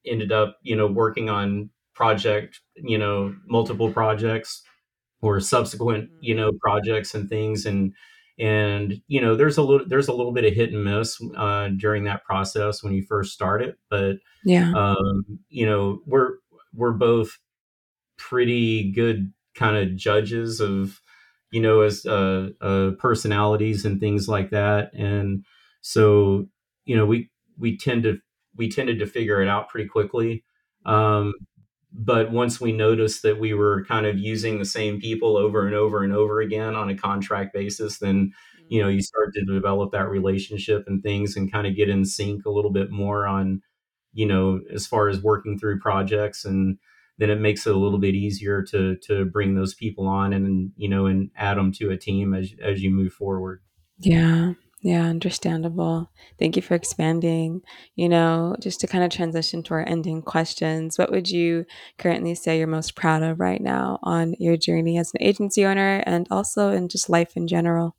ended 0.07 0.33
up, 0.33 0.59
you 0.63 0.77
know, 0.77 0.87
working 0.87 1.31
on 1.31 1.71
project, 1.95 2.61
you 2.77 2.99
know, 2.99 3.35
multiple 3.47 3.93
projects 3.93 4.63
or 5.23 5.41
subsequent, 5.41 6.11
you 6.21 6.35
know, 6.35 6.53
projects 6.63 7.15
and 7.15 7.29
things. 7.29 7.67
And, 7.67 7.93
and, 8.39 9.01
you 9.07 9.21
know, 9.21 9.37
there's 9.37 9.59
a 9.59 9.63
little, 9.63 9.87
there's 9.89 10.09
a 10.09 10.13
little 10.13 10.33
bit 10.33 10.45
of 10.45 10.55
hit 10.55 10.73
and 10.73 10.85
miss 10.85 11.19
uh, 11.37 11.69
during 11.77 12.05
that 12.05 12.25
process 12.25 12.83
when 12.83 12.93
you 12.93 13.05
first 13.09 13.33
start 13.33 13.63
it. 13.63 13.77
But, 13.91 14.17
Yeah. 14.45 14.73
um, 14.75 15.39
you 15.49 15.67
know, 15.67 16.01
we're, 16.07 16.35
we're 16.75 16.93
both 16.93 17.39
pretty 18.17 18.91
good 18.93 19.33
kind 19.55 19.77
of 19.77 19.97
judges 19.97 20.61
of 20.61 21.01
you 21.51 21.61
know 21.61 21.81
as 21.83 22.05
uh, 22.07 22.49
uh, 22.61 22.91
personalities 22.99 23.85
and 23.85 24.01
things 24.01 24.29
like 24.29 24.51
that 24.51 24.93
and 24.95 25.45
so 25.81 26.47
you 26.85 26.97
know 26.97 27.07
we 27.07 27.31
we 27.59 27.77
tend 27.77 28.03
to 28.03 28.19
we 28.57 28.69
tended 28.69 28.99
to 28.99 29.07
figure 29.07 29.41
it 29.41 29.49
out 29.49 29.69
pretty 29.69 29.89
quickly 29.89 30.45
um, 30.87 31.33
but 31.95 32.33
once 32.33 32.61
we 32.61 32.73
noticed 32.73 33.23
that 33.23 33.39
we 33.39 33.55
were 33.55 33.85
kind 33.85 34.05
of 34.05 34.19
using 34.19 34.59
the 34.59 34.65
same 34.65 35.01
people 35.01 35.37
over 35.37 35.67
and 35.67 35.75
over 35.75 36.03
and 36.03 36.13
over 36.13 36.41
again 36.41 36.75
on 36.75 36.91
a 36.91 36.97
contract 36.97 37.55
basis 37.55 37.99
then 37.99 38.33
you 38.69 38.83
know 38.83 38.89
mm. 38.89 38.95
you 38.95 39.03
start 39.03 39.33
to 39.33 39.45
develop 39.45 39.93
that 39.93 40.09
relationship 40.09 40.85
and 40.87 41.03
things 41.03 41.37
and 41.37 41.53
kind 41.53 41.67
of 41.67 41.77
get 41.77 41.89
in 41.89 42.05
sync 42.05 42.45
a 42.45 42.51
little 42.51 42.73
bit 42.73 42.91
more 42.91 43.27
on 43.27 43.63
you 44.15 44.27
know, 44.27 44.61
as 44.73 44.87
far 44.87 45.09
as 45.09 45.23
working 45.23 45.59
through 45.59 45.81
projects 45.81 46.45
and 46.45 46.79
then 47.19 47.31
it 47.31 47.41
makes 47.41 47.67
it 47.67 47.75
a 47.75 47.79
little 47.79 47.99
bit 47.99 48.15
easier 48.15 48.63
to 48.63 48.97
to 48.97 49.25
bring 49.27 49.55
those 49.55 49.75
people 49.75 50.07
on 50.07 50.33
and 50.33 50.73
you 50.77 50.89
know 50.89 51.07
and 51.07 51.31
add 51.37 51.57
them 51.57 51.71
to 51.71 51.91
a 51.91 51.97
team 51.97 52.33
as 52.33 52.55
as 52.63 52.83
you 52.83 52.91
move 52.91 53.13
forward. 53.13 53.61
Yeah. 53.99 54.55
Yeah, 54.85 55.05
understandable. 55.05 56.11
Thank 56.39 56.57
you 56.57 56.63
for 56.63 56.75
expanding. 56.75 57.63
You 57.97 58.07
know, 58.07 58.55
just 58.61 58.81
to 58.81 58.87
kind 58.87 59.03
of 59.03 59.11
transition 59.11 59.63
to 59.63 59.75
our 59.75 59.89
ending 59.89 60.21
questions, 60.21 60.99
what 60.99 61.11
would 61.11 61.31
you 61.31 61.65
currently 61.99 62.35
say 62.35 62.59
you're 62.59 62.67
most 62.67 62.95
proud 62.95 63.23
of 63.23 63.41
right 63.41 63.63
now 63.63 63.99
on 64.03 64.35
your 64.39 64.59
journey 64.59 64.99
as 64.99 65.11
an 65.15 65.23
agency 65.23 65.65
owner 65.65 66.03
and 66.05 66.29
also 66.31 66.69
in 66.69 66.91
just 66.91 67.09
life 67.09 67.35
in 67.35 67.49
general? 67.49 67.97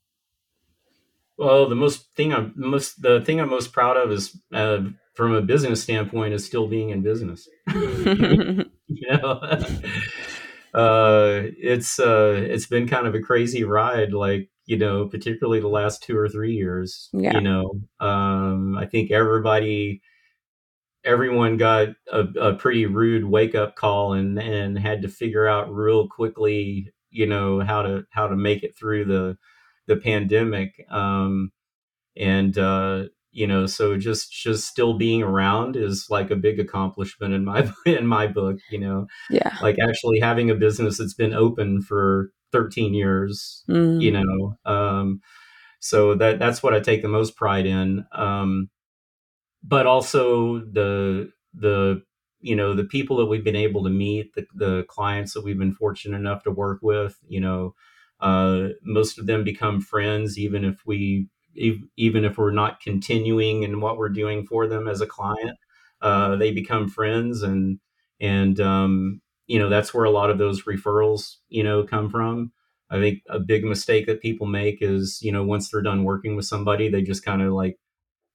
Well, 1.40 1.68
the 1.68 1.76
most 1.76 2.14
thing 2.16 2.32
I'm 2.32 2.54
most 2.56 3.02
the 3.02 3.20
thing 3.20 3.42
I'm 3.42 3.50
most 3.50 3.74
proud 3.74 3.98
of 3.98 4.12
is 4.12 4.40
uh, 4.54 4.82
from 5.16 5.34
a 5.34 5.42
business 5.42 5.82
standpoint 5.82 6.36
is 6.36 6.46
still 6.46 6.68
being 6.68 6.92
in 6.92 7.02
business. 7.02 7.50
you 7.68 8.68
know, 9.10 9.40
uh, 10.76 11.42
it's 11.58 12.00
uh, 12.00 12.46
it's 12.48 12.68
been 12.68 12.88
kind 12.88 13.08
of 13.08 13.16
a 13.16 13.22
crazy 13.22 13.64
ride. 13.64 14.14
Like 14.14 14.52
you 14.66 14.78
know, 14.78 15.08
particularly 15.08 15.60
the 15.60 15.68
last 15.68 16.04
two 16.04 16.18
or 16.18 16.28
three 16.28 16.54
years. 16.54 17.10
yeah. 17.14 17.34
You 17.34 17.42
know, 17.42 17.82
um, 18.00 18.78
I 18.78 18.86
think 18.86 19.12
everybody 19.12 20.02
everyone 21.04 21.56
got 21.56 21.90
a, 22.12 22.22
a 22.40 22.54
pretty 22.56 22.88
rude 22.88 23.26
wake 23.26 23.54
up 23.56 23.76
call 23.76 24.14
and 24.14 24.40
and 24.40 24.78
had 24.78 25.04
to 25.04 25.08
figure 25.08 25.48
out 25.48 25.74
real 25.74 26.08
quickly, 26.08 26.92
you 27.12 27.28
know, 27.28 27.60
how 27.62 27.84
to 27.84 28.06
how 28.10 28.28
to 28.28 28.36
make 28.36 28.64
it 28.64 28.78
through 28.78 29.06
the 29.06 29.38
the 29.88 29.98
pandemic. 29.98 30.86
Um, 30.90 31.52
and 32.18 32.58
uh, 32.58 33.06
you 33.36 33.46
know 33.46 33.66
so 33.66 33.98
just 33.98 34.32
just 34.32 34.66
still 34.68 34.98
being 34.98 35.22
around 35.22 35.76
is 35.76 36.08
like 36.10 36.32
a 36.32 36.36
big 36.36 36.60
accomplishment 36.60 37.34
in 37.34 37.44
my 37.46 37.70
in 37.86 38.08
my 38.08 38.26
book 38.26 38.58
you 38.70 38.80
know 38.80 39.06
Yeah. 39.30 39.52
like 39.62 39.78
actually 39.80 40.20
having 40.20 40.50
a 40.50 40.56
business 40.56 40.98
that's 40.98 41.14
been 41.14 41.34
open 41.34 41.82
for 41.82 42.32
13 42.52 42.94
years 42.94 43.64
you 43.98 44.12
Mm. 44.12 44.24
know 44.24 44.58
um 44.66 45.22
so 45.80 46.16
that 46.16 46.40
that's 46.40 46.64
what 46.64 46.74
i 46.74 46.80
take 46.80 47.02
the 47.02 47.08
most 47.08 47.36
pride 47.36 47.66
in 47.66 48.06
um 48.14 48.70
but 49.64 49.86
also 49.88 50.60
the 50.60 51.32
the 51.54 52.02
you 52.40 52.56
know 52.56 52.74
the 52.74 52.84
people 52.84 53.18
that 53.18 53.26
we've 53.26 53.44
been 53.44 53.56
able 53.56 53.84
to 53.84 53.90
meet 53.90 54.34
the, 54.36 54.46
the 54.54 54.84
clients 54.88 55.34
that 55.34 55.44
we've 55.44 55.58
been 55.58 55.74
fortunate 55.74 56.18
enough 56.18 56.44
to 56.44 56.52
work 56.52 56.80
with 56.82 57.18
you 57.28 57.40
know 57.40 57.74
uh, 58.22 58.70
most 58.82 59.20
of 59.20 59.28
them 59.28 59.44
become 59.44 59.82
friends 59.82 60.40
even 60.40 60.64
if 60.64 60.82
we 60.86 61.28
even 61.56 62.26
if 62.26 62.38
we're 62.38 62.52
not 62.52 62.80
continuing 62.80 63.64
in 63.64 63.80
what 63.82 63.98
we're 63.98 64.10
doing 64.10 64.46
for 64.46 64.68
them 64.68 64.88
as 64.88 65.02
a 65.02 65.08
client 65.08 65.58
uh, 66.02 66.36
they 66.36 66.52
become 66.52 66.88
friends 66.88 67.42
and 67.42 67.80
and 68.20 68.60
um, 68.60 69.22
you 69.48 69.60
know 69.60 69.70
that's 69.70 69.94
where 69.94 70.06
a 70.06 70.12
lot 70.12 70.30
of 70.30 70.38
those 70.38 70.64
referrals 70.64 71.38
you 71.50 71.64
know 71.64 71.84
come 71.84 72.10
from. 72.10 72.52
I 72.90 73.00
think 73.00 73.24
a 73.28 73.40
big 73.40 73.64
mistake 73.64 74.06
that 74.06 74.22
people 74.22 74.46
make 74.46 74.78
is 74.82 75.20
you 75.22 75.32
know 75.32 75.44
once 75.44 75.70
they're 75.70 75.82
done 75.82 76.04
working 76.04 76.36
with 76.36 76.46
somebody 76.46 76.90
they 76.90 77.02
just 77.02 77.26
kind 77.26 77.42
of 77.42 77.54
like 77.54 77.80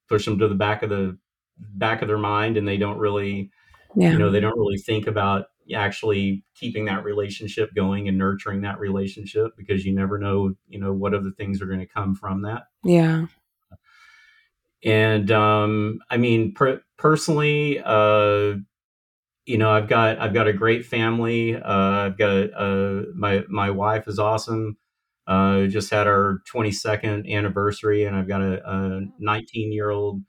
push 0.08 0.24
them 0.24 0.38
to 0.40 0.48
the 0.48 0.54
back 0.54 0.82
of 0.82 0.90
the 0.90 1.16
back 1.56 2.02
of 2.02 2.08
their 2.08 2.18
mind 2.18 2.56
and 2.56 2.66
they 2.66 2.76
don't 2.76 2.98
really 2.98 3.50
you 3.94 4.18
know 4.18 4.30
they 4.30 4.40
don't 4.40 4.58
really 4.58 4.78
think 4.78 5.06
about 5.06 5.46
actually 5.74 6.44
keeping 6.54 6.84
that 6.86 7.04
relationship 7.04 7.70
going 7.74 8.08
and 8.08 8.18
nurturing 8.18 8.60
that 8.62 8.78
relationship 8.78 9.52
because 9.56 9.84
you 9.84 9.94
never 9.94 10.18
know 10.18 10.54
you 10.68 10.78
know 10.80 10.92
what 10.92 11.14
other 11.14 11.30
things 11.36 11.60
are 11.62 11.66
going 11.66 11.80
to 11.80 11.86
come 11.86 12.14
from 12.14 12.42
that. 12.42 12.64
Yeah. 12.84 13.26
and 14.84 15.30
um 15.30 15.98
i 16.10 16.16
mean 16.16 16.54
per- 16.54 16.82
personally 16.96 17.80
uh 17.84 18.54
you 19.46 19.58
know 19.58 19.70
i've 19.70 19.88
got 19.88 20.18
i've 20.18 20.34
got 20.34 20.48
a 20.48 20.52
great 20.52 20.86
family. 20.86 21.54
Uh 21.56 21.62
i've 22.06 22.18
got 22.18 22.30
a, 22.30 22.52
uh 22.58 23.02
my 23.14 23.44
my 23.48 23.70
wife 23.70 24.08
is 24.08 24.18
awesome. 24.18 24.76
Uh 25.26 25.66
just 25.66 25.90
had 25.90 26.06
our 26.06 26.40
22nd 26.52 27.30
anniversary 27.30 28.04
and 28.04 28.16
i've 28.16 28.28
got 28.28 28.42
a, 28.42 28.60
a 28.68 29.00
19 29.18 29.72
year 29.72 29.90
old 29.90 30.22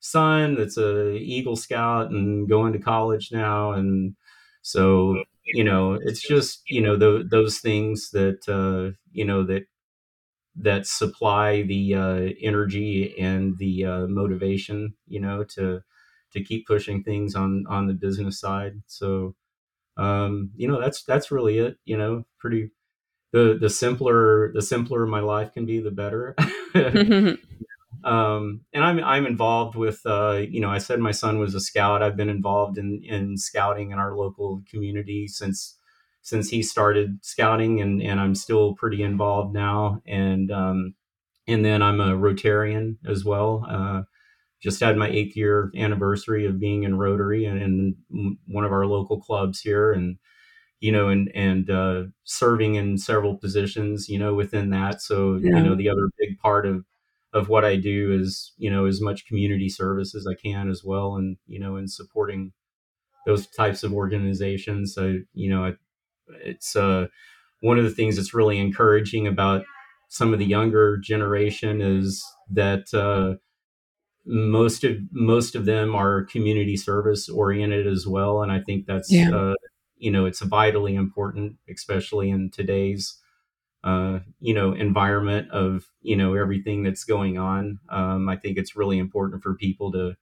son 0.00 0.54
that's 0.54 0.76
a 0.78 1.14
Eagle 1.16 1.56
Scout 1.56 2.10
and 2.10 2.48
going 2.48 2.72
to 2.72 2.78
college 2.78 3.30
now, 3.32 3.72
and 3.72 4.14
so 4.66 5.22
you 5.54 5.62
know 5.62 5.94
it's 5.94 6.26
just 6.26 6.62
you 6.68 6.80
know 6.80 6.96
the, 6.96 7.24
those 7.30 7.58
things 7.60 8.10
that 8.10 8.40
uh, 8.48 8.96
you 9.12 9.24
know 9.24 9.44
that 9.44 9.64
that 10.56 10.86
supply 10.86 11.62
the 11.62 11.94
uh, 11.94 12.28
energy 12.40 13.18
and 13.18 13.58
the 13.58 13.84
uh, 13.84 14.06
motivation 14.06 14.94
you 15.06 15.20
know 15.20 15.44
to 15.44 15.82
to 16.32 16.42
keep 16.42 16.66
pushing 16.66 17.02
things 17.02 17.34
on 17.34 17.64
on 17.68 17.86
the 17.86 17.94
business 17.94 18.40
side. 18.40 18.82
So 18.86 19.34
um, 19.96 20.52
you 20.56 20.68
know 20.68 20.80
that's 20.80 21.04
that's 21.04 21.30
really 21.30 21.58
it. 21.58 21.78
You 21.84 21.98
know, 21.98 22.26
pretty 22.38 22.70
the 23.32 23.58
the 23.60 23.70
simpler 23.70 24.52
the 24.52 24.62
simpler 24.62 25.06
my 25.06 25.20
life 25.20 25.52
can 25.54 25.66
be, 25.66 25.80
the 25.80 25.90
better. 25.92 26.36
um, 28.06 28.60
and 28.72 28.84
I'm 28.84 29.02
I'm 29.02 29.26
involved 29.26 29.74
with 29.74 30.00
uh, 30.06 30.42
you 30.48 30.60
know 30.60 30.70
I 30.70 30.78
said 30.78 31.00
my 31.00 31.10
son 31.10 31.38
was 31.40 31.54
a 31.54 31.60
scout. 31.60 32.02
I've 32.02 32.16
been 32.16 32.28
involved 32.28 32.78
in 32.78 33.02
in 33.04 33.36
scouting 33.36 33.90
in 33.90 33.98
our 33.98 34.16
local 34.16 34.62
community 34.70 35.26
since 35.26 35.76
since 36.22 36.48
he 36.50 36.62
started 36.62 37.18
scouting, 37.22 37.80
and 37.80 38.00
and 38.00 38.20
I'm 38.20 38.36
still 38.36 38.74
pretty 38.74 39.02
involved 39.02 39.54
now. 39.54 40.00
And 40.06 40.52
um, 40.52 40.94
and 41.48 41.64
then 41.64 41.82
I'm 41.82 42.00
a 42.00 42.16
Rotarian 42.16 42.98
as 43.06 43.24
well. 43.24 43.66
Uh, 43.68 44.02
just 44.62 44.80
had 44.80 44.96
my 44.96 45.08
eighth 45.08 45.36
year 45.36 45.70
anniversary 45.76 46.46
of 46.46 46.60
being 46.60 46.84
in 46.84 46.98
Rotary 46.98 47.44
and 47.44 47.60
in 48.10 48.38
one 48.46 48.64
of 48.64 48.72
our 48.72 48.86
local 48.86 49.20
clubs 49.20 49.60
here, 49.60 49.92
and 49.92 50.18
you 50.80 50.92
know, 50.92 51.08
and 51.08 51.30
and 51.34 51.70
uh, 51.70 52.04
serving 52.24 52.76
in 52.76 52.98
several 52.98 53.36
positions, 53.36 54.08
you 54.08 54.18
know, 54.18 54.34
within 54.34 54.70
that. 54.70 55.02
So, 55.02 55.36
you 55.36 55.50
know, 55.50 55.74
the 55.74 55.88
other 55.88 56.08
big 56.18 56.38
part 56.38 56.66
of 56.66 56.84
of 57.36 57.48
what 57.48 57.64
I 57.64 57.76
do 57.76 58.12
is, 58.20 58.52
you 58.58 58.70
know, 58.70 58.86
as 58.86 59.00
much 59.00 59.26
community 59.28 59.68
service 59.68 60.14
as 60.14 60.26
I 60.26 60.34
can 60.34 60.70
as 60.70 60.82
well, 60.84 61.16
and 61.16 61.36
you 61.46 61.60
know, 61.60 61.76
in 61.76 61.88
supporting 61.88 62.52
those 63.26 63.46
types 63.48 63.82
of 63.82 63.92
organizations. 63.92 64.94
So, 64.94 65.18
you 65.34 65.50
know, 65.50 65.74
it's 66.44 66.76
uh, 66.76 67.06
one 67.60 67.78
of 67.78 67.84
the 67.84 67.90
things 67.98 68.16
that's 68.16 68.34
really 68.34 68.58
encouraging 68.58 69.26
about 69.26 69.64
some 70.08 70.32
of 70.32 70.38
the 70.38 70.46
younger 70.46 70.96
generation 70.98 71.80
is 71.82 72.24
that 72.50 72.94
uh, 72.94 73.36
most 74.26 74.84
of 74.84 74.96
most 75.12 75.54
of 75.54 75.66
them 75.66 75.94
are 75.94 76.24
community 76.24 76.76
service 76.76 77.28
oriented 77.28 77.86
as 77.86 78.06
well, 78.06 78.42
and 78.42 78.50
I 78.52 78.60
think 78.60 78.86
that's 78.86 79.10
Yeah. 79.12 79.30
uh, 79.32 79.54
you 79.98 80.10
know 80.10 80.26
it's 80.26 80.40
vitally 80.42 80.94
important, 80.94 81.56
especially 81.68 82.30
in 82.30 82.50
today's 82.50 83.18
uh, 83.86 84.20
you 84.40 84.54
know 84.54 84.74
environment 84.74 85.50
of 85.52 85.86
you 86.02 86.16
know 86.16 86.34
everything 86.34 86.84
that's 86.84 87.04
going 87.04 87.38
on. 87.38 87.80
Um, 87.90 88.28
I 88.28 88.36
think 88.36 88.58
it's 88.58 88.76
really 88.76 88.98
important 88.98 89.42
for 89.44 89.54
people 89.54 89.92
to 89.92 90.16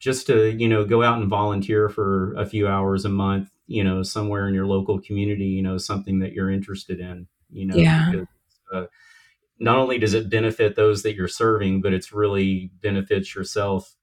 just 0.00 0.26
to 0.28 0.50
you 0.52 0.68
know 0.68 0.84
go 0.84 1.02
out 1.02 1.20
and 1.20 1.28
volunteer 1.30 1.88
for 1.88 2.34
a 2.34 2.46
few 2.46 2.68
hours 2.68 3.04
a 3.04 3.10
month, 3.10 3.50
you 3.66 3.84
know, 3.84 4.02
somewhere 4.02 4.48
in 4.48 4.54
your 4.54 4.66
local 4.66 5.00
community, 5.00 5.46
you 5.46 5.62
know, 5.62 5.78
something 5.78 6.20
that 6.20 6.32
you're 6.32 6.50
interested 6.50 7.00
in, 7.00 7.28
you 7.50 7.66
know, 7.66 7.76
Yeah. 7.80 8.10
because 8.10 8.26
uh, 8.74 8.86
not 9.60 9.78
only 9.78 9.98
does 9.98 10.14
it 10.14 10.30
benefit 10.30 10.76
those 10.76 11.02
that 11.04 11.14
you're 11.16 11.28
serving, 11.28 11.82
but 11.82 11.94
it's 11.94 12.12
really 12.12 12.72
benefits 12.82 13.34
yourself 13.34 13.96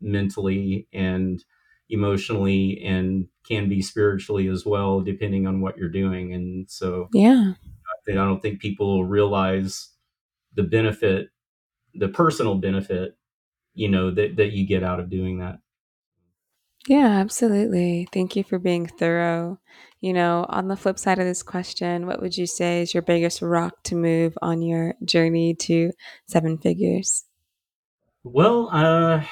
mentally 0.00 0.88
and 0.92 1.44
emotionally 1.90 2.82
and 2.84 3.26
can 3.46 3.68
be 3.68 3.82
spiritually 3.82 4.48
as 4.48 4.66
well, 4.66 5.00
depending 5.00 5.46
on 5.46 5.60
what 5.60 5.76
you're 5.78 5.88
doing. 5.90 6.32
And 6.34 6.70
so 6.70 7.08
Yeah. 7.12 7.54
I 8.08 8.14
don't 8.14 8.40
think 8.40 8.60
people 8.60 9.04
realize 9.04 9.90
the 10.54 10.62
benefit, 10.62 11.28
the 11.94 12.08
personal 12.08 12.56
benefit, 12.56 13.16
you 13.74 13.88
know, 13.88 14.10
that, 14.10 14.36
that 14.36 14.52
you 14.52 14.66
get 14.66 14.82
out 14.82 15.00
of 15.00 15.10
doing 15.10 15.38
that. 15.38 15.58
Yeah, 16.88 17.06
absolutely. 17.06 18.08
Thank 18.12 18.34
you 18.34 18.42
for 18.42 18.58
being 18.58 18.86
thorough. 18.86 19.60
You 20.00 20.12
know, 20.12 20.46
on 20.48 20.66
the 20.66 20.76
flip 20.76 20.98
side 20.98 21.20
of 21.20 21.26
this 21.26 21.42
question, 21.42 22.06
what 22.06 22.20
would 22.20 22.36
you 22.36 22.46
say 22.46 22.82
is 22.82 22.92
your 22.92 23.04
biggest 23.04 23.40
rock 23.40 23.84
to 23.84 23.94
move 23.94 24.36
on 24.42 24.62
your 24.62 24.94
journey 25.04 25.54
to 25.54 25.92
seven 26.26 26.58
figures? 26.58 27.24
Well, 28.24 28.68
uh, 28.72 29.24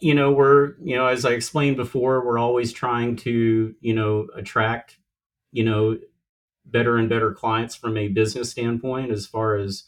you 0.00 0.14
know, 0.14 0.30
we're, 0.32 0.74
you 0.82 0.96
know, 0.96 1.06
as 1.06 1.24
I 1.24 1.30
explained 1.32 1.76
before, 1.76 2.24
we're 2.24 2.38
always 2.38 2.72
trying 2.72 3.16
to, 3.16 3.74
you 3.80 3.94
know, 3.94 4.28
attract, 4.34 4.98
you 5.52 5.64
know, 5.64 5.98
better 6.66 6.96
and 6.96 7.08
better 7.08 7.32
clients 7.32 7.74
from 7.74 7.96
a 7.96 8.08
business 8.08 8.50
standpoint 8.50 9.10
as 9.10 9.26
far 9.26 9.56
as, 9.56 9.84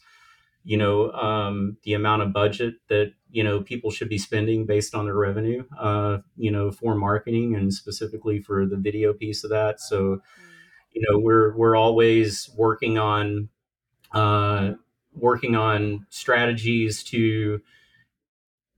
you 0.63 0.77
know, 0.77 1.11
um, 1.11 1.77
the 1.83 1.93
amount 1.93 2.21
of 2.21 2.33
budget 2.33 2.75
that, 2.87 3.13
you 3.31 3.43
know, 3.43 3.61
people 3.61 3.91
should 3.91 4.09
be 4.09 4.17
spending 4.17 4.65
based 4.65 4.95
on 4.95 5.05
their 5.05 5.15
revenue, 5.15 5.63
uh, 5.79 6.19
you 6.35 6.51
know, 6.51 6.71
for 6.71 6.95
marketing 6.95 7.55
and 7.55 7.73
specifically 7.73 8.39
for 8.39 8.65
the 8.65 8.77
video 8.77 9.13
piece 9.13 9.43
of 9.43 9.49
that. 9.49 9.79
So, 9.79 10.21
you 10.91 11.01
know, 11.07 11.19
we're, 11.19 11.55
we're 11.55 11.75
always 11.75 12.49
working 12.55 12.97
on, 12.97 13.49
uh, 14.11 14.71
working 15.13 15.55
on 15.55 16.05
strategies 16.09 17.03
to, 17.05 17.61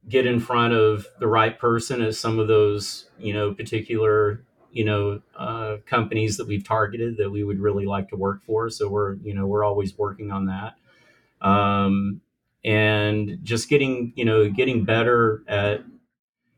get 0.08 0.26
in 0.26 0.40
front 0.40 0.74
of 0.74 1.08
the 1.20 1.28
right 1.28 1.60
person 1.60 2.02
as 2.02 2.20
some 2.20 2.40
of 2.40 2.48
those 2.48 3.06
you 3.20 3.34
know 3.34 3.54
particular 3.54 4.44
you 4.72 4.86
know 4.86 5.22
uh, 5.38 5.78
companies 5.86 6.38
that 6.38 6.48
we've 6.48 6.68
targeted 6.68 7.18
that 7.18 7.30
we 7.30 7.44
would 7.44 7.60
really 7.60 7.86
like 7.86 8.10
to 8.10 8.16
work 8.16 8.44
for. 8.44 8.70
So 8.70 8.90
we're 8.90 9.16
you 9.16 9.34
know 9.34 9.46
we're 9.48 9.64
always 9.64 9.98
working 9.98 10.32
on 10.32 10.48
that. 10.48 10.76
Um, 11.42 12.22
and 12.64 13.40
just 13.44 13.70
getting 13.70 14.14
you 14.16 14.26
know 14.26 14.50
getting 14.50 14.86
better 14.86 15.44
at 15.48 15.84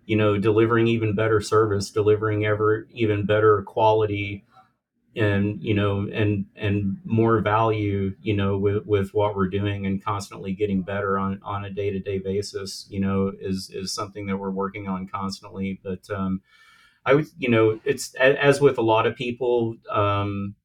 you 0.06 0.16
know 0.16 0.38
delivering 0.38 0.88
even 0.88 1.16
better 1.16 1.40
service 1.42 1.90
delivering 1.90 2.46
ever 2.46 2.88
even 2.92 3.26
better 3.26 3.62
quality 3.64 4.44
and 5.16 5.62
you 5.62 5.74
know 5.74 6.08
and 6.12 6.46
and 6.56 6.98
more 7.06 7.40
value 7.40 8.16
you 8.22 8.34
know 8.34 8.58
with 8.58 8.86
with 8.86 9.14
what 9.14 9.36
we're 9.36 9.48
doing 9.48 9.86
and 9.86 10.04
constantly 10.04 10.54
getting 10.54 10.82
better 10.82 11.18
on 11.20 11.40
on 11.44 11.64
a 11.64 11.70
day-to-day 11.70 12.18
basis 12.18 12.88
you 12.90 13.00
know 13.00 13.32
is 13.40 13.70
is 13.74 13.94
something 13.94 14.26
that 14.26 14.38
we're 14.38 14.50
working 14.50 14.88
on 14.88 15.08
constantly. 15.08 15.80
But 15.84 16.10
um 16.10 16.42
i 17.06 17.14
would 17.14 17.28
you 17.38 17.50
know 17.50 17.80
it's 17.86 18.14
as 18.16 18.62
with 18.62 18.78
a 18.78 18.82
lot 18.84 19.08
of 19.08 19.16
people 19.16 19.76
um 19.92 20.56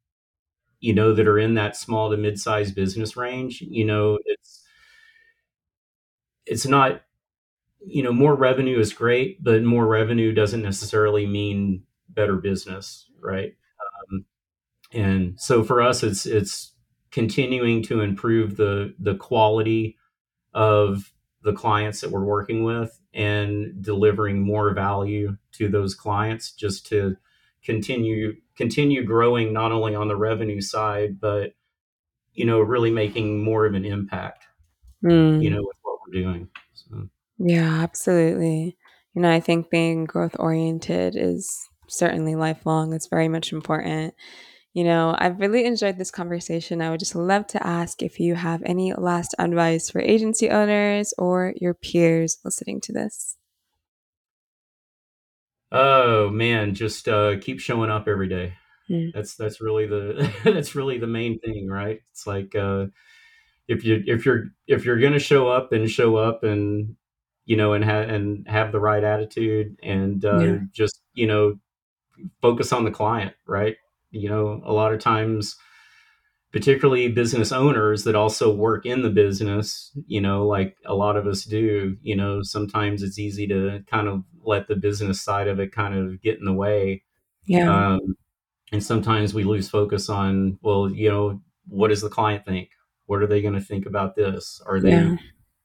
you 0.81 0.95
know 0.95 1.13
that 1.15 1.29
are 1.29 1.39
in 1.39 1.55
that 1.55 1.77
small 1.77 2.11
to 2.11 2.17
mid-sized 2.17 2.75
business 2.75 3.17
range 3.17 3.61
you 3.63 3.85
know 3.85 4.19
it's 4.25 4.63
it's 6.47 6.67
not 6.67 7.03
you 7.87 8.03
know 8.03 8.13
more 8.13 8.35
revenue 8.35 8.79
is 8.79 8.93
great 8.93 9.43
but 9.43 9.63
more 9.63 9.87
revenue 9.87 10.33
doesn't 10.33 10.63
necessarily 10.63 11.27
mean 11.27 11.83
better 12.11 12.37
business 12.37 13.09
right? 13.21 13.55
Um, 14.13 14.25
and 14.93 15.41
so 15.41 15.65
for 15.65 15.83
us 15.83 16.03
it's 16.03 16.27
it's 16.27 16.75
continuing 17.11 17.83
to 17.85 18.01
improve 18.01 18.57
the 18.57 18.95
the 18.99 19.17
quality 19.17 19.97
of 20.55 21.13
the 21.43 21.53
clients 21.53 22.01
that 22.01 22.11
we're 22.11 22.25
working 22.25 22.65
with 22.65 22.98
and 23.15 23.83
delivering 23.83 24.41
more 24.41 24.73
value 24.75 25.37
to 25.53 25.69
those 25.69 25.95
clients 25.95 26.53
just 26.53 26.87
to 26.87 27.17
continue 27.65 28.37
continue 28.57 29.05
growing 29.05 29.53
not 29.53 29.73
only 29.73 29.95
on 29.95 30.09
the 30.09 30.17
revenue 30.17 30.61
side 30.61 31.21
but 31.21 31.53
you 32.35 32.45
know 32.45 32.61
really 32.61 32.91
making 32.91 33.43
more 33.43 33.67
of 33.67 33.75
an 33.75 33.85
impact 33.85 34.47
mm. 35.03 35.43
you 35.43 35.51
know 35.51 35.63
with 35.63 35.77
what 35.83 35.99
we're 36.07 36.23
doing 36.23 36.49
so. 36.75 37.09
yeah 37.39 37.83
absolutely 37.83 38.77
you 39.15 39.23
know 39.23 39.31
i 39.31 39.41
think 39.41 39.71
being 39.71 40.05
growth 40.05 40.37
oriented 40.39 41.17
is 41.17 41.69
certainly 41.89 42.35
lifelong 42.35 42.93
it's 42.93 43.09
very 43.09 43.29
much 43.29 43.53
important 43.53 44.15
you 44.75 44.85
know, 44.85 45.15
I've 45.19 45.41
really 45.41 45.65
enjoyed 45.65 45.99
this 45.99 46.11
conversation. 46.11 46.83
I 46.83 46.91
would 46.91 47.01
just 47.01 47.15
love 47.15 47.47
to 47.49 47.67
ask 47.67 48.03
if 48.03 48.21
you 48.21 48.35
have 48.35 48.63
any 48.65 48.93
last 48.95 49.35
advice 49.39 49.91
for 49.91 50.01
agency 50.01 50.51
owners 50.51 51.15
or 51.19 51.55
your 51.57 51.75
peers 51.75 52.39
listening 52.45 52.81
to 52.83 52.93
this. 52.93 53.37
Oh 55.71 56.31
man, 56.31 56.75
just 56.75 57.09
uh, 57.09 57.39
keep 57.41 57.61
showing 57.61 57.91
up 57.91 58.09
every 58.09 58.29
day. 58.29 58.55
Mm. 58.91 59.13
That's 59.13 59.37
that's 59.37 59.61
really 59.61 59.87
the 59.87 60.33
that's 60.45 60.75
really 60.75 60.99
the 60.99 61.07
main 61.07 61.39
thing, 61.41 61.69
right? 61.69 62.01
It's 62.13 62.27
like 62.27 62.55
uh, 62.55 62.87
if 63.69 63.85
you 63.85 64.03
if 64.07 64.25
you're 64.25 64.45
if 64.67 64.85
you're 64.85 65.01
gonna 65.01 65.19
show 65.19 65.49
up, 65.49 65.73
and 65.73 65.91
show 65.91 66.17
up 66.17 66.43
and 66.43 66.97
you 67.45 67.57
know 67.57 67.75
and 67.75 67.85
have 67.85 68.09
and 68.09 68.49
have 68.49 68.73
the 68.73 68.81
right 68.81 69.05
attitude 69.05 69.77
and 69.83 70.25
uh, 70.25 70.39
yeah. 70.39 70.59
just 70.73 71.01
you 71.13 71.27
know 71.27 71.59
focus 72.41 72.73
on 72.73 72.85
the 72.85 72.91
client, 72.91 73.35
right? 73.47 73.77
You 74.11 74.29
know 74.29 74.61
a 74.65 74.73
lot 74.73 74.93
of 74.93 75.01
times 75.01 75.57
particularly 76.51 77.09
business 77.09 77.53
owners 77.53 78.05
that 78.05 78.15
also 78.15 78.55
work 78.55 78.87
in 78.87 79.03
the 79.03 79.11
business 79.11 79.91
you 80.07 80.21
know 80.21 80.47
like 80.47 80.77
a 80.87 80.95
lot 80.95 81.17
of 81.17 81.27
us 81.27 81.45
do 81.45 81.97
you 82.03 82.17
know 82.17 82.43
sometimes 82.43 83.03
it's 83.03 83.19
easy 83.19 83.47
to 83.47 83.81
kind 83.91 84.09
of 84.09 84.23
let 84.49 84.67
the 84.67 84.75
business 84.75 85.21
side 85.21 85.47
of 85.47 85.61
it 85.61 85.73
kind 85.73 85.95
of 85.95 86.21
get 86.23 86.39
in 86.39 86.45
the 86.45 86.53
way. 86.53 87.03
Yeah. 87.45 87.93
Um, 87.93 88.17
and 88.73 88.83
sometimes 88.83 89.35
we 89.35 89.45
lose 89.45 89.69
focus 89.69 90.09
on 90.09 90.59
well 90.63 90.91
you 90.91 91.09
know 91.09 91.41
what 91.69 91.89
does 91.89 92.01
the 92.01 92.09
client 92.09 92.45
think? 92.45 92.71
What 93.07 93.23
are 93.23 93.27
they 93.27 93.43
going 93.43 93.55
to 93.55 93.61
think 93.61 93.87
about 93.87 94.17
this? 94.17 94.61
Are 94.67 94.81
they 94.81 94.91
yeah. 94.91 95.17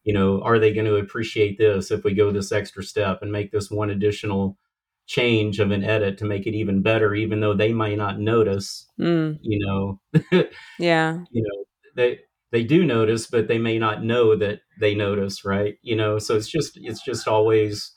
you 0.03 0.13
know 0.13 0.41
are 0.41 0.59
they 0.59 0.73
going 0.73 0.85
to 0.85 0.97
appreciate 0.97 1.57
this 1.57 1.91
if 1.91 2.03
we 2.03 2.13
go 2.13 2.31
this 2.31 2.51
extra 2.51 2.83
step 2.83 3.19
and 3.21 3.31
make 3.31 3.51
this 3.51 3.71
one 3.71 3.89
additional 3.89 4.57
change 5.05 5.59
of 5.59 5.71
an 5.71 5.83
edit 5.83 6.17
to 6.17 6.25
make 6.25 6.47
it 6.47 6.55
even 6.55 6.81
better, 6.81 7.13
even 7.13 7.39
though 7.39 7.53
they 7.53 7.73
might 7.73 7.97
not 7.97 8.19
notice. 8.19 8.87
Mm. 8.99 9.39
You 9.41 9.65
know, 9.65 9.99
yeah, 10.79 11.19
you 11.31 11.43
know 11.43 11.63
they 11.95 12.19
they 12.51 12.63
do 12.63 12.85
notice, 12.85 13.27
but 13.27 13.47
they 13.47 13.57
may 13.57 13.79
not 13.79 14.03
know 14.03 14.35
that 14.35 14.59
they 14.79 14.95
notice, 14.95 15.43
right? 15.43 15.75
You 15.81 15.95
know, 15.95 16.19
so 16.19 16.35
it's 16.35 16.49
just 16.49 16.77
it's 16.81 17.03
just 17.03 17.27
always 17.27 17.91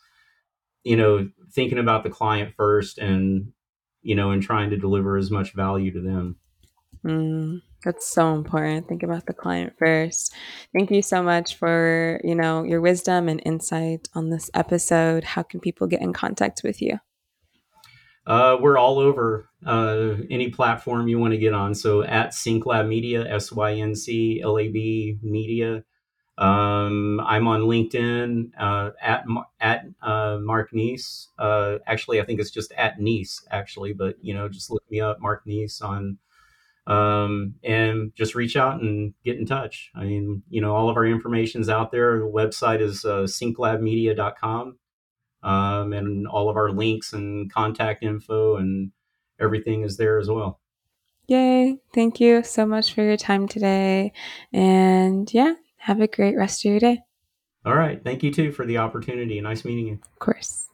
you 0.84 0.96
know 0.96 1.28
thinking 1.52 1.78
about 1.78 2.04
the 2.04 2.10
client 2.10 2.54
first 2.56 2.98
and 2.98 3.52
you 4.02 4.14
know 4.14 4.30
and 4.30 4.42
trying 4.42 4.70
to 4.70 4.76
deliver 4.76 5.16
as 5.16 5.30
much 5.30 5.54
value 5.54 5.92
to 5.92 6.00
them. 6.00 6.36
Mm. 7.04 7.60
That's 7.84 8.08
so 8.08 8.34
important. 8.34 8.88
Think 8.88 9.02
about 9.02 9.26
the 9.26 9.32
client 9.32 9.74
first. 9.78 10.34
Thank 10.72 10.90
you 10.90 11.02
so 11.02 11.22
much 11.22 11.56
for, 11.56 12.20
you 12.24 12.34
know, 12.34 12.64
your 12.64 12.80
wisdom 12.80 13.28
and 13.28 13.40
insight 13.44 14.08
on 14.14 14.30
this 14.30 14.50
episode. 14.54 15.22
How 15.22 15.42
can 15.42 15.60
people 15.60 15.86
get 15.86 16.02
in 16.02 16.12
contact 16.12 16.62
with 16.64 16.82
you? 16.82 16.98
Uh, 18.26 18.56
we're 18.60 18.76
all 18.76 18.98
over 18.98 19.48
uh, 19.64 20.14
any 20.30 20.50
platform 20.50 21.06
you 21.06 21.18
want 21.18 21.32
to 21.32 21.38
get 21.38 21.54
on. 21.54 21.74
So 21.74 22.02
at 22.02 22.30
SyncLab 22.30 22.88
Media, 22.88 23.24
S 23.32 23.52
Y 23.52 23.74
N 23.74 23.94
C 23.94 24.40
L 24.42 24.58
A 24.58 24.68
B 24.68 25.18
Media. 25.22 25.84
Um, 26.38 27.20
I'm 27.20 27.46
on 27.46 27.62
LinkedIn 27.62 28.50
uh, 28.58 28.90
at 29.00 29.24
at 29.60 29.86
uh, 30.02 30.38
Mark 30.42 30.72
Neace. 30.72 31.28
Uh, 31.38 31.78
actually, 31.86 32.20
I 32.20 32.24
think 32.24 32.40
it's 32.40 32.50
just 32.50 32.72
at 32.72 32.98
Neace 32.98 33.42
actually, 33.50 33.92
but 33.92 34.16
you 34.20 34.34
know, 34.34 34.48
just 34.48 34.70
look 34.70 34.82
me 34.90 35.00
up, 35.00 35.20
Mark 35.20 35.46
Neace 35.46 35.80
on 35.80 36.18
um, 36.86 37.54
and 37.64 38.14
just 38.14 38.34
reach 38.34 38.56
out 38.56 38.80
and 38.80 39.14
get 39.24 39.38
in 39.38 39.46
touch. 39.46 39.90
I 39.94 40.04
mean, 40.04 40.42
you 40.48 40.60
know, 40.60 40.74
all 40.74 40.88
of 40.88 40.96
our 40.96 41.06
information 41.06 41.60
is 41.60 41.68
out 41.68 41.90
there. 41.90 42.18
The 42.18 42.26
website 42.26 42.80
is 42.80 43.04
uh, 43.04 43.24
synclabmedia.com, 43.24 44.78
um, 45.42 45.92
and 45.92 46.26
all 46.28 46.48
of 46.48 46.56
our 46.56 46.70
links 46.70 47.12
and 47.12 47.52
contact 47.52 48.02
info 48.02 48.56
and 48.56 48.92
everything 49.40 49.82
is 49.82 49.96
there 49.96 50.18
as 50.18 50.28
well. 50.28 50.60
Yay. 51.28 51.76
Thank 51.92 52.20
you 52.20 52.44
so 52.44 52.66
much 52.66 52.94
for 52.94 53.02
your 53.02 53.16
time 53.16 53.48
today. 53.48 54.12
And 54.52 55.32
yeah, 55.34 55.54
have 55.78 56.00
a 56.00 56.06
great 56.06 56.36
rest 56.36 56.64
of 56.64 56.70
your 56.70 56.80
day. 56.80 57.00
All 57.64 57.74
right. 57.74 58.02
Thank 58.02 58.22
you 58.22 58.32
too 58.32 58.52
for 58.52 58.64
the 58.64 58.78
opportunity. 58.78 59.40
Nice 59.40 59.64
meeting 59.64 59.88
you. 59.88 59.94
Of 59.94 60.18
course. 60.20 60.65